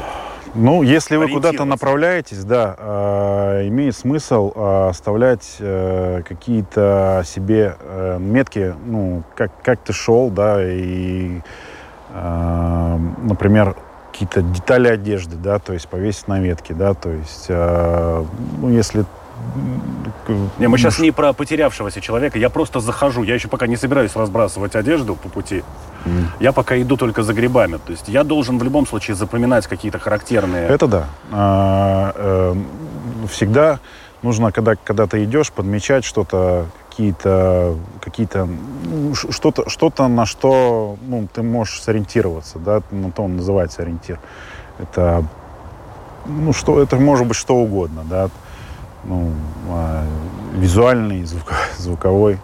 Ну, 0.55 0.81
если 0.81 1.17
вы 1.17 1.27
куда-то 1.29 1.65
направляетесь, 1.65 2.43
да, 2.43 2.75
э, 2.77 3.67
имеет 3.67 3.95
смысл 3.95 4.51
э, 4.55 4.89
оставлять 4.89 5.57
э, 5.59 6.23
какие-то 6.27 7.23
себе 7.25 7.75
э, 7.79 8.17
метки, 8.19 8.73
ну, 8.85 9.23
как, 9.35 9.51
как 9.61 9.79
ты 9.79 9.93
шел, 9.93 10.29
да, 10.29 10.57
и, 10.63 11.41
э, 12.13 12.97
например, 13.21 13.75
какие-то 14.11 14.41
детали 14.41 14.87
одежды, 14.87 15.35
да, 15.35 15.59
то 15.59 15.73
есть 15.73 15.87
повесить 15.87 16.27
на 16.27 16.39
ветке, 16.39 16.73
да, 16.73 16.93
то 16.93 17.09
есть, 17.09 17.45
э, 17.49 18.25
ну, 18.61 18.69
если... 18.69 19.05
Не, 20.59 20.67
мы 20.67 20.77
сейчас 20.77 20.99
не 20.99 21.11
про 21.11 21.33
потерявшегося 21.33 22.01
человека. 22.01 22.37
Я 22.37 22.49
просто 22.49 22.79
захожу. 22.79 23.23
Я 23.23 23.33
еще 23.33 23.47
пока 23.47 23.67
не 23.67 23.77
собираюсь 23.77 24.15
разбрасывать 24.15 24.75
одежду 24.75 25.15
по 25.15 25.29
пути. 25.29 25.63
Мгм. 26.05 26.27
Я 26.39 26.51
пока 26.51 26.79
иду 26.79 26.97
только 26.97 27.23
за 27.23 27.33
грибами. 27.33 27.77
То 27.77 27.91
есть 27.91 28.07
я 28.07 28.23
должен 28.23 28.59
в 28.59 28.63
любом 28.63 28.85
случае 28.85 29.15
запоминать 29.15 29.67
какие-то 29.67 29.97
характерные... 29.99 30.67
Это 30.67 30.87
да. 30.87 31.05
А, 31.31 32.13
э, 32.15 32.55
всегда 33.27 33.79
нужно, 34.21 34.51
когда, 34.51 34.75
когда 34.75 35.07
ты 35.07 35.23
идешь, 35.23 35.51
подмечать 35.51 36.05
что-то, 36.05 36.67
какие-то, 36.89 37.75
какие-то, 38.01 38.47
ну, 38.83 39.15
что-то, 39.15 39.69
что-то, 39.69 40.07
на 40.07 40.25
что 40.25 40.97
ну, 41.01 41.27
ты 41.31 41.43
можешь 41.43 41.81
сориентироваться, 41.81 42.59
да, 42.59 42.81
на 42.91 43.11
то 43.11 43.23
он 43.23 43.37
называется 43.37 43.81
ориентир. 43.83 44.19
Это, 44.79 45.23
ну, 46.25 46.51
что, 46.53 46.81
это 46.81 46.97
может 46.97 47.27
быть 47.27 47.37
что 47.37 47.55
угодно, 47.55 48.03
да, 48.09 48.29
ну, 49.03 49.31
а, 49.69 50.05
визуальный, 50.55 51.23
звук- 51.23 51.53
звуковой. 51.77 52.37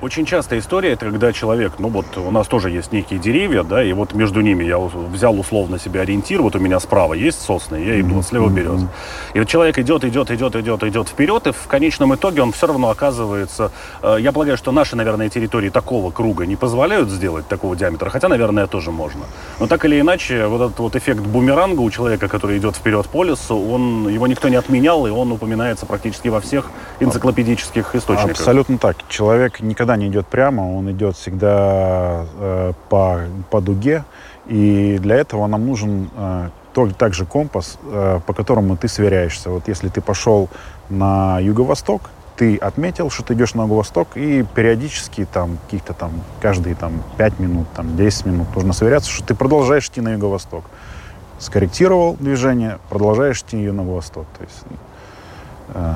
Очень 0.00 0.26
частая 0.26 0.60
история, 0.60 0.92
это 0.92 1.06
когда 1.06 1.32
человек, 1.32 1.72
ну 1.80 1.88
вот 1.88 2.06
у 2.16 2.30
нас 2.30 2.46
тоже 2.46 2.70
есть 2.70 2.92
некие 2.92 3.18
деревья, 3.18 3.64
да, 3.64 3.82
и 3.82 3.92
вот 3.92 4.14
между 4.14 4.40
ними 4.42 4.62
я 4.62 4.78
взял 4.78 5.36
условно 5.36 5.76
себе 5.80 6.02
ориентир, 6.02 6.40
вот 6.40 6.54
у 6.54 6.60
меня 6.60 6.78
справа 6.78 7.14
есть 7.14 7.40
сосны, 7.42 7.76
я 7.84 8.00
иду, 8.00 8.14
Мгм, 8.14 8.22
слева 8.22 8.48
мгм. 8.48 8.88
И 9.34 9.40
вот 9.40 9.48
человек 9.48 9.76
идет, 9.80 10.04
идет, 10.04 10.30
идет, 10.30 10.54
идет, 10.54 10.84
идет 10.84 11.08
вперед, 11.08 11.48
и 11.48 11.50
в 11.50 11.66
конечном 11.66 12.14
итоге 12.14 12.42
он 12.42 12.52
все 12.52 12.68
равно 12.68 12.90
оказывается... 12.90 13.72
э, 14.02 14.18
Я 14.20 14.30
полагаю, 14.30 14.56
что 14.56 14.70
наши, 14.70 14.94
наверное, 14.94 15.28
территории 15.30 15.68
такого 15.68 16.12
круга 16.12 16.46
не 16.46 16.54
позволяют 16.54 17.10
сделать 17.10 17.48
такого 17.48 17.74
диаметра, 17.74 18.08
хотя, 18.08 18.28
наверное, 18.28 18.68
тоже 18.68 18.92
можно. 18.92 19.22
Но 19.58 19.66
так 19.66 19.84
или 19.84 19.98
иначе, 20.00 20.46
вот 20.46 20.60
этот 20.60 20.78
вот 20.78 20.94
эффект 20.94 21.22
бумеранга 21.22 21.80
у 21.80 21.90
человека, 21.90 22.28
который 22.28 22.58
идет 22.58 22.76
вперед 22.76 23.08
по 23.08 23.24
лесу, 23.24 23.56
он, 23.58 24.08
его 24.08 24.28
никто 24.28 24.48
не 24.48 24.56
отменял, 24.56 25.08
и 25.08 25.10
он 25.10 25.32
упоминается 25.32 25.86
практически 25.86 26.28
во 26.28 26.40
всех 26.40 26.66
энциклопедических 27.00 27.96
источниках. 27.96 28.38
Абсолютно 28.38 28.78
так. 28.78 28.96
Человек 29.08 29.58
никогда 29.58 29.87
не 29.96 30.08
идет 30.08 30.26
прямо, 30.26 30.62
он 30.76 30.90
идет 30.90 31.16
всегда 31.16 32.24
э, 32.38 32.72
по, 32.88 33.20
по 33.50 33.60
дуге. 33.60 34.04
И 34.46 34.98
для 35.00 35.16
этого 35.16 35.46
нам 35.46 35.66
нужен 35.66 36.10
э, 36.16 36.48
то- 36.72 36.90
также 36.90 37.26
компас, 37.26 37.78
э, 37.84 38.20
по 38.26 38.32
которому 38.32 38.76
ты 38.76 38.88
сверяешься. 38.88 39.50
Вот 39.50 39.68
если 39.68 39.88
ты 39.88 40.00
пошел 40.00 40.48
на 40.88 41.38
юго-восток, 41.40 42.02
ты 42.36 42.56
отметил, 42.56 43.10
что 43.10 43.24
ты 43.24 43.34
идешь 43.34 43.54
на 43.54 43.62
юго-восток, 43.62 44.08
и 44.14 44.44
периодически, 44.54 45.26
там, 45.30 45.58
каких-то 45.64 45.92
там, 45.92 46.12
каждые 46.40 46.76
там, 46.76 47.02
5 47.16 47.40
минут, 47.40 47.66
там, 47.74 47.96
10 47.96 48.26
минут 48.26 48.54
нужно 48.54 48.72
сверяться, 48.72 49.10
что 49.10 49.24
ты 49.24 49.34
продолжаешь 49.34 49.88
идти 49.88 50.00
на 50.00 50.12
юго-восток. 50.12 50.64
Скорректировал 51.40 52.16
движение, 52.18 52.78
продолжаешь 52.88 53.40
идти 53.40 53.56
на 53.56 53.80
юго-восток. 53.80 54.26
То 54.38 54.44
есть, 54.44 54.62
э, 55.74 55.94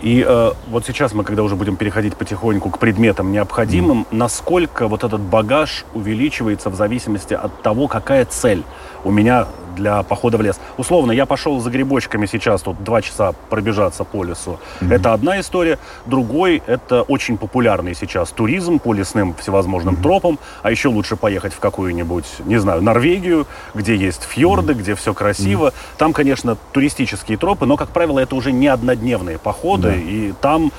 И 0.00 0.24
э, 0.26 0.52
вот 0.68 0.86
сейчас 0.86 1.12
мы, 1.12 1.24
когда 1.24 1.42
уже 1.42 1.56
будем 1.56 1.76
переходить 1.76 2.16
потихоньку 2.16 2.70
к 2.70 2.78
предметам 2.78 3.32
необходимым, 3.32 4.06
насколько 4.12 4.86
вот 4.86 5.02
этот 5.02 5.20
багаж 5.20 5.84
увеличивается 5.92 6.70
в 6.70 6.76
зависимости 6.76 7.34
от 7.34 7.62
того, 7.62 7.88
какая 7.88 8.24
цель 8.24 8.62
у 9.04 9.10
меня 9.10 9.46
для 9.76 10.02
похода 10.02 10.36
в 10.38 10.42
лес. 10.42 10.58
Условно, 10.76 11.12
я 11.12 11.24
пошел 11.24 11.60
за 11.60 11.70
грибочками 11.70 12.26
сейчас, 12.26 12.62
тут 12.62 12.82
два 12.82 13.00
часа 13.00 13.32
пробежаться 13.48 14.04
по 14.04 14.24
лесу. 14.24 14.58
Это 14.80 15.12
одна 15.12 15.40
история. 15.40 15.78
Другой, 16.04 16.62
это 16.66 17.02
очень 17.02 17.38
популярный 17.38 17.94
сейчас 17.94 18.30
туризм 18.30 18.80
по 18.80 18.92
лесным 18.92 19.34
всевозможным 19.34 19.96
тропам. 19.96 20.38
А 20.62 20.70
еще 20.70 20.88
лучше 20.88 21.16
поехать 21.16 21.54
в 21.54 21.60
какую-нибудь, 21.60 22.26
не 22.44 22.58
знаю, 22.58 22.82
Норвегию, 22.82 23.46
где 23.74 23.94
есть 23.94 24.24
фьорды, 24.24 24.74
где 24.74 24.94
все 24.94 25.14
красиво. 25.14 25.72
Там, 25.96 26.12
конечно, 26.12 26.56
туристические 26.72 27.38
тропы, 27.38 27.64
но, 27.66 27.76
как 27.76 27.90
правило, 27.90 28.18
это 28.18 28.34
уже 28.34 28.50
не 28.50 28.66
однодневные 28.66 29.38
походы. 29.38 29.90
Да. 29.90 29.94
И 29.94 30.32
там, 30.40 30.72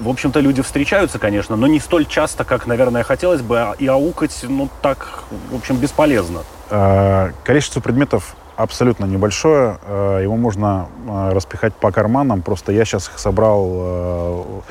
в 0.00 0.08
общем-то, 0.08 0.40
люди 0.40 0.62
встречаются, 0.62 1.18
конечно, 1.18 1.56
но 1.56 1.66
не 1.66 1.80
столь 1.80 2.06
часто, 2.06 2.44
как, 2.44 2.66
наверное, 2.66 3.02
хотелось 3.02 3.40
бы. 3.42 3.58
а- 3.60 3.74
И 3.78 3.86
аукать, 3.86 4.44
ну, 4.48 4.68
так, 4.82 5.24
в 5.50 5.56
общем, 5.56 5.76
бесполезно. 5.76 6.40
Э, 6.70 7.30
Количество 7.44 7.80
предметов 7.80 8.34
абсолютно 8.56 9.04
небольшое. 9.04 9.78
Э, 9.86 10.20
Его 10.22 10.36
можно 10.36 10.88
э, 11.08 11.32
распихать 11.32 11.74
по 11.74 11.90
карманам. 11.92 12.42
Просто 12.42 12.72
я 12.72 12.84
сейчас 12.84 13.08
их 13.08 13.18
собрал 13.18 14.62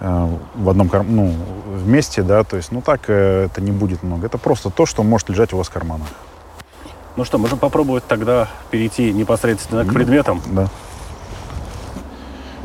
в 0.00 0.68
одном 0.68 0.88
кар- 0.88 1.04
ну, 1.04 1.32
вместе, 1.66 2.22
да, 2.22 2.42
то 2.44 2.56
есть, 2.56 2.72
ну 2.72 2.82
так 2.82 3.08
это 3.08 3.60
не 3.60 3.70
будет 3.70 4.02
много. 4.02 4.26
Это 4.26 4.38
просто 4.38 4.68
то, 4.70 4.86
что 4.86 5.02
может 5.02 5.28
лежать 5.30 5.52
у 5.52 5.56
вас 5.56 5.68
в 5.68 5.70
карманах. 5.70 6.08
Ну 7.16 7.24
что, 7.24 7.38
можем 7.38 7.58
попробовать 7.58 8.04
тогда 8.06 8.48
перейти 8.70 9.12
непосредственно 9.12 9.84
к 9.84 9.94
предметам. 9.94 10.42
Да. 10.46 10.68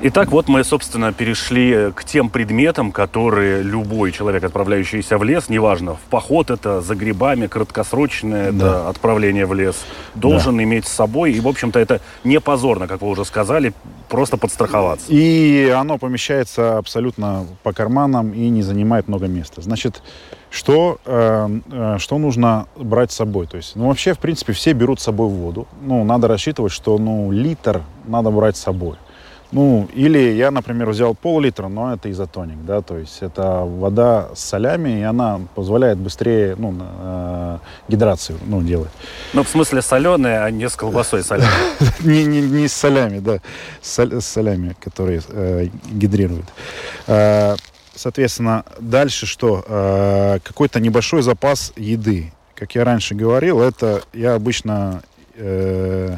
Итак, 0.02 0.32
вот 0.32 0.48
мы, 0.48 0.64
собственно, 0.64 1.12
перешли 1.12 1.92
к 1.94 2.06
тем 2.06 2.30
предметам, 2.30 2.94
которые 2.94 3.62
любой 3.62 4.14
человек, 4.14 4.46
отправляющийся 4.46 5.18
в 5.18 5.26
лес, 5.26 5.50
неважно, 5.50 5.96
в 5.96 6.00
поход 6.10 6.52
это, 6.52 6.80
за 6.80 6.96
грибами, 6.96 7.48
краткосрочное 7.48 8.54
да. 8.54 8.58
это 8.58 8.90
отправление 8.90 9.46
в 9.46 9.54
лес, 9.54 9.76
должен 10.16 10.56
да. 10.56 10.64
иметь 10.64 10.88
с 10.88 10.92
собой. 10.94 11.34
И, 11.34 11.42
в 11.42 11.48
общем-то, 11.50 11.80
это 11.80 12.00
не 12.24 12.40
позорно, 12.40 12.88
как 12.88 13.02
вы 13.02 13.10
уже 13.10 13.26
сказали, 13.26 13.74
просто 14.08 14.38
подстраховаться. 14.38 15.08
И 15.10 15.68
оно 15.68 15.98
помещается 15.98 16.78
абсолютно 16.78 17.46
по 17.64 17.74
карманам 17.74 18.32
и 18.32 18.48
не 18.48 18.62
занимает 18.62 19.10
много 19.10 19.28
места. 19.28 19.62
Значит, 19.62 20.02
что, 20.50 20.98
э, 21.06 21.60
э, 21.72 21.96
что 22.00 22.18
нужно 22.18 22.68
брать 22.78 23.12
с 23.12 23.16
собой? 23.16 23.48
То 23.48 23.58
есть, 23.58 23.76
ну, 23.76 23.88
вообще, 23.88 24.14
в 24.14 24.20
принципе, 24.20 24.54
все 24.54 24.72
берут 24.72 25.02
с 25.02 25.04
собой 25.04 25.28
воду. 25.28 25.68
Ну, 25.82 26.06
надо 26.06 26.30
рассчитывать, 26.30 26.72
что, 26.72 26.98
ну, 26.98 27.32
литр 27.34 27.82
надо 28.08 28.32
брать 28.32 28.56
с 28.56 28.62
собой. 28.62 28.96
Ну, 29.52 29.88
или 29.96 30.20
я, 30.20 30.52
например, 30.52 30.90
взял 30.90 31.16
пол-литра, 31.16 31.68
но 31.70 31.94
это 31.94 32.12
изотоник, 32.12 32.58
да, 32.66 32.82
то 32.82 32.98
есть 32.98 33.18
это 33.22 33.62
вода 33.62 34.30
с 34.36 34.42
солями, 34.42 35.00
и 35.00 35.02
она 35.02 35.42
позволяет 35.56 35.98
быстрее, 35.98 36.56
ну, 36.56 36.76
э, 36.80 37.58
гидрацию, 37.88 38.38
ну, 38.46 38.62
делать. 38.62 38.92
Ну, 39.34 39.44
в 39.44 39.50
смысле 39.50 39.82
соленая, 39.82 40.44
а 40.44 40.52
не 40.52 40.70
с 40.70 40.76
колбасой 40.76 41.24
солями. 41.24 41.50
не, 42.02 42.26
не, 42.26 42.42
не 42.42 42.68
с 42.68 42.74
солями, 42.74 43.20
да, 43.20 43.40
с, 43.82 44.22
солями, 44.22 44.76
которые 44.80 45.22
э, 45.30 45.70
гидрируют. 45.90 46.46
Э, 47.08 47.56
соответственно, 47.96 48.66
дальше 48.80 49.26
что? 49.26 49.66
Э, 49.68 50.40
какой-то 50.44 50.80
небольшой 50.80 51.24
запас 51.24 51.74
еды. 51.76 52.32
Как 52.54 52.76
я 52.76 52.84
раньше 52.84 53.16
говорил, 53.16 53.62
это 53.62 54.02
я 54.14 54.36
обычно 54.36 55.02
Э, 55.42 56.18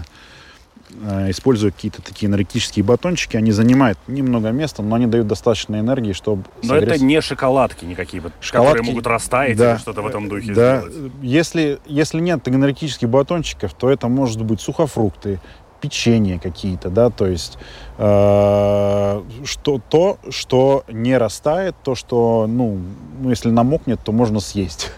использую 1.29 1.71
какие-то 1.71 2.01
такие 2.01 2.29
энергетические 2.29 2.83
батончики. 2.83 3.37
Они 3.37 3.51
занимают 3.51 3.97
немного 4.07 4.49
места, 4.49 4.81
но 4.81 4.95
они 4.95 5.07
дают 5.07 5.27
достаточно 5.27 5.79
энергии, 5.79 6.13
чтобы 6.13 6.43
Но 6.61 6.69
согреться. 6.69 6.95
это 6.95 7.03
не 7.03 7.21
шоколадки 7.21 7.85
никакие, 7.85 8.21
шоколадки, 8.39 8.71
которые 8.71 8.91
могут 8.91 9.07
растаять 9.07 9.57
да, 9.57 9.73
или 9.73 9.79
что-то 9.79 10.01
в 10.01 10.07
этом 10.07 10.29
духе 10.29 10.53
да. 10.53 10.81
сделать. 10.81 11.11
Если, 11.21 11.79
если 11.85 12.19
нет 12.19 12.47
энергетических 12.47 13.09
батончиков, 13.09 13.73
то 13.73 13.89
это 13.89 14.07
может 14.07 14.43
быть 14.43 14.61
сухофрукты, 14.61 15.39
печенье 15.81 16.39
какие-то, 16.39 16.89
да, 16.89 17.09
то 17.09 17.25
есть 17.25 17.57
э, 17.97 19.23
что, 19.43 19.81
то, 19.89 20.17
что 20.29 20.83
не 20.87 21.17
растает, 21.17 21.75
то, 21.83 21.95
что, 21.95 22.45
ну, 22.47 22.79
ну, 23.19 23.29
если 23.29 23.49
намокнет, 23.49 23.99
то 24.03 24.11
можно 24.11 24.39
съесть. 24.39 24.91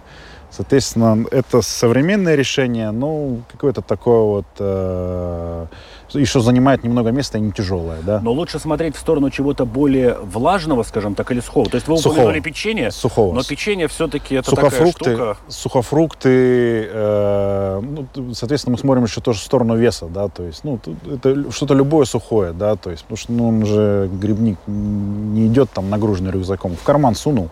Соответственно, 0.56 1.26
это 1.32 1.64
современное 1.64 2.36
решение, 2.36 2.92
ну, 2.92 3.42
какое-то 3.52 3.82
такое 3.82 4.20
вот... 4.20 4.46
Э, 4.60 5.66
еще 6.14 6.42
занимает 6.42 6.84
немного 6.84 7.10
места 7.10 7.40
и 7.40 7.42
не 7.42 7.52
тяжелое, 7.52 7.98
да. 8.04 8.20
Но 8.22 8.32
лучше 8.34 8.60
смотреть 8.60 8.96
в 8.96 9.00
сторону 9.00 9.32
чего-то 9.32 9.66
более 9.66 10.16
влажного, 10.22 10.84
скажем 10.84 11.16
так, 11.16 11.32
или 11.32 11.40
сухого. 11.40 11.68
То 11.68 11.78
есть 11.78 11.88
вы 11.88 11.98
сухого. 11.98 12.14
упомянули 12.14 12.40
печенье, 12.40 12.92
сухого. 12.92 13.34
но 13.34 13.42
печенье 13.42 13.88
все-таки 13.88 14.36
это 14.36 14.52
сухофрукты, 14.52 15.00
такая 15.00 15.34
штука... 15.34 15.38
Сухофрукты, 15.48 16.88
э, 16.92 17.82
ну, 17.82 18.34
соответственно, 18.36 18.74
мы 18.74 18.78
смотрим 18.78 19.06
еще 19.06 19.22
тоже 19.22 19.40
в 19.40 19.44
сторону 19.44 19.76
веса, 19.76 20.06
да, 20.06 20.28
то 20.28 20.44
есть, 20.44 20.64
ну, 20.64 20.80
это 21.12 21.52
что-то 21.52 21.74
любое 21.74 22.06
сухое, 22.06 22.54
да, 22.54 22.76
то 22.76 22.92
есть, 22.92 23.04
потому 23.06 23.18
что 23.18 23.32
ну, 23.32 23.48
он 23.48 23.66
же, 23.66 24.08
грибник, 24.14 24.60
не 24.68 25.48
идет 25.48 25.72
там 25.72 25.90
нагруженный 25.90 26.32
рюкзаком, 26.32 26.76
в 26.76 26.84
карман 26.84 27.16
сунул, 27.16 27.50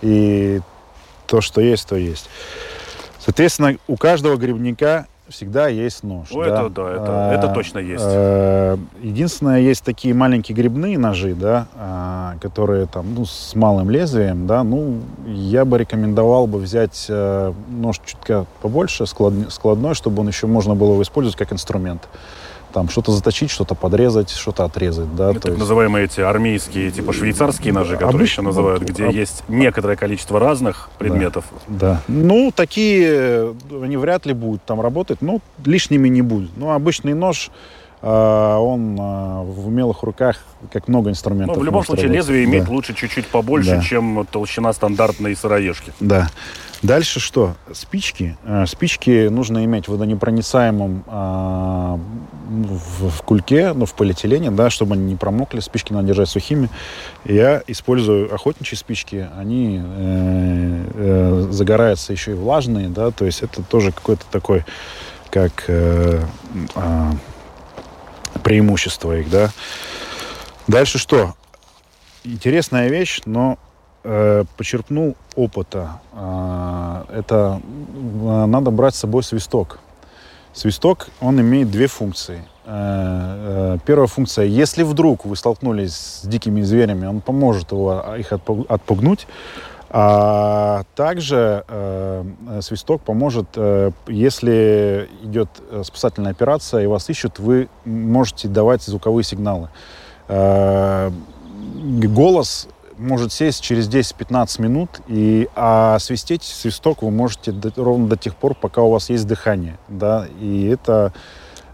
и 0.00 0.60
то, 1.32 1.40
что 1.40 1.62
есть, 1.62 1.88
то 1.88 1.96
есть. 1.96 2.28
Соответственно, 3.18 3.78
у 3.88 3.96
каждого 3.96 4.36
грибника 4.36 5.06
всегда 5.30 5.66
есть 5.66 6.02
нож. 6.02 6.28
О, 6.30 6.44
да? 6.44 6.46
Это, 6.46 6.68
да, 6.68 6.90
это, 6.90 7.04
а, 7.06 7.32
это 7.32 7.48
точно 7.54 7.78
есть. 7.78 8.04
А, 8.06 8.78
единственное, 9.00 9.60
есть 9.60 9.82
такие 9.82 10.12
маленькие 10.12 10.54
грибные 10.54 10.98
ножи, 10.98 11.32
да, 11.34 11.68
а, 11.74 12.34
которые 12.42 12.86
там, 12.86 13.14
ну, 13.14 13.24
с 13.24 13.54
малым 13.54 13.88
лезвием, 13.88 14.46
да, 14.46 14.62
ну, 14.62 15.00
я 15.26 15.64
бы 15.64 15.78
рекомендовал 15.78 16.46
бы 16.46 16.58
взять 16.58 17.06
а, 17.08 17.54
нож 17.70 17.98
чутка 18.04 18.44
побольше, 18.60 19.06
складной, 19.06 19.94
чтобы 19.94 20.20
он 20.20 20.28
еще 20.28 20.46
можно 20.46 20.74
было 20.74 20.92
его 20.92 21.02
использовать 21.02 21.38
как 21.38 21.50
инструмент 21.50 22.02
там 22.72 22.88
что-то 22.88 23.12
заточить, 23.12 23.50
что-то 23.50 23.74
подрезать, 23.74 24.30
что-то 24.30 24.64
отрезать, 24.64 25.14
да. 25.14 25.30
Это 25.30 25.40
так 25.40 25.50
есть... 25.50 25.60
называемые 25.60 26.06
эти 26.06 26.20
армейские, 26.20 26.90
типа 26.90 27.12
швейцарские 27.12 27.72
ножи, 27.72 27.94
которые 27.94 28.10
Обычно, 28.10 28.24
еще 28.24 28.42
называют, 28.42 28.82
где 28.82 29.06
об... 29.06 29.12
есть 29.12 29.44
некоторое 29.48 29.96
количество 29.96 30.40
разных 30.40 30.90
предметов. 30.98 31.44
Да, 31.68 31.92
да. 31.92 32.02
Ну, 32.08 32.52
такие, 32.54 33.54
они 33.70 33.96
вряд 33.96 34.26
ли 34.26 34.32
будут 34.32 34.64
там 34.64 34.80
работать, 34.80 35.22
но 35.22 35.40
лишними 35.64 36.08
не 36.08 36.22
будут. 36.22 36.50
Ну, 36.56 36.70
обычный 36.72 37.14
нож, 37.14 37.50
а, 37.50 37.81
он 38.02 38.98
а, 39.00 39.42
в 39.42 39.68
умелых 39.68 40.02
руках, 40.02 40.38
как 40.72 40.88
много 40.88 41.10
инструментов. 41.10 41.56
Ну, 41.56 41.62
в 41.62 41.64
любом 41.64 41.84
случае, 41.84 42.08
работать. 42.08 42.28
лезвие 42.28 42.44
иметь 42.44 42.64
да. 42.64 42.70
лучше 42.70 42.94
чуть-чуть 42.94 43.26
побольше, 43.28 43.76
да. 43.76 43.82
чем 43.82 44.26
толщина 44.30 44.72
стандартной 44.72 45.36
сыроежки. 45.36 45.92
Да. 46.00 46.28
Дальше 46.82 47.20
что? 47.20 47.54
Спички. 47.72 48.36
А, 48.44 48.66
спички 48.66 49.28
нужно 49.28 49.64
иметь 49.64 49.86
в 49.86 49.92
водонепроницаемом 49.92 51.04
в, 52.52 53.08
в 53.08 53.22
кульке, 53.22 53.72
ну, 53.72 53.86
в 53.86 53.94
полиэтилене, 53.94 54.50
да, 54.50 54.68
чтобы 54.68 54.94
они 54.94 55.04
не 55.04 55.16
промокли. 55.16 55.60
Спички 55.60 55.92
надо 55.92 56.08
держать 56.08 56.28
сухими. 56.28 56.68
Я 57.24 57.62
использую 57.66 58.34
охотничьи 58.34 58.76
спички. 58.76 59.28
Они 59.36 59.80
э, 59.82 60.84
э, 60.94 61.46
загораются 61.50 62.12
еще 62.12 62.32
и 62.32 62.34
влажные, 62.34 62.88
да, 62.88 63.10
то 63.10 63.24
есть 63.24 63.42
это 63.42 63.62
тоже 63.62 63.92
какой-то 63.92 64.24
такой, 64.30 64.64
как... 65.30 65.64
Э, 65.68 66.20
э, 66.74 67.10
преимущества 68.42 69.18
их, 69.18 69.30
да. 69.30 69.50
Дальше 70.68 70.98
что? 70.98 71.34
Интересная 72.24 72.88
вещь, 72.88 73.20
но 73.26 73.58
э, 74.04 74.44
почерпнул 74.56 75.16
опыта. 75.34 76.00
Э, 76.12 77.04
это 77.12 77.60
э, 77.60 78.44
надо 78.46 78.70
брать 78.70 78.94
с 78.94 78.98
собой 78.98 79.22
свисток. 79.22 79.78
Свисток, 80.52 81.08
он 81.20 81.40
имеет 81.40 81.70
две 81.70 81.86
функции. 81.86 82.44
Э, 82.64 83.74
э, 83.74 83.78
первая 83.84 84.06
функция, 84.06 84.44
если 84.44 84.82
вдруг 84.82 85.24
вы 85.24 85.34
столкнулись 85.34 85.94
с 85.94 86.26
дикими 86.26 86.62
зверями, 86.62 87.06
он 87.06 87.20
поможет 87.20 87.72
его, 87.72 88.04
их 88.16 88.32
отпугнуть. 88.32 89.26
А 89.94 90.84
также 90.94 91.64
э, 91.68 92.24
свисток 92.62 93.02
поможет, 93.02 93.46
э, 93.56 93.90
если 94.06 95.06
идет 95.22 95.50
э, 95.70 95.82
спасательная 95.84 96.30
операция 96.30 96.84
и 96.84 96.86
вас 96.86 97.10
ищут, 97.10 97.38
вы 97.38 97.68
можете 97.84 98.48
давать 98.48 98.82
звуковые 98.82 99.22
сигналы. 99.22 99.68
Э, 100.28 101.10
голос 101.82 102.68
может 102.96 103.34
сесть 103.34 103.62
через 103.62 103.86
10-15 103.86 104.62
минут, 104.62 104.88
и, 105.08 105.48
а 105.54 105.98
свистеть 105.98 106.42
свисток 106.42 107.02
вы 107.02 107.10
можете 107.10 107.52
до, 107.52 107.70
ровно 107.76 108.08
до 108.08 108.16
тех 108.16 108.34
пор, 108.34 108.54
пока 108.54 108.80
у 108.80 108.90
вас 108.90 109.10
есть 109.10 109.26
дыхание. 109.26 109.78
Да? 109.88 110.26
И 110.40 110.68
это 110.68 111.12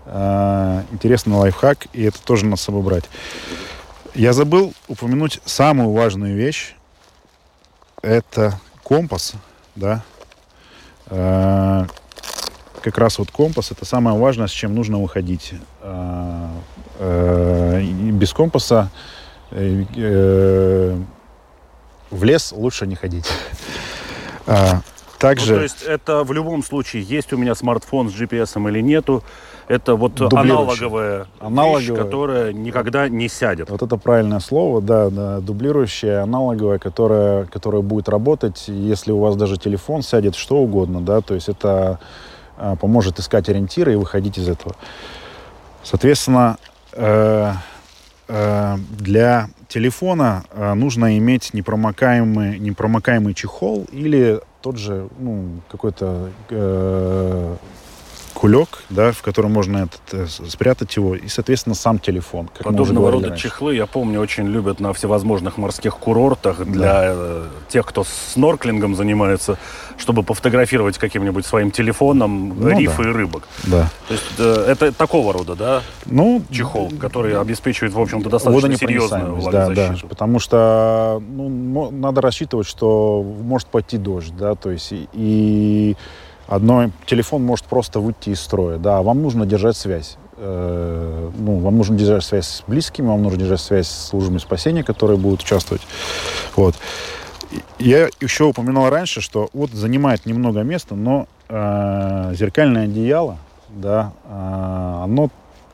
э, 0.06 0.82
интересный 0.90 1.36
лайфхак, 1.36 1.86
и 1.92 2.02
это 2.02 2.20
тоже 2.20 2.46
надо 2.46 2.56
с 2.56 2.62
собой 2.62 2.82
брать. 2.82 3.04
Я 4.16 4.32
забыл 4.32 4.72
упомянуть 4.88 5.40
самую 5.44 5.92
важную 5.92 6.34
вещь, 6.34 6.74
это 8.08 8.58
компас, 8.82 9.34
да. 9.76 10.02
Э, 11.06 11.86
как 12.82 12.98
раз 12.98 13.18
вот 13.18 13.30
компас 13.30 13.70
это 13.70 13.84
самое 13.84 14.16
важное, 14.16 14.46
с 14.46 14.50
чем 14.50 14.74
нужно 14.74 14.98
выходить. 14.98 15.52
Э, 15.82 16.48
э, 16.98 17.82
без 17.82 18.32
компаса 18.32 18.90
э, 19.50 19.84
э, 19.94 20.98
в 22.10 22.24
лес 22.24 22.52
лучше 22.52 22.86
не 22.86 22.96
ходить. 22.96 23.26
А, 24.46 24.80
также... 25.18 25.52
Ну, 25.52 25.58
то 25.58 25.62
есть 25.62 25.82
это 25.82 26.24
в 26.24 26.32
любом 26.32 26.62
случае, 26.62 27.02
есть 27.02 27.32
у 27.34 27.36
меня 27.36 27.54
смартфон 27.54 28.08
с 28.08 28.14
GPS 28.14 28.68
или 28.70 28.80
нету, 28.80 29.22
это 29.68 29.96
вот 29.96 30.20
аналоговая, 30.20 31.26
аналоговая 31.40 31.80
вещь, 31.80 31.94
которая 31.94 32.52
никогда 32.52 33.08
не 33.08 33.28
сядет. 33.28 33.70
Вот 33.70 33.82
это 33.82 33.96
правильное 33.98 34.40
слово, 34.40 34.80
да, 34.80 35.10
да 35.10 35.40
дублирующая, 35.40 36.22
аналоговая, 36.22 36.78
которая, 36.78 37.44
которая 37.44 37.82
будет 37.82 38.08
работать, 38.08 38.64
если 38.68 39.12
у 39.12 39.18
вас 39.18 39.36
даже 39.36 39.58
телефон 39.58 40.02
сядет, 40.02 40.34
что 40.36 40.56
угодно, 40.56 41.02
да, 41.02 41.20
то 41.20 41.34
есть 41.34 41.48
это 41.48 42.00
а, 42.56 42.76
поможет 42.76 43.18
искать 43.18 43.48
ориентиры 43.48 43.92
и 43.92 43.96
выходить 43.96 44.38
из 44.38 44.48
этого. 44.48 44.74
Соответственно, 45.84 46.56
э, 46.92 47.52
э, 48.26 48.76
для 48.90 49.48
телефона 49.68 50.44
э, 50.50 50.74
нужно 50.74 51.18
иметь 51.18 51.54
непромокаемый, 51.54 52.58
непромокаемый 52.58 53.34
чехол 53.34 53.86
или 53.92 54.40
тот 54.60 54.76
же, 54.76 55.08
ну, 55.18 55.60
какой-то 55.70 56.30
кулек, 58.38 58.84
да, 58.88 59.10
в 59.10 59.20
котором 59.22 59.52
можно 59.52 59.78
этот, 59.78 60.00
э, 60.12 60.26
спрятать 60.48 60.94
его, 60.94 61.16
и, 61.16 61.26
соответственно, 61.26 61.74
сам 61.74 61.98
телефон. 61.98 62.46
Как 62.46 62.62
Подобного 62.62 63.10
рода 63.10 63.30
раньше. 63.30 63.48
чехлы, 63.48 63.74
я 63.74 63.86
помню, 63.86 64.20
очень 64.20 64.46
любят 64.46 64.78
на 64.78 64.92
всевозможных 64.92 65.58
морских 65.58 65.96
курортах 65.96 66.64
для 66.64 66.92
да. 66.92 67.00
Э, 67.04 67.46
тех, 67.68 67.84
кто 67.84 68.04
снорклингом 68.04 68.94
занимается, 68.94 69.58
чтобы 69.96 70.22
пофотографировать 70.22 70.98
каким-нибудь 70.98 71.46
своим 71.46 71.72
телефоном 71.72 72.60
ну, 72.60 72.68
рифы 72.78 73.02
да. 73.02 73.08
и 73.08 73.12
рыбок. 73.12 73.48
Да. 73.64 73.90
То 74.06 74.14
есть 74.14 74.24
э, 74.38 74.64
это 74.68 74.92
такого 74.92 75.32
рода, 75.32 75.56
да, 75.56 75.82
ну, 76.06 76.40
чехол, 76.52 76.92
который 77.00 77.36
обеспечивает, 77.36 77.92
в 77.92 78.00
общем-то, 78.00 78.30
достаточно 78.30 78.76
серьезную 78.76 79.34
влагозащиту. 79.34 79.74
Да, 79.74 80.02
да, 80.02 80.08
потому 80.08 80.38
что 80.38 81.20
ну, 81.28 81.90
надо 81.90 82.20
рассчитывать, 82.20 82.68
что 82.68 83.20
может 83.42 83.66
пойти 83.66 83.98
дождь, 83.98 84.32
да, 84.36 84.54
то 84.54 84.70
есть 84.70 84.92
и 84.92 85.96
Одно, 86.48 86.90
телефон 87.04 87.44
может 87.44 87.66
просто 87.66 88.00
выйти 88.00 88.30
из 88.30 88.40
строя, 88.40 88.78
да, 88.78 89.02
вам 89.02 89.22
нужно 89.22 89.44
держать 89.44 89.76
связь. 89.76 90.16
Э, 90.38 91.30
ну, 91.36 91.58
вам 91.58 91.76
нужно 91.76 91.96
держать 91.96 92.24
связь 92.24 92.46
с 92.46 92.64
близкими, 92.66 93.06
вам 93.06 93.22
нужно 93.22 93.40
держать 93.40 93.60
связь 93.60 93.86
с 93.86 94.08
службами 94.08 94.38
спасения, 94.38 94.82
которые 94.82 95.18
будут 95.18 95.42
участвовать. 95.42 95.82
Вот. 96.56 96.74
Я 97.78 98.08
еще 98.20 98.44
упоминал 98.44 98.88
раньше, 98.88 99.20
что 99.20 99.50
вот 99.52 99.70
занимает 99.72 100.24
немного 100.24 100.62
места, 100.62 100.94
но 100.94 101.28
э, 101.50 102.32
зеркальное 102.34 102.84
одеяло, 102.84 103.36
да, 103.68 104.12
э, 104.24 105.00
оно 105.04 105.30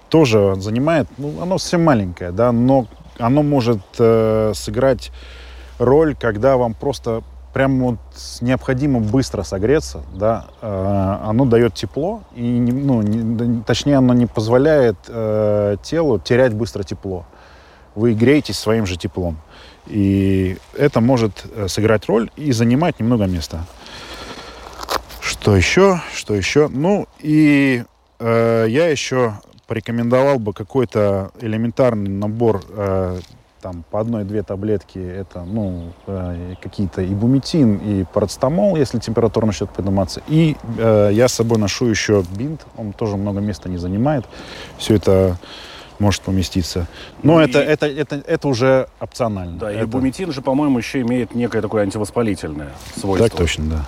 тоже 0.09 0.57
занимает, 0.59 1.07
ну, 1.19 1.41
оно 1.41 1.59
совсем 1.59 1.85
маленькое, 1.85 2.33
да, 2.33 2.51
но 2.51 2.87
оно 3.19 3.45
может 3.45 3.81
э, 4.01 4.53
сыграть 4.55 5.13
роль, 5.79 6.17
когда 6.17 6.57
вам 6.57 6.75
просто 6.75 7.23
прям 7.55 7.81
вот 7.81 7.99
необходимо 8.41 9.01
быстро 9.01 9.45
согреться, 9.45 10.03
да, 10.13 10.47
э, 10.61 11.19
оно 11.25 11.45
дает 11.47 11.75
тепло, 11.75 12.23
и, 12.35 12.43
ну, 12.43 13.01
не, 13.01 13.63
точнее, 13.63 13.97
оно 13.99 14.13
не 14.13 14.27
позволяет 14.27 14.97
э, 15.09 15.77
телу 15.83 16.19
терять 16.19 16.53
быстро 16.53 16.83
тепло. 16.83 17.25
Вы 17.95 18.15
греетесь 18.15 18.59
своим 18.59 18.87
же 18.87 18.97
теплом. 18.97 19.39
И 19.87 20.59
это 20.77 21.01
может 21.01 21.45
э, 21.55 21.69
сыграть 21.69 22.07
роль 22.07 22.29
и 22.37 22.51
занимать 22.51 22.99
немного 22.99 23.27
места. 23.27 23.65
Что 25.21 25.57
еще? 25.57 26.01
Что 26.13 26.35
еще? 26.35 26.69
Ну, 26.69 27.07
и 27.21 27.85
э, 28.19 28.67
я 28.69 28.89
еще 28.89 29.35
порекомендовал 29.69 30.41
бы 30.41 30.53
какой-то 30.53 31.31
элементарный 31.41 32.11
набор 32.11 32.65
э, 32.69 33.21
там 33.65 33.83
по 33.91 33.99
одной-две 33.99 34.43
таблетки 34.43 34.99
это, 34.99 35.43
ну, 35.43 35.95
э, 36.07 36.55
какие-то 36.61 37.03
ибумитин 37.03 37.77
и 37.79 38.05
парацетамол, 38.05 38.77
если 38.77 38.99
температура 38.99 39.47
начнет 39.47 39.71
подниматься. 39.71 40.21
И 40.29 40.57
э, 40.77 41.09
я 41.15 41.29
с 41.29 41.33
собой 41.33 41.57
ношу 41.59 41.87
еще 41.87 42.23
бинт, 42.37 42.67
он 42.77 42.93
тоже 42.93 43.17
много 43.17 43.41
места 43.41 43.71
не 43.71 43.79
занимает. 43.79 44.27
Все 44.77 44.97
это 44.97 45.39
может 45.99 46.21
поместиться. 46.21 46.87
Но 47.23 47.37
ну 47.37 47.41
это, 47.41 47.63
и... 47.63 47.65
это, 47.65 47.87
это, 47.87 48.17
это 48.17 48.49
уже 48.49 48.89
опционально. 49.01 49.59
Да, 49.59 49.73
это... 49.73 49.85
и 49.85 49.87
бумитин 49.87 50.31
же, 50.31 50.43
по-моему, 50.43 50.77
еще 50.77 51.01
имеет 51.01 51.35
некое 51.35 51.63
такое 51.63 51.85
антивоспалительное 51.85 52.73
свойство. 52.95 53.31
Так 53.31 53.39
точно, 53.39 53.65
да. 53.65 53.87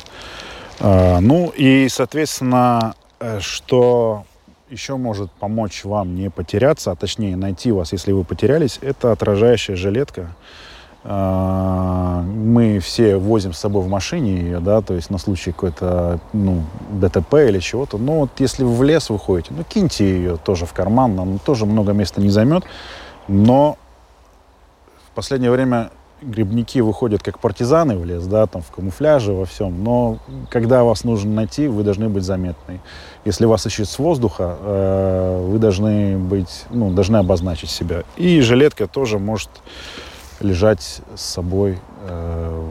А, 0.81 1.21
ну 1.21 1.53
и, 1.55 1.89
соответственно, 1.91 2.95
э, 3.21 3.41
что 3.41 4.25
еще 4.71 4.97
может 4.97 5.31
помочь 5.31 5.85
вам 5.85 6.15
не 6.15 6.31
потеряться, 6.31 6.91
а 6.91 6.97
точнее 6.97 7.37
найти 7.37 7.71
вас, 7.73 7.93
если 7.93 8.13
вы 8.13 8.25
потерялись, 8.25 8.79
это 8.83 9.13
отражающая 9.13 9.77
жилетка. 9.77 10.35
А, 11.05 12.23
мы 12.23 12.81
все 12.81 13.17
возим 13.17 13.53
с 13.53 13.59
собой 13.59 13.85
в 13.85 13.89
машине 13.89 14.41
ее, 14.41 14.59
да, 14.59 14.81
то 14.83 14.95
есть 14.95 15.09
на 15.09 15.19
случай 15.19 15.53
какой-то, 15.53 16.19
ну, 16.33 16.65
ДТП 16.91 17.35
или 17.35 17.61
чего-то. 17.61 17.97
Но 17.97 18.21
вот 18.21 18.31
если 18.39 18.65
в 18.65 18.83
лес 18.83 19.09
выходите, 19.09 19.55
ну, 19.57 19.63
киньте 19.63 20.05
ее 20.05 20.37
тоже 20.37 20.67
в 20.67 20.73
карман, 20.73 21.15
нам 21.15 21.39
тоже 21.39 21.65
много 21.65 21.93
места 21.93 22.21
не 22.21 22.31
займет. 22.31 22.65
Но 23.29 23.79
в 25.09 25.15
последнее 25.15 25.53
время 25.53 25.91
грибники 26.23 26.81
выходят 26.81 27.23
как 27.23 27.39
партизаны 27.39 27.97
в 27.97 28.05
лес, 28.05 28.27
да, 28.27 28.47
там 28.47 28.63
в 28.63 28.71
камуфляже, 28.71 29.33
во 29.33 29.45
всем, 29.45 29.83
но 29.83 30.19
когда 30.51 30.85
вас 30.85 31.05
нужно 31.05 31.33
найти, 31.33 31.69
вы 31.69 31.83
должны 31.83 32.09
быть 32.09 32.25
заметны. 32.25 32.81
Если 33.25 33.45
вас 33.45 33.67
ищут 33.67 33.89
с 33.89 33.99
воздуха, 33.99 34.57
э, 34.61 35.47
вы 35.51 35.59
должны 35.59 36.17
быть, 36.17 36.65
ну, 36.71 36.91
должны 36.91 37.17
обозначить 37.17 37.71
себя. 37.71 38.05
И 38.17 38.41
жилетка 38.41 38.87
тоже 38.87 39.19
может 39.19 39.51
лежать 40.41 41.01
с 41.15 41.23
собой 41.23 41.79
э, 42.09 42.63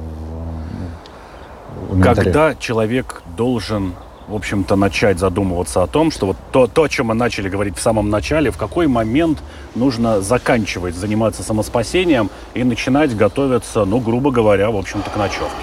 в, 1.89 1.97
в 1.97 2.01
Когда 2.01 2.55
человек 2.55 3.23
должен 3.37 3.93
в 4.27 4.35
общем-то, 4.35 4.75
начать 4.75 5.19
задумываться 5.19 5.83
о 5.83 5.87
том, 5.87 6.11
что 6.11 6.27
вот 6.27 6.37
то, 6.51 6.67
то, 6.67 6.83
о 6.83 6.89
чем 6.89 7.07
мы 7.07 7.13
начали 7.13 7.49
говорить 7.49 7.77
в 7.77 7.81
самом 7.81 8.09
начале, 8.09 8.51
в 8.51 8.57
какой 8.57 8.87
момент 8.87 9.39
нужно 9.75 10.21
заканчивать 10.21 10.95
заниматься 10.95 11.43
самоспасением 11.43 12.29
и 12.53 12.63
начинать 12.63 13.15
готовиться, 13.15 13.85
ну, 13.85 13.99
грубо 13.99 14.31
говоря, 14.31 14.71
в 14.71 14.77
общем-то, 14.77 15.09
к 15.09 15.15
ночевке? 15.17 15.61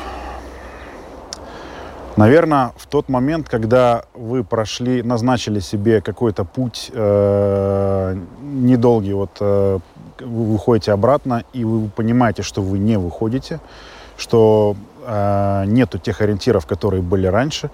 Наверное, 2.16 2.72
в 2.76 2.86
тот 2.86 3.08
момент, 3.08 3.48
когда 3.48 4.04
вы 4.14 4.44
прошли, 4.44 5.02
назначили 5.02 5.60
себе 5.60 6.02
какой-то 6.02 6.44
путь 6.44 6.90
э, 6.92 8.16
недолгий, 8.42 9.14
вот 9.14 9.30
э, 9.40 9.78
вы 10.20 10.52
выходите 10.52 10.92
обратно, 10.92 11.44
и 11.54 11.64
вы 11.64 11.88
понимаете, 11.88 12.42
что 12.42 12.60
вы 12.60 12.78
не 12.78 12.98
выходите, 12.98 13.60
что 14.18 14.76
э, 15.06 15.64
нету 15.66 15.98
тех 15.98 16.20
ориентиров, 16.20 16.66
которые 16.66 17.02
были 17.02 17.26
раньше, 17.26 17.70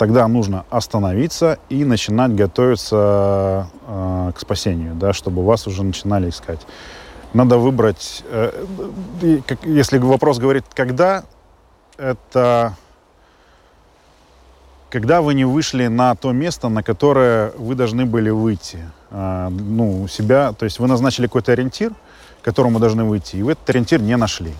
тогда 0.00 0.26
нужно 0.28 0.64
остановиться 0.70 1.58
и 1.68 1.84
начинать 1.84 2.34
готовиться 2.34 3.66
э, 3.86 4.32
к 4.34 4.40
спасению, 4.40 4.94
да, 4.94 5.12
чтобы 5.12 5.44
вас 5.44 5.66
уже 5.66 5.82
начинали 5.82 6.30
искать. 6.30 6.60
Надо 7.34 7.58
выбрать, 7.58 8.24
э, 8.30 8.64
как, 9.46 9.62
если 9.66 9.98
вопрос 9.98 10.38
говорит, 10.38 10.64
когда, 10.74 11.24
это 11.98 12.78
когда 14.88 15.20
вы 15.20 15.34
не 15.34 15.44
вышли 15.44 15.88
на 15.88 16.14
то 16.14 16.32
место, 16.32 16.70
на 16.70 16.82
которое 16.82 17.52
вы 17.58 17.74
должны 17.74 18.06
были 18.06 18.30
выйти. 18.30 18.78
Э, 19.10 19.50
ну, 19.50 20.08
себя, 20.08 20.54
то 20.54 20.64
есть 20.64 20.78
вы 20.78 20.88
назначили 20.88 21.26
какой-то 21.26 21.52
ориентир, 21.52 21.92
к 22.40 22.44
которому 22.46 22.78
должны 22.78 23.04
выйти, 23.04 23.36
и 23.36 23.42
вы 23.42 23.52
этот 23.52 23.68
ориентир 23.68 24.00
не 24.00 24.16
нашли. 24.16 24.54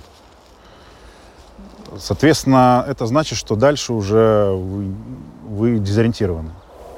Соответственно, 1.98 2.84
это 2.86 3.06
значит, 3.06 3.38
что 3.38 3.56
дальше 3.56 3.92
уже 3.92 4.50
вы, 4.52 4.94
вы 5.48 5.78
дезориентированы. 5.78 6.50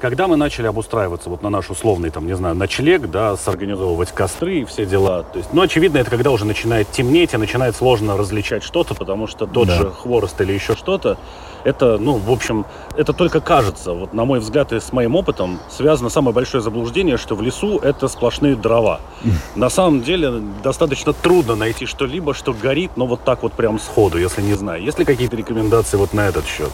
Когда 0.03 0.27
мы 0.27 0.35
начали 0.35 0.67
обустраиваться 0.67 1.29
вот 1.29 1.43
на 1.43 1.49
наш 1.49 1.69
условный, 1.69 2.09
там, 2.09 2.27
не 2.27 2.35
знаю, 2.35 2.55
ночлег, 2.55 3.09
да, 3.09 3.37
сорганизовывать 3.37 4.11
костры 4.11 4.55
и 4.55 4.65
все 4.65 4.85
дела, 4.85 5.23
то 5.23 5.37
есть, 5.37 5.53
ну, 5.53 5.61
очевидно, 5.61 5.99
это 5.99 6.09
когда 6.09 6.31
уже 6.31 6.43
начинает 6.43 6.91
темнеть 6.91 7.33
и 7.33 7.37
начинает 7.37 7.73
сложно 7.73 8.17
различать 8.17 8.63
что-то, 8.63 8.95
потому 8.95 9.27
что 9.27 9.47
тот 9.47 9.69
да. 9.69 9.77
же 9.77 9.91
хворост 9.91 10.41
или 10.41 10.51
еще 10.51 10.75
что-то, 10.75 11.17
это, 11.63 11.97
ну, 11.97 12.17
в 12.17 12.29
общем, 12.29 12.65
это 12.97 13.13
только 13.13 13.39
кажется. 13.39 13.93
Вот, 13.93 14.13
на 14.13 14.25
мой 14.25 14.39
взгляд, 14.39 14.73
и 14.73 14.81
с 14.81 14.91
моим 14.91 15.15
опытом 15.15 15.61
связано 15.69 16.09
самое 16.09 16.35
большое 16.35 16.61
заблуждение, 16.61 17.15
что 17.15 17.35
в 17.35 17.41
лесу 17.41 17.79
это 17.79 18.09
сплошные 18.09 18.57
дрова. 18.57 18.99
На 19.55 19.69
самом 19.69 20.03
деле 20.03 20.41
достаточно 20.61 21.13
трудно 21.13 21.55
найти 21.55 21.85
что-либо, 21.85 22.33
что 22.33 22.51
горит, 22.51 22.91
но 22.97 23.07
вот 23.07 23.23
так 23.23 23.41
вот 23.41 23.53
прям 23.53 23.79
сходу, 23.79 24.17
если 24.17 24.41
не 24.41 24.55
знаю. 24.55 24.83
Есть 24.83 24.99
ли 24.99 25.05
какие-то 25.05 25.37
рекомендации 25.37 25.95
вот 25.95 26.11
на 26.11 26.27
этот 26.27 26.45
счет? 26.45 26.71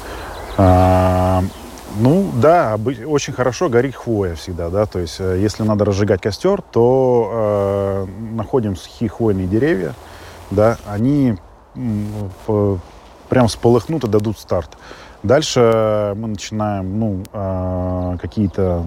Ну, 1.97 2.31
да, 2.35 2.77
очень 3.05 3.33
хорошо 3.33 3.69
горит 3.69 3.95
хвоя 3.95 4.35
всегда, 4.35 4.69
да, 4.69 4.85
то 4.85 4.99
есть 4.99 5.19
э, 5.19 5.39
если 5.39 5.63
надо 5.63 5.85
разжигать 5.85 6.21
костер, 6.21 6.61
то 6.61 7.29
э, 7.31 8.05
находим 8.35 8.75
сухие 8.75 9.09
хвойные 9.09 9.47
деревья, 9.47 9.93
да, 10.51 10.77
они 10.87 11.35
прям 11.75 13.47
сполыхнут 13.47 14.03
и 14.03 14.07
дадут 14.07 14.39
старт. 14.39 14.77
Дальше 15.23 16.13
мы 16.15 16.29
начинаем, 16.29 16.99
ну, 16.99 17.23
э, 17.33 18.17
какие-то 18.21 18.85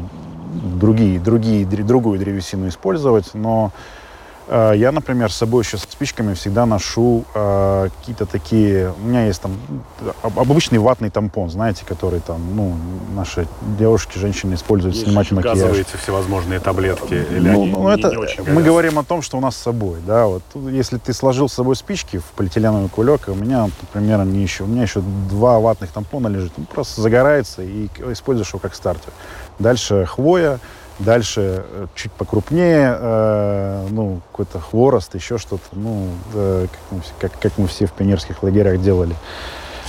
другие, 0.53 1.19
другие, 1.19 1.67
другую 1.67 2.19
древесину 2.19 2.69
использовать, 2.69 3.35
но 3.35 3.73
Э, 3.73 4.02
я, 4.49 4.93
например, 4.93 5.31
с 5.33 5.37
собой 5.37 5.63
еще 5.63 5.79
с 5.79 5.83
спичками 5.83 6.35
всегда 6.35 6.67
ношу 6.67 7.25
э, 7.35 7.89
какие-то 7.99 8.27
такие... 8.27 8.93
У 9.03 9.07
меня 9.07 9.27
есть 9.27 9.41
там 9.41 9.57
обычный 10.23 10.79
ватный 10.79 11.11
тампон, 11.11 11.51
знаете, 11.51 11.85
который 11.87 12.21
там, 12.21 12.41
ну, 12.55 12.75
наши 13.15 13.47
девушки, 13.79 14.19
женщины 14.19 14.55
используют 14.55 14.95
Есть 14.95 15.07
снимать 15.07 15.31
макияж. 15.31 15.59
Газовые 15.59 15.85
всевозможные 15.85 16.61
таблетки? 16.61 17.15
Или 17.15 17.51
ну, 17.51 17.63
они 17.63 17.73
ну, 17.73 17.89
это, 17.89 18.11
не 18.11 18.17
очень 18.17 18.43
мы 18.53 18.63
говорим 18.63 18.99
о 18.99 19.05
том, 19.05 19.23
что 19.23 19.39
у 19.39 19.41
нас 19.41 19.57
с 19.57 19.61
собой, 19.61 19.99
да, 20.07 20.27
вот. 20.27 20.43
Если 20.55 20.99
ты 20.99 21.13
сложил 21.13 21.49
с 21.49 21.55
собой 21.55 21.77
спички 21.77 22.19
в 22.19 22.25
полиэтиленовый 22.37 22.89
кулек, 22.89 23.29
у 23.29 23.35
меня, 23.35 23.69
например, 23.81 24.25
не 24.25 24.43
еще, 24.43 24.65
у 24.65 24.67
меня 24.67 24.83
еще 24.83 25.01
два 25.31 25.61
ватных 25.61 25.91
тампона 25.91 26.29
лежит, 26.29 26.53
ну, 26.57 26.65
просто 26.65 27.01
загорается 27.01 27.63
и 27.63 27.89
используешь 28.11 28.51
его 28.51 28.59
как 28.59 28.75
стартер. 28.75 29.13
Дальше 29.59 30.07
хвоя, 30.07 30.59
Дальше 30.99 31.65
э, 31.67 31.87
чуть 31.95 32.13
покрупнее, 32.13 32.97
э, 32.99 33.87
ну, 33.91 34.21
какой-то 34.31 34.61
хворост, 34.61 35.15
еще 35.15 35.39
что-то, 35.39 35.65
ну, 35.73 36.09
э, 36.35 36.67
как, 36.71 36.81
мы, 36.91 37.03
как, 37.19 37.41
как 37.41 37.59
мы 37.59 37.67
все 37.67 37.87
в 37.87 37.93
пионерских 37.93 38.43
лагерях 38.43 38.81
делали. 38.81 39.17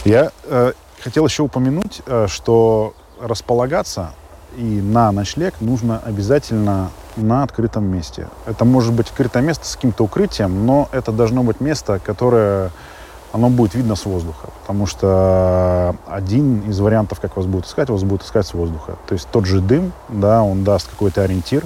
Я 0.06 0.32
э, 0.46 0.74
хотел 1.02 1.26
еще 1.26 1.44
упомянуть, 1.44 2.02
э, 2.06 2.28
что 2.30 2.94
располагаться 3.22 4.14
и 4.58 4.64
на 4.64 5.12
ночлег 5.12 5.56
нужно 5.60 6.00
обязательно 6.00 6.92
на 7.16 7.44
открытом 7.44 7.86
месте. 7.86 8.28
Это 8.46 8.66
может 8.66 8.94
быть 8.94 9.08
открытое 9.08 9.42
место 9.42 9.66
с 9.66 9.76
каким-то 9.76 10.04
укрытием, 10.04 10.66
но 10.66 10.90
это 10.92 11.12
должно 11.12 11.44
быть 11.44 11.60
место, 11.60 12.00
которое 12.00 12.72
оно 13.34 13.50
будет 13.50 13.74
видно 13.74 13.96
с 13.96 14.06
воздуха. 14.06 14.48
Потому 14.62 14.86
что 14.86 15.96
один 16.08 16.62
из 16.70 16.80
вариантов, 16.80 17.20
как 17.20 17.36
вас 17.36 17.46
будут 17.46 17.66
искать, 17.66 17.90
вас 17.90 18.04
будут 18.04 18.24
искать 18.24 18.48
с 18.48 18.54
воздуха. 18.54 18.96
То 19.08 19.14
есть 19.14 19.28
тот 19.30 19.46
же 19.46 19.60
дым, 19.60 19.92
да, 20.08 20.44
он 20.44 20.64
даст 20.64 20.88
какой-то 20.88 21.24
ориентир, 21.24 21.66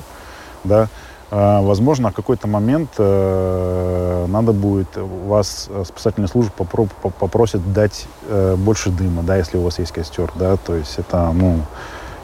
да, 0.63 0.87
а, 1.29 1.61
Возможно, 1.61 2.11
в 2.11 2.13
какой-то 2.13 2.47
момент 2.47 2.91
э, 2.97 4.25
надо 4.29 4.53
будет 4.53 4.87
вас 4.95 5.67
э, 5.69 5.83
спасательная 5.85 6.29
служба 6.29 6.53
попро- 6.57 6.89
попросит 7.19 7.73
дать 7.73 8.07
э, 8.29 8.55
больше 8.55 8.91
дыма, 8.91 9.23
да, 9.23 9.35
если 9.35 9.57
у 9.57 9.61
вас 9.61 9.77
есть 9.77 9.91
костер, 9.91 10.31
да, 10.35 10.55
то 10.55 10.73
есть 10.73 10.97
это, 10.97 11.31
ну, 11.33 11.59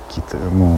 какие-то, 0.07 0.37
ну, 0.53 0.77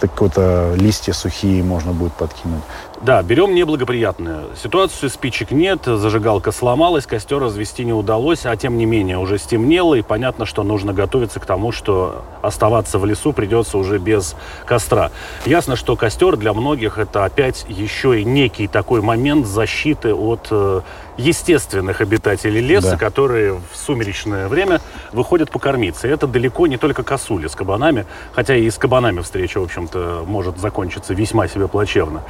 какие-то 0.00 0.74
листья 0.76 1.12
сухие 1.12 1.64
можно 1.64 1.92
будет 1.92 2.12
подкинуть. 2.12 2.62
Да, 3.00 3.22
берем 3.22 3.54
неблагоприятную 3.54 4.56
ситуацию, 4.60 5.08
спичек 5.08 5.52
нет, 5.52 5.84
зажигалка 5.84 6.50
сломалась, 6.50 7.06
костер 7.06 7.38
развести 7.38 7.84
не 7.84 7.92
удалось, 7.92 8.44
а 8.44 8.56
тем 8.56 8.76
не 8.76 8.86
менее 8.86 9.18
уже 9.18 9.38
стемнело, 9.38 9.94
и 9.94 10.02
понятно, 10.02 10.46
что 10.46 10.64
нужно 10.64 10.92
готовиться 10.92 11.38
к 11.38 11.46
тому, 11.46 11.70
что 11.70 12.24
оставаться 12.42 12.98
в 12.98 13.06
лесу 13.06 13.32
придется 13.32 13.78
уже 13.78 13.98
без 13.98 14.34
костра. 14.66 15.12
Ясно, 15.46 15.76
что 15.76 15.94
костер 15.94 16.36
для 16.36 16.52
многих 16.52 16.98
это 16.98 17.24
опять 17.24 17.64
еще 17.68 18.20
и 18.20 18.24
некий 18.24 18.66
такой 18.66 19.00
момент 19.00 19.46
защиты 19.46 20.12
от 20.12 20.48
э, 20.50 20.80
естественных 21.18 22.00
обитателей 22.00 22.60
леса, 22.60 22.92
да. 22.92 22.96
которые 22.96 23.54
в 23.54 23.76
сумеречное 23.76 24.48
время 24.48 24.80
выходят 25.12 25.50
покормиться. 25.50 26.08
И 26.08 26.10
это 26.10 26.26
далеко 26.26 26.66
не 26.66 26.78
только 26.78 27.02
косули 27.02 27.48
с 27.48 27.54
кабанами, 27.54 28.06
хотя 28.32 28.56
и 28.56 28.70
с 28.70 28.78
кабанами 28.78 29.20
встреча, 29.20 29.60
в 29.60 29.64
общем-то, 29.64 30.24
может 30.26 30.58
закончиться 30.58 31.14
весьма 31.14 31.48
себе 31.48 31.68
плачевно. 31.68 32.22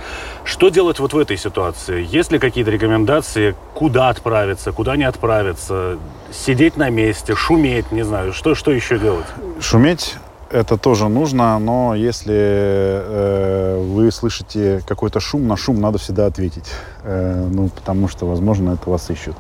Что 0.45 0.58
делать 0.69 0.99
вот 0.99 1.13
в 1.13 1.19
этой 1.19 1.37
ситуации? 1.37 2.05
Есть 2.11 2.33
ли 2.33 2.41
какие-то 2.41 2.73
рекомендации, 2.73 3.55
куда 3.75 4.09
отправиться, 4.09 4.73
куда 4.73 4.97
не 4.97 5.05
отправиться? 5.05 5.99
Сидеть 6.33 6.77
на 6.77 6.91
месте, 6.91 7.37
шуметь, 7.37 7.93
не 7.93 8.03
знаю. 8.03 8.33
Что, 8.33 8.57
что 8.57 8.73
еще 8.73 8.99
делать? 8.99 9.27
Шуметь 9.61 10.17
это 10.51 10.77
тоже 10.77 11.09
нужно, 11.09 11.59
но 11.59 11.95
если 11.95 12.35
э, 12.35 13.83
вы 13.83 14.11
слышите 14.11 14.83
какой-то 14.87 15.21
шум, 15.21 15.47
на 15.47 15.57
шум 15.57 15.81
надо 15.81 15.99
всегда 15.99 16.27
ответить. 16.27 16.67
Э, 17.05 17.47
ну, 17.51 17.69
потому 17.69 18.09
что, 18.09 18.27
возможно, 18.27 18.71
это 18.71 18.91
вас 18.91 19.11
ищут. 19.11 19.37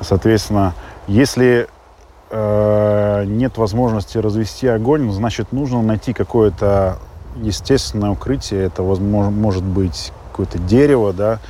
Соответственно, 0.00 0.74
если 1.08 1.68
э, 2.30 3.24
нет 3.26 3.58
возможности 3.58 4.18
развести 4.18 4.68
огонь, 4.68 5.10
значит, 5.10 5.52
нужно 5.52 5.82
найти 5.82 6.12
какое-то 6.12 6.98
естественное 7.36 8.10
укрытие. 8.10 8.64
Это 8.64 8.82
возможно, 8.82 9.30
может 9.30 9.64
быть 9.64 10.12
какое-то 10.38 10.58
дерево, 10.58 11.12
да, 11.12 11.40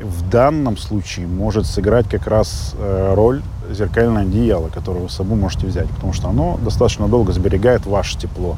в 0.00 0.28
данном 0.28 0.76
случае 0.76 1.28
может 1.28 1.66
сыграть 1.66 2.08
как 2.08 2.26
раз 2.26 2.74
э, 2.76 3.14
роль 3.14 3.42
зеркальное 3.70 4.22
одеяло, 4.22 4.68
которое 4.68 5.00
вы 5.00 5.08
с 5.08 5.14
собой 5.14 5.38
можете 5.38 5.68
взять, 5.68 5.88
потому 5.88 6.12
что 6.12 6.28
оно 6.28 6.58
достаточно 6.62 7.06
долго 7.06 7.32
сберегает 7.32 7.86
ваше 7.86 8.18
тепло, 8.18 8.56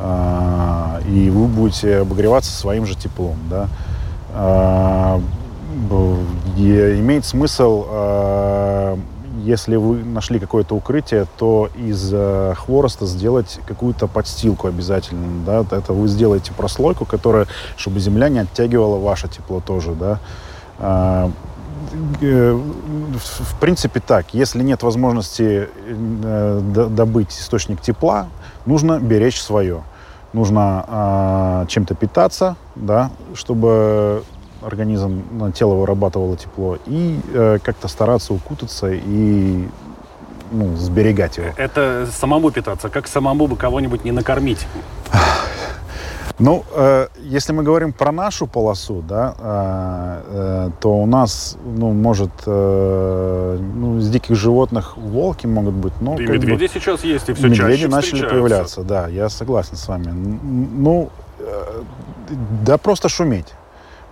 э, 0.00 1.00
и 1.08 1.30
вы 1.30 1.46
будете 1.46 1.98
обогреваться 1.98 2.50
своим 2.50 2.86
же 2.86 2.96
теплом, 2.96 3.36
да. 3.48 3.68
Э, 4.34 5.20
имеет 6.56 7.24
смысл 7.24 7.86
э, 7.88 8.96
если 9.44 9.76
вы 9.76 10.02
нашли 10.04 10.38
какое-то 10.38 10.74
укрытие, 10.74 11.26
то 11.36 11.68
из 11.76 12.10
э, 12.12 12.54
хвороста 12.56 13.06
сделать 13.06 13.60
какую-то 13.66 14.06
подстилку 14.06 14.68
обязательно, 14.68 15.44
да, 15.44 15.76
это 15.76 15.92
вы 15.92 16.08
сделаете 16.08 16.52
прослойку, 16.52 17.04
которая, 17.04 17.46
чтобы 17.76 18.00
земля 18.00 18.28
не 18.28 18.40
оттягивала 18.40 18.98
ваше 18.98 19.28
тепло 19.28 19.60
тоже, 19.60 19.92
да. 19.92 20.20
А, 20.78 21.30
э, 22.20 22.52
в 22.52 23.60
принципе 23.60 24.00
так, 24.00 24.32
если 24.32 24.62
нет 24.62 24.82
возможности 24.82 25.68
э, 25.86 26.60
добыть 26.90 27.32
источник 27.32 27.80
тепла, 27.80 28.28
нужно 28.66 28.98
беречь 28.98 29.40
свое. 29.40 29.82
Нужно 30.32 30.84
э, 30.88 31.66
чем-то 31.68 31.94
питаться, 31.94 32.56
да, 32.74 33.10
чтобы 33.34 34.24
организм, 34.64 35.52
тело 35.52 35.74
вырабатывало 35.74 36.36
тепло, 36.36 36.78
и 36.86 37.20
э, 37.32 37.58
как-то 37.62 37.88
стараться 37.88 38.34
укутаться 38.34 38.90
и 38.92 39.68
ну, 40.50 40.76
сберегать 40.76 41.36
его. 41.38 41.48
Это 41.56 42.06
самому 42.12 42.50
питаться, 42.50 42.88
как 42.88 43.06
самому 43.06 43.46
бы 43.46 43.56
кого-нибудь 43.56 44.04
не 44.04 44.12
накормить? 44.12 44.66
Ну, 46.40 46.64
э, 46.74 47.06
если 47.20 47.52
мы 47.52 47.62
говорим 47.62 47.92
про 47.92 48.10
нашу 48.10 48.48
полосу, 48.48 49.04
да, 49.08 49.34
э, 49.38 50.22
э, 50.26 50.70
то 50.80 50.98
у 50.98 51.06
нас, 51.06 51.56
ну, 51.64 51.92
может, 51.92 52.30
э, 52.44 53.58
ну, 53.60 53.98
из 53.98 54.10
диких 54.10 54.34
животных 54.34 54.96
волки 54.96 55.46
могут 55.46 55.74
быть, 55.74 55.92
но... 56.00 56.18
И 56.18 56.26
медведи 56.26 56.66
бы, 56.66 56.68
сейчас 56.68 57.04
есть, 57.04 57.28
и 57.28 57.34
все 57.34 57.46
медведи 57.46 57.82
чаще 57.82 57.88
начали 57.88 58.28
появляться, 58.28 58.82
да, 58.82 59.06
я 59.06 59.28
согласен 59.28 59.76
с 59.76 59.86
вами. 59.86 60.08
Ну, 60.08 61.10
э, 61.38 61.82
да 62.66 62.78
просто 62.78 63.08
шуметь. 63.08 63.54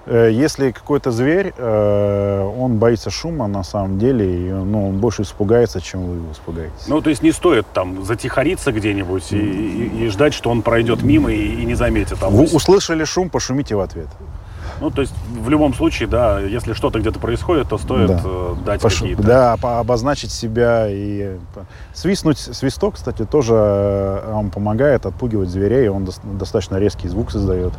Э, 0.05 0.31
если 0.33 0.73
какой-то 0.73 1.13
зверь, 1.13 1.55
э, 1.57 2.53
он 2.59 2.79
боится 2.79 3.11
шума 3.11 3.47
на 3.47 3.63
самом 3.63 3.99
деле, 3.99 4.49
и 4.49 4.51
ну, 4.51 4.89
он 4.89 4.99
больше 4.99 5.23
испугается, 5.23 5.81
чем 5.81 6.05
вы 6.05 6.17
его 6.17 6.33
испугаетесь. 6.33 6.89
Ну, 6.89 7.01
то 7.01 7.11
есть 7.11 7.23
не 7.23 7.31
стоит 7.31 7.67
там 7.73 8.05
затихариться 8.05 8.73
где-нибудь 8.73 9.33
и, 9.33 9.37
и, 9.37 10.05
и 10.05 10.09
ждать, 10.09 10.35
что 10.35 10.51
он 10.51 10.63
пройдет 10.63 11.03
мимо 11.03 11.33
и, 11.33 11.63
и 11.63 11.65
не 11.65 11.75
заметит. 11.75 12.19
А 12.21 12.31
вы 12.31 12.45
услышали 12.45 13.05
шум, 13.05 13.31
пошумите 13.31 13.77
в 13.77 13.81
ответ. 13.81 14.09
Ну, 14.81 14.91
то 14.91 15.03
есть 15.03 15.15
в 15.39 15.49
любом 15.49 15.75
случае, 15.75 16.09
да, 16.09 16.41
если 16.41 16.73
что-то 16.73 16.99
где-то 16.99 17.21
происходит, 17.21 17.69
то 17.69 17.79
стоит 17.79 18.09
да. 18.09 18.21
Э, 18.25 18.55
дать 18.67 18.81
Пош... 18.81 18.95
какие-то... 18.95 19.23
Да, 19.23 19.53
обозначить 19.53 20.33
себя 20.33 20.89
и 20.89 21.37
свистнуть. 21.95 22.39
Свисток, 22.39 22.97
кстати, 22.97 23.25
тоже 23.25 23.55
он 23.55 24.51
помогает 24.51 25.07
отпугивать 25.07 25.51
зверей, 25.51 25.89
он 25.89 26.09
достаточно 26.25 26.77
резкий 26.79 27.07
звук 27.07 27.31
создает 27.31 27.73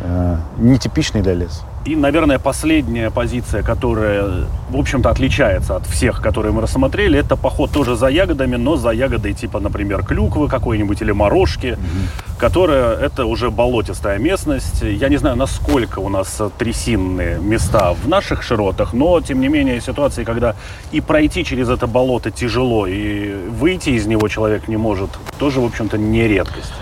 э, 0.00 0.36
нетипичный 0.58 1.22
для 1.22 1.34
леса. 1.34 1.62
И, 1.86 1.94
наверное, 1.94 2.40
последняя 2.40 3.10
позиция, 3.10 3.62
которая, 3.62 4.46
в 4.70 4.76
общем-то, 4.76 5.08
отличается 5.08 5.76
от 5.76 5.86
всех, 5.86 6.20
которые 6.20 6.52
мы 6.52 6.60
рассмотрели, 6.60 7.16
это 7.16 7.36
поход 7.36 7.70
тоже 7.70 7.94
за 7.94 8.08
ягодами, 8.08 8.56
но 8.56 8.76
за 8.76 8.90
ягодой 8.90 9.34
типа, 9.34 9.60
например, 9.60 10.04
клюквы 10.04 10.48
какой-нибудь 10.48 11.00
или 11.02 11.12
морожки, 11.12 11.66
mm-hmm. 11.66 12.38
которая 12.40 12.96
это 12.96 13.24
уже 13.24 13.52
болотистая 13.52 14.18
местность. 14.18 14.82
Я 14.82 15.08
не 15.08 15.16
знаю, 15.16 15.36
насколько 15.36 16.00
у 16.00 16.08
нас 16.08 16.42
трясинные 16.58 17.38
места 17.38 17.92
в 17.92 18.08
наших 18.08 18.42
широтах, 18.42 18.92
но, 18.92 19.20
тем 19.20 19.40
не 19.40 19.46
менее, 19.48 19.80
ситуации, 19.80 20.24
когда 20.24 20.56
и 20.90 21.00
пройти 21.00 21.44
через 21.44 21.68
это 21.68 21.86
болото 21.86 22.32
тяжело, 22.32 22.88
и 22.88 23.32
выйти 23.60 23.90
из 23.90 24.06
него 24.06 24.26
человек 24.26 24.66
не 24.66 24.76
может, 24.76 25.10
тоже, 25.38 25.60
в 25.60 25.64
общем-то, 25.64 25.98
не 25.98 26.26
редкость. 26.26 26.72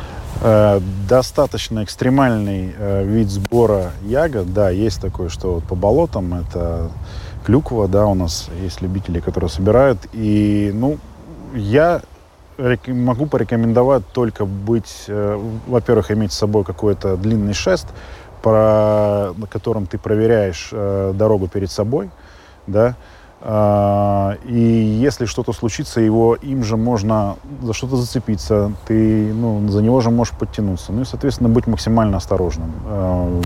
Э, 0.40 0.80
достаточно 1.08 1.84
экстремальный 1.84 2.74
э, 2.76 3.04
вид 3.04 3.30
сбора 3.30 3.92
ягод. 4.02 4.52
Да, 4.52 4.70
есть 4.70 5.00
такое, 5.00 5.28
что 5.28 5.54
вот 5.54 5.64
по 5.64 5.74
болотам 5.74 6.34
это 6.34 6.90
клюква, 7.44 7.88
да, 7.88 8.06
у 8.06 8.14
нас 8.14 8.48
есть 8.62 8.82
любители, 8.82 9.20
которые 9.20 9.50
собирают. 9.50 9.98
И, 10.12 10.70
ну, 10.74 10.98
я 11.54 12.02
могу 12.86 13.26
порекомендовать 13.26 14.06
только 14.12 14.44
быть, 14.44 15.04
э, 15.08 15.40
во-первых, 15.66 16.10
иметь 16.10 16.32
с 16.32 16.38
собой 16.38 16.64
какой-то 16.64 17.16
длинный 17.16 17.54
шест, 17.54 17.86
про, 18.42 19.32
на 19.36 19.46
котором 19.46 19.86
ты 19.86 19.96
проверяешь 19.96 20.68
дорогу 20.70 21.48
перед 21.48 21.70
собой, 21.70 22.10
да, 22.66 22.94
и 23.46 24.98
если 25.02 25.26
что-то 25.26 25.52
случится, 25.52 26.00
его 26.00 26.34
им 26.34 26.64
же 26.64 26.78
можно 26.78 27.36
за 27.62 27.74
что-то 27.74 27.96
зацепиться, 27.96 28.72
ты 28.86 29.34
ну, 29.34 29.68
за 29.68 29.82
него 29.82 30.00
же 30.00 30.10
можешь 30.10 30.32
подтянуться. 30.32 30.92
Ну 30.92 31.02
и, 31.02 31.04
соответственно, 31.04 31.50
быть 31.50 31.66
максимально 31.66 32.16
осторожным. 32.16 32.72
А, 32.86 33.42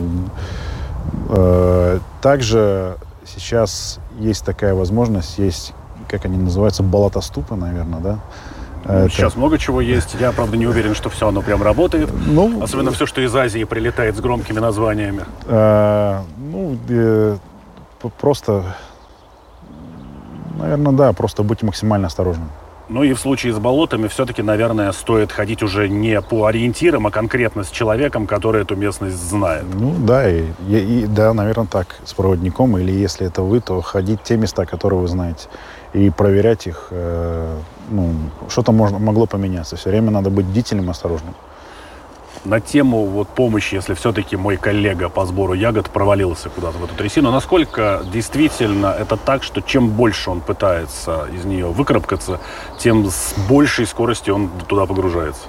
а, 1.31 2.01
также 2.23 2.97
сейчас 3.27 3.99
есть 4.21 4.45
такая 4.45 4.75
возможность, 4.75 5.39
есть, 5.39 5.75
как 6.09 6.25
они 6.25 6.37
называются, 6.37 6.85
болотоступы, 6.85 7.57
наверное, 7.57 8.01
да? 8.01 8.19
Это... 8.85 9.09
Сейчас 9.11 9.35
много 9.35 9.59
чего 9.59 9.81
есть. 9.81 10.17
Я, 10.21 10.31
правда, 10.33 10.57
не 10.57 10.67
уверен, 10.67 10.95
что 10.95 11.11
все 11.11 11.29
оно 11.29 11.43
прям 11.43 11.63
работает. 11.63 12.11
Ну, 12.27 12.63
Особенно 12.63 12.93
все, 12.93 13.05
что 13.07 13.21
из 13.21 13.35
Азии 13.35 13.65
прилетает 13.65 14.17
с 14.17 14.21
громкими 14.21 14.61
названиями. 14.61 15.25
Э, 15.47 16.21
ну, 16.39 16.79
э, 16.89 17.37
просто 18.21 18.77
Наверное, 20.59 20.93
да, 20.93 21.13
просто 21.13 21.43
быть 21.43 21.63
максимально 21.63 22.09
осторожным. 22.09 22.49
Ну 22.89 23.03
и 23.03 23.13
в 23.13 23.19
случае 23.19 23.53
с 23.53 23.59
болотами 23.59 24.09
все-таки, 24.09 24.43
наверное, 24.43 24.93
стоит 24.93 25.31
ходить 25.31 25.63
уже 25.63 25.91
не 25.91 26.21
по 26.23 26.47
ориентирам, 26.47 27.07
а 27.07 27.11
конкретно 27.11 27.63
с 27.63 27.71
человеком, 27.71 28.27
который 28.27 28.63
эту 28.63 28.77
местность 28.77 29.17
знает. 29.17 29.65
Ну 29.75 29.95
да, 29.99 30.29
и, 30.31 30.45
и, 30.69 31.07
да, 31.07 31.35
наверное, 31.35 31.67
так, 31.67 31.97
с 32.07 32.15
проводником, 32.15 32.79
или 32.79 32.91
если 32.91 33.27
это 33.27 33.43
вы, 33.43 33.61
то 33.61 33.83
ходить 33.83 34.23
те 34.23 34.39
места, 34.39 34.65
которые 34.65 35.01
вы 35.01 35.09
знаете, 35.09 35.49
и 35.93 36.09
проверять 36.09 36.67
их, 36.67 36.89
э, 36.91 37.57
ну, 37.91 38.15
что-то 38.49 38.73
можно, 38.73 38.99
могло 38.99 39.27
поменяться. 39.27 39.77
Все 39.77 39.91
время 39.91 40.11
надо 40.11 40.31
быть 40.31 40.47
бдительным 40.47 40.89
осторожным. 40.89 41.35
На 42.49 42.61
тему 42.61 43.05
вот 43.05 43.29
помощи, 43.29 43.75
если 43.75 43.95
все-таки 43.95 44.37
мой 44.37 44.57
коллега 44.57 45.09
по 45.11 45.27
сбору 45.27 45.53
ягод 45.53 45.91
провалился 45.91 46.49
куда-то 46.49 46.79
в 46.79 46.85
эту 46.85 46.95
трясину. 46.95 47.31
Насколько 47.31 48.03
действительно 48.11 48.87
это 48.87 49.17
так, 49.17 49.43
что 49.43 49.61
чем 49.61 49.91
больше 49.91 50.31
он 50.31 50.41
пытается 50.41 51.27
из 51.35 51.45
нее 51.45 51.67
выкарабкаться, 51.67 52.41
тем 52.79 53.07
с 53.07 53.35
большей 53.49 53.87
скоростью 53.87 54.35
он 54.35 54.51
туда 54.67 54.87
погружается? 54.87 55.43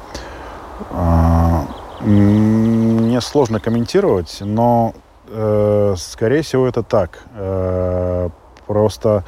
А, 0.92 1.66
мне 2.02 3.22
сложно 3.22 3.60
комментировать, 3.62 4.38
но, 4.42 4.94
э, 5.28 5.96
скорее 5.98 6.42
всего, 6.42 6.68
это 6.68 6.84
так. 6.84 7.24
Э, 7.36 8.30
просто 8.68 9.24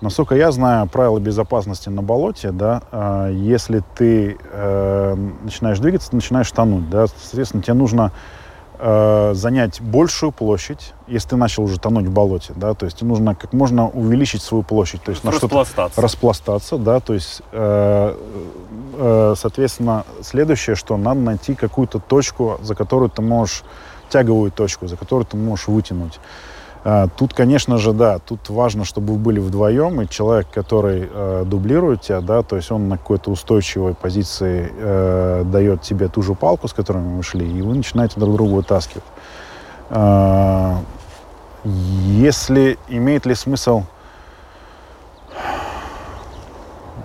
Насколько 0.00 0.36
я 0.36 0.52
знаю 0.52 0.86
правила 0.86 1.18
безопасности 1.18 1.88
на 1.88 2.02
болоте, 2.02 2.52
да, 2.52 2.82
э, 2.92 3.32
если 3.34 3.82
ты 3.96 4.38
э, 4.40 5.14
начинаешь 5.42 5.80
двигаться, 5.80 6.14
начинаешь 6.14 6.50
тонуть, 6.52 6.88
да, 6.88 7.08
соответственно, 7.08 7.64
тебе 7.64 7.74
нужно 7.74 8.12
э, 8.78 9.32
занять 9.34 9.80
большую 9.80 10.30
площадь, 10.30 10.94
если 11.08 11.30
ты 11.30 11.36
начал 11.36 11.64
уже 11.64 11.80
тонуть 11.80 12.06
в 12.06 12.12
болоте, 12.12 12.52
да, 12.54 12.74
то 12.74 12.86
есть 12.86 12.98
тебе 12.98 13.08
нужно 13.08 13.34
как 13.34 13.52
можно 13.52 13.88
увеличить 13.88 14.42
свою 14.42 14.62
площадь, 14.62 15.02
то 15.02 15.10
есть 15.10 15.24
на 15.24 15.32
что-то 15.32 15.64
распластаться, 15.96 16.78
да, 16.78 17.00
то 17.00 17.14
есть, 17.14 17.42
э, 17.50 18.14
э, 18.94 19.34
соответственно, 19.36 20.04
следующее, 20.22 20.76
что 20.76 20.96
надо 20.96 21.20
найти 21.20 21.54
какую-то 21.54 21.98
точку, 21.98 22.58
за 22.62 22.76
которую 22.76 23.10
ты 23.10 23.20
можешь 23.20 23.64
тяговую 24.10 24.52
точку, 24.52 24.86
за 24.86 24.96
которую 24.96 25.26
ты 25.26 25.36
можешь 25.36 25.66
вытянуть. 25.66 26.20
А, 26.84 27.08
тут, 27.08 27.34
конечно 27.34 27.78
же, 27.78 27.92
да, 27.92 28.18
тут 28.18 28.48
важно, 28.48 28.84
чтобы 28.84 29.14
вы 29.14 29.18
были 29.18 29.40
вдвоем, 29.40 30.00
и 30.00 30.08
человек, 30.08 30.48
который 30.50 31.08
э, 31.10 31.44
дублирует 31.44 32.02
тебя, 32.02 32.20
да, 32.20 32.42
то 32.42 32.56
есть 32.56 32.70
он 32.70 32.88
на 32.88 32.96
какой-то 32.96 33.30
устойчивой 33.30 33.94
позиции 33.94 34.72
э, 34.76 35.44
дает 35.44 35.82
тебе 35.82 36.08
ту 36.08 36.22
же 36.22 36.34
палку, 36.34 36.68
с 36.68 36.72
которой 36.72 37.02
мы 37.02 37.22
шли, 37.22 37.50
и 37.50 37.62
вы 37.62 37.74
начинаете 37.74 38.20
друг 38.20 38.34
друга 38.34 38.54
вытаскивать. 38.54 39.04
Э, 39.90 40.76
если 41.64 42.78
имеет 42.88 43.26
ли 43.26 43.34
смысл 43.34 43.82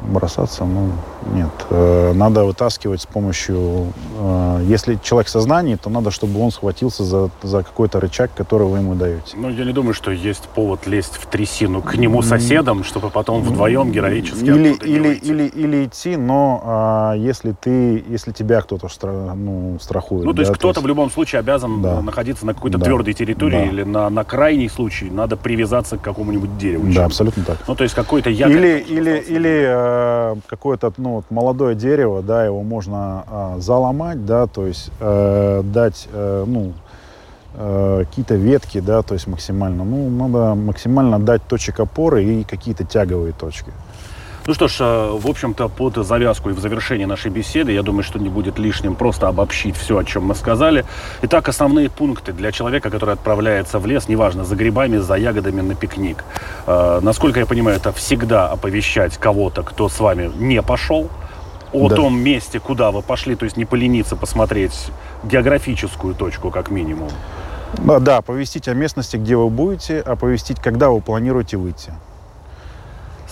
бросаться, 0.01 0.65
ну, 0.65 0.91
нет. 1.33 1.51
Э, 1.69 2.13
надо 2.13 2.45
вытаскивать 2.45 3.01
с 3.01 3.05
помощью... 3.05 3.93
Э, 4.19 4.61
если 4.63 4.97
человек 5.01 5.27
в 5.27 5.31
сознании, 5.31 5.75
то 5.75 5.89
надо, 5.89 6.11
чтобы 6.11 6.39
он 6.39 6.51
схватился 6.51 7.03
за, 7.03 7.29
за 7.41 7.63
какой-то 7.63 7.99
рычаг, 7.99 8.31
который 8.35 8.67
вы 8.67 8.77
ему 8.77 8.95
даете. 8.95 9.35
Ну, 9.35 9.49
я 9.49 9.65
не 9.65 9.73
думаю, 9.73 9.93
что 9.93 10.11
есть 10.11 10.43
повод 10.49 10.87
лезть 10.87 11.15
в 11.15 11.25
трясину 11.25 11.81
к 11.81 11.95
нему 11.95 12.21
соседам, 12.21 12.83
чтобы 12.83 13.09
потом 13.09 13.41
вдвоем 13.43 13.91
героически 13.91 14.43
или, 14.43 14.73
или, 14.73 15.13
или, 15.15 15.43
или 15.43 15.85
идти, 15.85 16.15
но 16.17 16.61
а, 16.65 17.13
если 17.13 17.53
ты, 17.59 18.03
если 18.07 18.31
тебя 18.31 18.61
кто-то 18.61 18.87
стра, 18.89 19.33
ну, 19.35 19.77
страхует. 19.81 20.25
Ну, 20.25 20.31
то 20.31 20.37
да, 20.37 20.41
есть 20.43 20.53
кто-то 20.53 20.79
есть... 20.79 20.83
в 20.83 20.87
любом 20.87 21.09
случае 21.11 21.39
обязан 21.39 21.81
да. 21.81 22.01
находиться 22.01 22.45
на 22.45 22.53
какой-то 22.53 22.77
да. 22.77 22.85
твердой 22.85 23.13
территории 23.13 23.57
да. 23.57 23.65
или 23.65 23.83
на, 23.83 24.09
на 24.09 24.23
крайний 24.23 24.69
случай 24.69 25.09
надо 25.09 25.37
привязаться 25.37 25.97
к 25.97 26.01
какому-нибудь 26.01 26.57
дереву. 26.57 26.91
Да, 26.93 27.05
абсолютно 27.05 27.43
так. 27.43 27.57
Ну, 27.67 27.75
то 27.75 27.83
есть 27.83 27.95
какой-то 27.95 28.29
якорь... 28.29 28.57
Или, 28.57 28.79
или, 28.79 29.23
или 29.27 29.63
э, 29.65 30.35
какое-то, 30.47 30.93
ну, 30.97 31.12
вот, 31.15 31.25
молодое 31.29 31.75
дерево, 31.75 32.21
да, 32.21 32.45
его 32.45 32.63
можно 32.63 33.25
э, 33.27 33.55
заломать, 33.59 34.25
да, 34.25 34.47
то 34.47 34.65
есть 34.65 34.91
э, 34.99 35.61
дать, 35.63 36.07
э, 36.11 36.43
ну, 36.47 36.73
э, 37.55 38.05
какие-то 38.07 38.35
ветки, 38.35 38.79
да, 38.79 39.01
то 39.01 39.13
есть 39.13 39.27
максимально, 39.27 39.83
ну, 39.83 40.09
надо 40.09 40.55
максимально 40.55 41.19
дать 41.19 41.43
точек 41.47 41.79
опоры 41.79 42.23
и 42.23 42.43
какие-то 42.43 42.83
тяговые 42.83 43.33
точки. 43.33 43.71
Ну 44.45 44.53
что 44.53 44.67
ж, 44.67 44.77
э, 44.81 45.17
в 45.19 45.27
общем-то, 45.27 45.69
под 45.69 45.95
завязку 46.05 46.49
и 46.49 46.53
в 46.53 46.59
завершении 46.59 47.05
нашей 47.05 47.31
беседы, 47.31 47.71
я 47.71 47.81
думаю, 47.81 48.03
что 48.03 48.19
не 48.19 48.27
будет 48.27 48.59
лишним 48.59 48.95
просто 48.95 49.29
обобщить 49.29 49.77
все, 49.77 49.97
о 49.97 50.03
чем 50.03 50.25
мы 50.25 50.35
сказали. 50.35 50.83
Итак, 51.21 51.47
основные 51.47 51.89
пункты 51.89 52.33
для 52.33 52.51
человека, 52.51 52.89
который 52.89 53.13
отправляется 53.13 53.79
в 53.79 53.85
лес, 53.85 54.09
неважно, 54.09 54.43
за 54.43 54.55
грибами, 54.57 54.97
за 54.97 55.15
ягодами 55.15 55.61
на 55.61 55.75
пикник. 55.75 56.25
Э, 56.67 56.99
насколько 57.01 57.39
я 57.39 57.45
понимаю, 57.45 57.77
это 57.77 57.93
всегда 57.93 58.49
оповещать 58.49 59.17
кого-то, 59.17 59.63
кто 59.63 59.87
с 59.87 59.97
вами 60.01 60.29
не 60.35 60.61
пошел, 60.61 61.09
о 61.71 61.87
да. 61.87 61.95
том 61.95 62.19
месте, 62.19 62.59
куда 62.59 62.91
вы 62.91 63.01
пошли, 63.01 63.35
то 63.35 63.45
есть 63.45 63.55
не 63.55 63.65
полениться 63.65 64.17
посмотреть 64.17 64.91
географическую 65.23 66.15
точку, 66.15 66.51
как 66.51 66.69
минимум. 66.69 67.09
Да, 67.77 68.17
оповестить 68.17 68.67
о 68.67 68.73
местности, 68.73 69.15
где 69.15 69.37
вы 69.37 69.49
будете, 69.49 70.01
оповестить, 70.01 70.59
когда 70.59 70.89
вы 70.89 70.99
планируете 70.99 71.55
выйти 71.55 71.93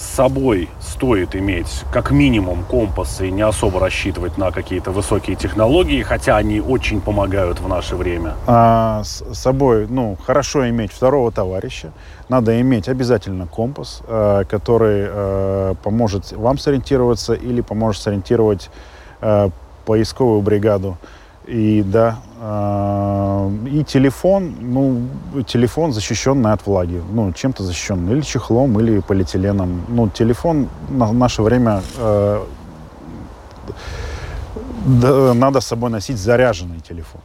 с 0.01 0.15
собой 0.15 0.67
стоит 0.79 1.35
иметь 1.35 1.83
как 1.91 2.11
минимум 2.11 2.63
компас 2.63 3.21
и 3.21 3.29
не 3.29 3.43
особо 3.43 3.79
рассчитывать 3.79 4.37
на 4.37 4.51
какие-то 4.51 4.91
высокие 4.91 5.35
технологии, 5.35 6.01
хотя 6.01 6.37
они 6.37 6.59
очень 6.59 7.01
помогают 7.01 7.59
в 7.59 7.67
наше 7.67 7.95
время? 7.95 8.33
А, 8.47 9.03
с 9.03 9.23
собой, 9.33 9.87
ну, 9.87 10.17
хорошо 10.25 10.67
иметь 10.69 10.91
второго 10.91 11.31
товарища. 11.31 11.91
Надо 12.29 12.59
иметь 12.61 12.89
обязательно 12.89 13.45
компас, 13.45 14.01
э, 14.07 14.43
который 14.49 15.05
э, 15.07 15.75
поможет 15.83 16.31
вам 16.31 16.57
сориентироваться 16.57 17.33
или 17.33 17.61
поможет 17.61 18.01
сориентировать 18.01 18.71
э, 19.21 19.49
поисковую 19.85 20.41
бригаду. 20.41 20.97
И 21.51 21.83
да, 21.83 22.19
э, 22.39 23.49
и 23.71 23.83
телефон, 23.83 24.55
ну, 24.61 25.43
телефон 25.43 25.91
защищенный 25.91 26.53
от 26.53 26.65
влаги, 26.65 27.01
ну, 27.11 27.33
чем-то 27.33 27.63
защищенный, 27.63 28.13
или 28.13 28.21
чехлом, 28.21 28.79
или 28.79 29.01
полиэтиленом. 29.01 29.81
Ну, 29.89 30.07
телефон 30.07 30.69
на 30.89 31.11
наше 31.11 31.41
время 31.41 31.81
э, 31.97 32.43
надо 35.33 35.59
с 35.59 35.67
собой 35.67 35.89
носить 35.89 36.17
заряженный 36.17 36.79
телефон 36.79 37.21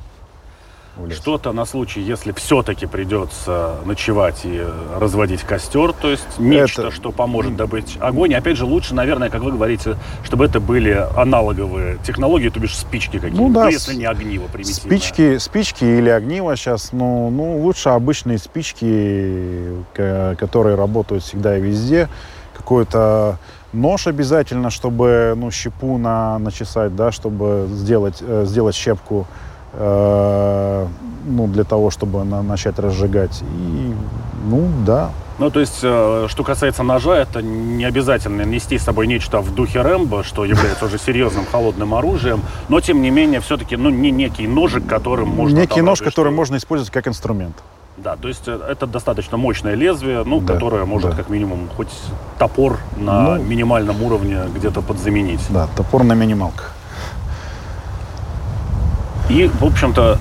что-то 1.11 1.53
на 1.53 1.65
случай, 1.65 2.01
если 2.01 2.33
все-таки 2.33 2.87
придется 2.87 3.77
ночевать 3.85 4.41
и 4.45 4.63
разводить 4.99 5.43
костер, 5.43 5.93
то 5.93 6.11
есть 6.11 6.39
нечто, 6.39 6.83
это... 6.83 6.91
что 6.91 7.13
поможет 7.13 7.57
добыть 7.57 7.99
огонь. 8.01 8.33
И 8.33 8.35
опять 8.35 8.57
же, 8.57 8.65
лучше, 8.65 8.95
наверное, 8.95 9.29
как 9.29 9.43
вы 9.43 9.53
говорите, 9.53 9.97
чтобы 10.25 10.47
это 10.47 10.61
были 10.61 11.07
аналоговые 11.17 11.99
технологии, 11.99 12.49
то 12.49 12.61
бишь 12.61 12.77
спички 12.77 13.19
какие-то, 13.19 13.43
ну, 13.43 13.53
да, 13.53 13.65
ну, 13.65 13.71
если 13.71 13.95
не 13.95 14.07
огниво 14.07 14.47
примитивное. 14.49 14.99
Спички, 14.99 15.39
спички 15.39 15.85
или 15.85 16.09
огниво 16.09 16.57
сейчас, 16.57 16.93
ну, 16.93 17.31
ну, 17.31 17.59
лучше 17.59 17.91
обычные 17.91 18.39
спички, 18.39 19.73
которые 19.95 20.77
работают 20.77 21.25
всегда 21.25 21.59
и 21.59 21.61
везде. 21.61 22.09
Какой-то 22.57 23.39
нож 23.73 24.07
обязательно, 24.07 24.71
чтобы, 24.71 25.35
ну, 25.37 25.51
щепу 25.51 25.99
на, 25.99 26.39
начесать, 26.39 26.97
да, 26.97 27.13
чтобы 27.13 27.67
сделать, 27.71 28.17
э, 28.21 28.45
сделать 28.47 28.75
щепку 28.75 29.27
Э, 29.79 30.87
ну, 31.27 31.47
для 31.49 31.65
того, 31.65 31.91
чтобы 31.91 32.25
на, 32.25 32.43
начать 32.43 32.79
разжигать. 32.79 33.43
И, 33.43 33.95
ну, 34.49 34.69
да. 34.87 35.11
Ну, 35.39 35.51
то 35.51 35.61
есть, 35.61 35.81
э, 35.83 36.27
что 36.29 36.45
касается 36.45 36.83
ножа, 36.83 37.17
это 37.17 37.43
не 37.43 37.85
обязательно 37.85 38.43
нести 38.43 38.79
с 38.79 38.85
собой 38.85 39.07
нечто 39.07 39.41
в 39.41 39.55
духе 39.55 39.83
Рэмбо, 39.83 40.25
что 40.25 40.45
является 40.45 40.87
уже 40.87 40.99
серьезным 40.99 41.45
холодным 41.45 41.95
оружием, 41.95 42.41
но, 42.69 42.81
тем 42.81 43.03
не 43.03 43.11
менее, 43.11 43.41
все-таки, 43.41 43.77
ну, 43.77 43.91
не 43.91 44.11
некий 44.11 44.47
ножик, 44.47 44.87
которым 44.87 45.29
можно... 45.29 45.59
Некий 45.59 45.83
нож, 45.83 46.01
который 46.01 46.33
можно 46.33 46.57
использовать 46.57 46.93
как 46.93 47.07
инструмент. 47.07 47.57
Да, 47.99 48.17
то 48.17 48.29
есть 48.29 48.47
э, 48.47 48.59
это 48.71 48.87
достаточно 48.87 49.37
мощное 49.37 49.75
лезвие, 49.75 50.23
ну, 50.25 50.41
да, 50.41 50.55
которое 50.55 50.85
может 50.85 51.11
да. 51.11 51.17
как 51.17 51.29
минимум 51.29 51.69
хоть 51.77 51.93
топор 52.39 52.79
на 52.97 53.37
ну, 53.37 53.43
минимальном 53.43 54.03
уровне 54.03 54.43
где-то 54.55 54.81
подзаменить. 54.81 55.41
Да, 55.51 55.69
топор 55.77 56.05
на 56.05 56.15
минималках. 56.15 56.76
И, 59.29 59.51
в 59.61 59.65
общем-то, 59.65 60.19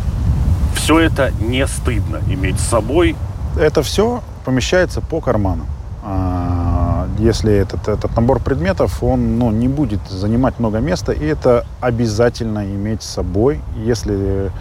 все 0.75 0.99
это 0.99 1.31
не 1.39 1.65
стыдно 1.67 2.21
иметь 2.27 2.59
с 2.59 2.63
собой. 2.63 3.15
Это 3.57 3.83
все 3.83 4.21
помещается 4.43 5.01
по 5.01 5.21
карманам. 5.21 5.67
А, 6.03 7.07
если 7.17 7.53
этот, 7.53 7.87
этот 7.87 8.15
набор 8.15 8.39
предметов, 8.39 9.03
он 9.03 9.39
ну, 9.39 9.51
не 9.51 9.67
будет 9.67 10.01
занимать 10.09 10.59
много 10.59 10.79
места, 10.79 11.11
и 11.11 11.25
это 11.25 11.65
обязательно 11.81 12.65
иметь 12.65 13.03
с 13.03 13.07
собой, 13.07 13.61
если 13.77 14.51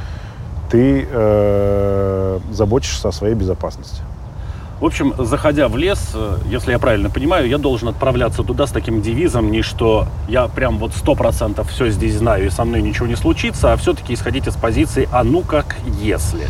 ты 0.70 1.06
э, 1.10 2.40
заботишься 2.52 3.08
о 3.08 3.12
своей 3.12 3.34
безопасности. 3.34 4.02
В 4.84 4.86
общем, 4.86 5.14
заходя 5.16 5.68
в 5.68 5.78
лес, 5.78 6.10
э, 6.12 6.36
если 6.44 6.72
я 6.72 6.78
правильно 6.78 7.08
понимаю, 7.08 7.48
я 7.48 7.56
должен 7.56 7.88
отправляться 7.88 8.42
туда 8.42 8.66
с 8.66 8.70
таким 8.70 9.00
девизом, 9.00 9.50
не 9.50 9.62
что 9.62 10.06
я 10.28 10.46
прям 10.46 10.76
вот 10.76 10.92
сто 10.92 11.14
процентов 11.14 11.70
все 11.70 11.88
здесь 11.88 12.16
знаю 12.16 12.48
и 12.48 12.50
со 12.50 12.66
мной 12.66 12.82
ничего 12.82 13.06
не 13.06 13.16
случится, 13.16 13.72
а 13.72 13.78
все-таки 13.78 14.12
исходить 14.12 14.46
из 14.46 14.56
позиции 14.56 15.08
«а 15.10 15.24
ну 15.24 15.40
как 15.40 15.76
если». 16.02 16.48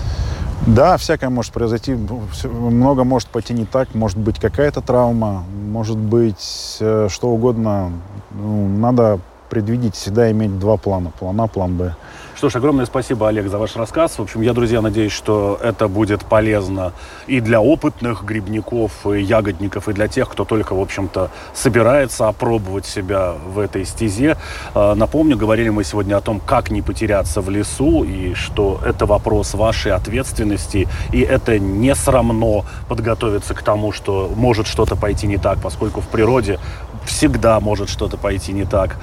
Да, 0.67 0.97
всякое 0.97 1.31
может 1.31 1.53
произойти, 1.53 1.97
много 2.43 3.05
может 3.05 3.29
пойти 3.29 3.55
не 3.55 3.67
так, 3.67 3.95
может 3.95 4.19
быть 4.19 4.41
какая-то 4.41 4.81
травма, 4.81 5.45
может 5.71 5.97
быть 5.97 6.79
э, 6.81 7.07
что 7.09 7.29
угодно. 7.29 7.93
Ну, 8.33 8.67
надо 8.67 9.21
предвидеть, 9.49 9.95
всегда 9.95 10.29
иметь 10.33 10.59
два 10.59 10.77
плана, 10.77 11.13
план 11.21 11.41
А, 11.41 11.47
план 11.47 11.77
Б. 11.77 11.95
Что 12.37 12.51
ж, 12.51 12.57
огромное 12.57 12.85
спасибо, 12.85 13.29
Олег, 13.29 13.49
за 13.49 13.59
ваш 13.59 13.77
рассказ. 13.77 14.19
В 14.19 14.23
общем, 14.23 14.41
я, 14.43 14.53
друзья, 14.53 14.83
надеюсь, 14.83 15.13
что 15.13 15.57
это 15.63 15.87
будет 15.87 16.25
полезно 16.25 16.93
и 17.29 17.39
для 17.41 17.61
опытных 17.61 18.25
грибников, 18.25 19.07
и 19.07 19.23
ягодников, 19.23 19.89
и 19.89 19.93
для 19.93 20.09
тех, 20.09 20.29
кто 20.29 20.45
только, 20.45 20.75
в 20.75 20.81
общем-то, 20.81 21.31
собирается 21.55 22.27
опробовать 22.27 22.87
себя 22.87 23.35
в 23.47 23.61
этой 23.61 23.85
стезе. 23.85 24.37
А, 24.75 24.97
напомню, 24.97 25.37
говорили 25.37 25.69
мы 25.69 25.85
сегодня 25.85 26.17
о 26.17 26.21
том, 26.21 26.41
как 26.41 26.73
не 26.73 26.83
потеряться 26.83 27.41
в 27.41 27.49
лесу, 27.51 28.03
и 28.03 28.35
что 28.35 28.81
это 28.85 29.07
вопрос 29.07 29.55
вашей 29.55 29.93
ответственности, 29.93 30.89
и 31.13 31.21
это 31.21 31.61
не 31.61 31.95
срамно 31.95 32.65
подготовиться 32.89 33.55
к 33.55 33.63
тому, 33.63 33.93
что 33.93 34.29
может 34.35 34.67
что-то 34.67 34.97
пойти 34.97 35.29
не 35.29 35.39
так, 35.39 35.61
поскольку 35.63 36.01
в 36.01 36.09
природе 36.09 36.59
всегда 37.05 37.61
может 37.61 37.89
что-то 37.89 38.17
пойти 38.17 38.53
не 38.53 38.65
так. 38.65 38.97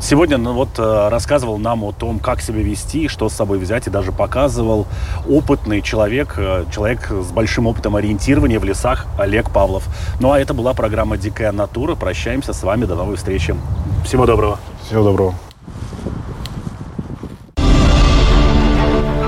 Сегодня 0.00 0.38
ну, 0.38 0.52
вот 0.52 0.78
э, 0.78 1.08
рассказывал 1.08 1.58
нам 1.58 1.84
о 1.84 1.92
том, 1.92 2.18
как 2.18 2.40
себя 2.40 2.62
вести, 2.62 3.08
что 3.08 3.28
с 3.28 3.34
собой 3.34 3.58
взять, 3.58 3.86
и 3.86 3.90
даже 3.90 4.12
показывал 4.12 4.86
опытный 5.28 5.82
человек, 5.82 6.34
э, 6.36 6.64
человек 6.72 7.10
с 7.10 7.30
большим 7.30 7.66
опытом 7.66 7.96
ориентирования 7.96 8.58
в 8.58 8.64
лесах 8.64 9.06
Олег 9.18 9.50
Павлов. 9.50 9.86
Ну 10.20 10.32
а 10.32 10.40
это 10.40 10.54
была 10.54 10.74
программа 10.74 11.16
«Дикая 11.16 11.52
натура». 11.52 11.94
Прощаемся 11.94 12.52
с 12.52 12.62
вами. 12.62 12.86
До 12.86 12.94
новой 12.94 13.16
встречи. 13.16 13.54
Всего 14.04 14.26
доброго. 14.26 14.58
Всего 14.86 15.04
доброго. 15.04 15.34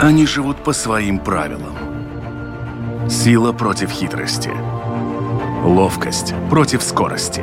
Они 0.01 0.27
живут 0.27 0.59
по 0.59 0.73
своим 0.73 1.19
правилам. 1.19 1.75
Сила 3.09 3.53
против 3.53 3.91
хитрости. 3.91 4.51
Ловкость 5.65 6.35
против 6.51 6.83
скорости. 6.83 7.43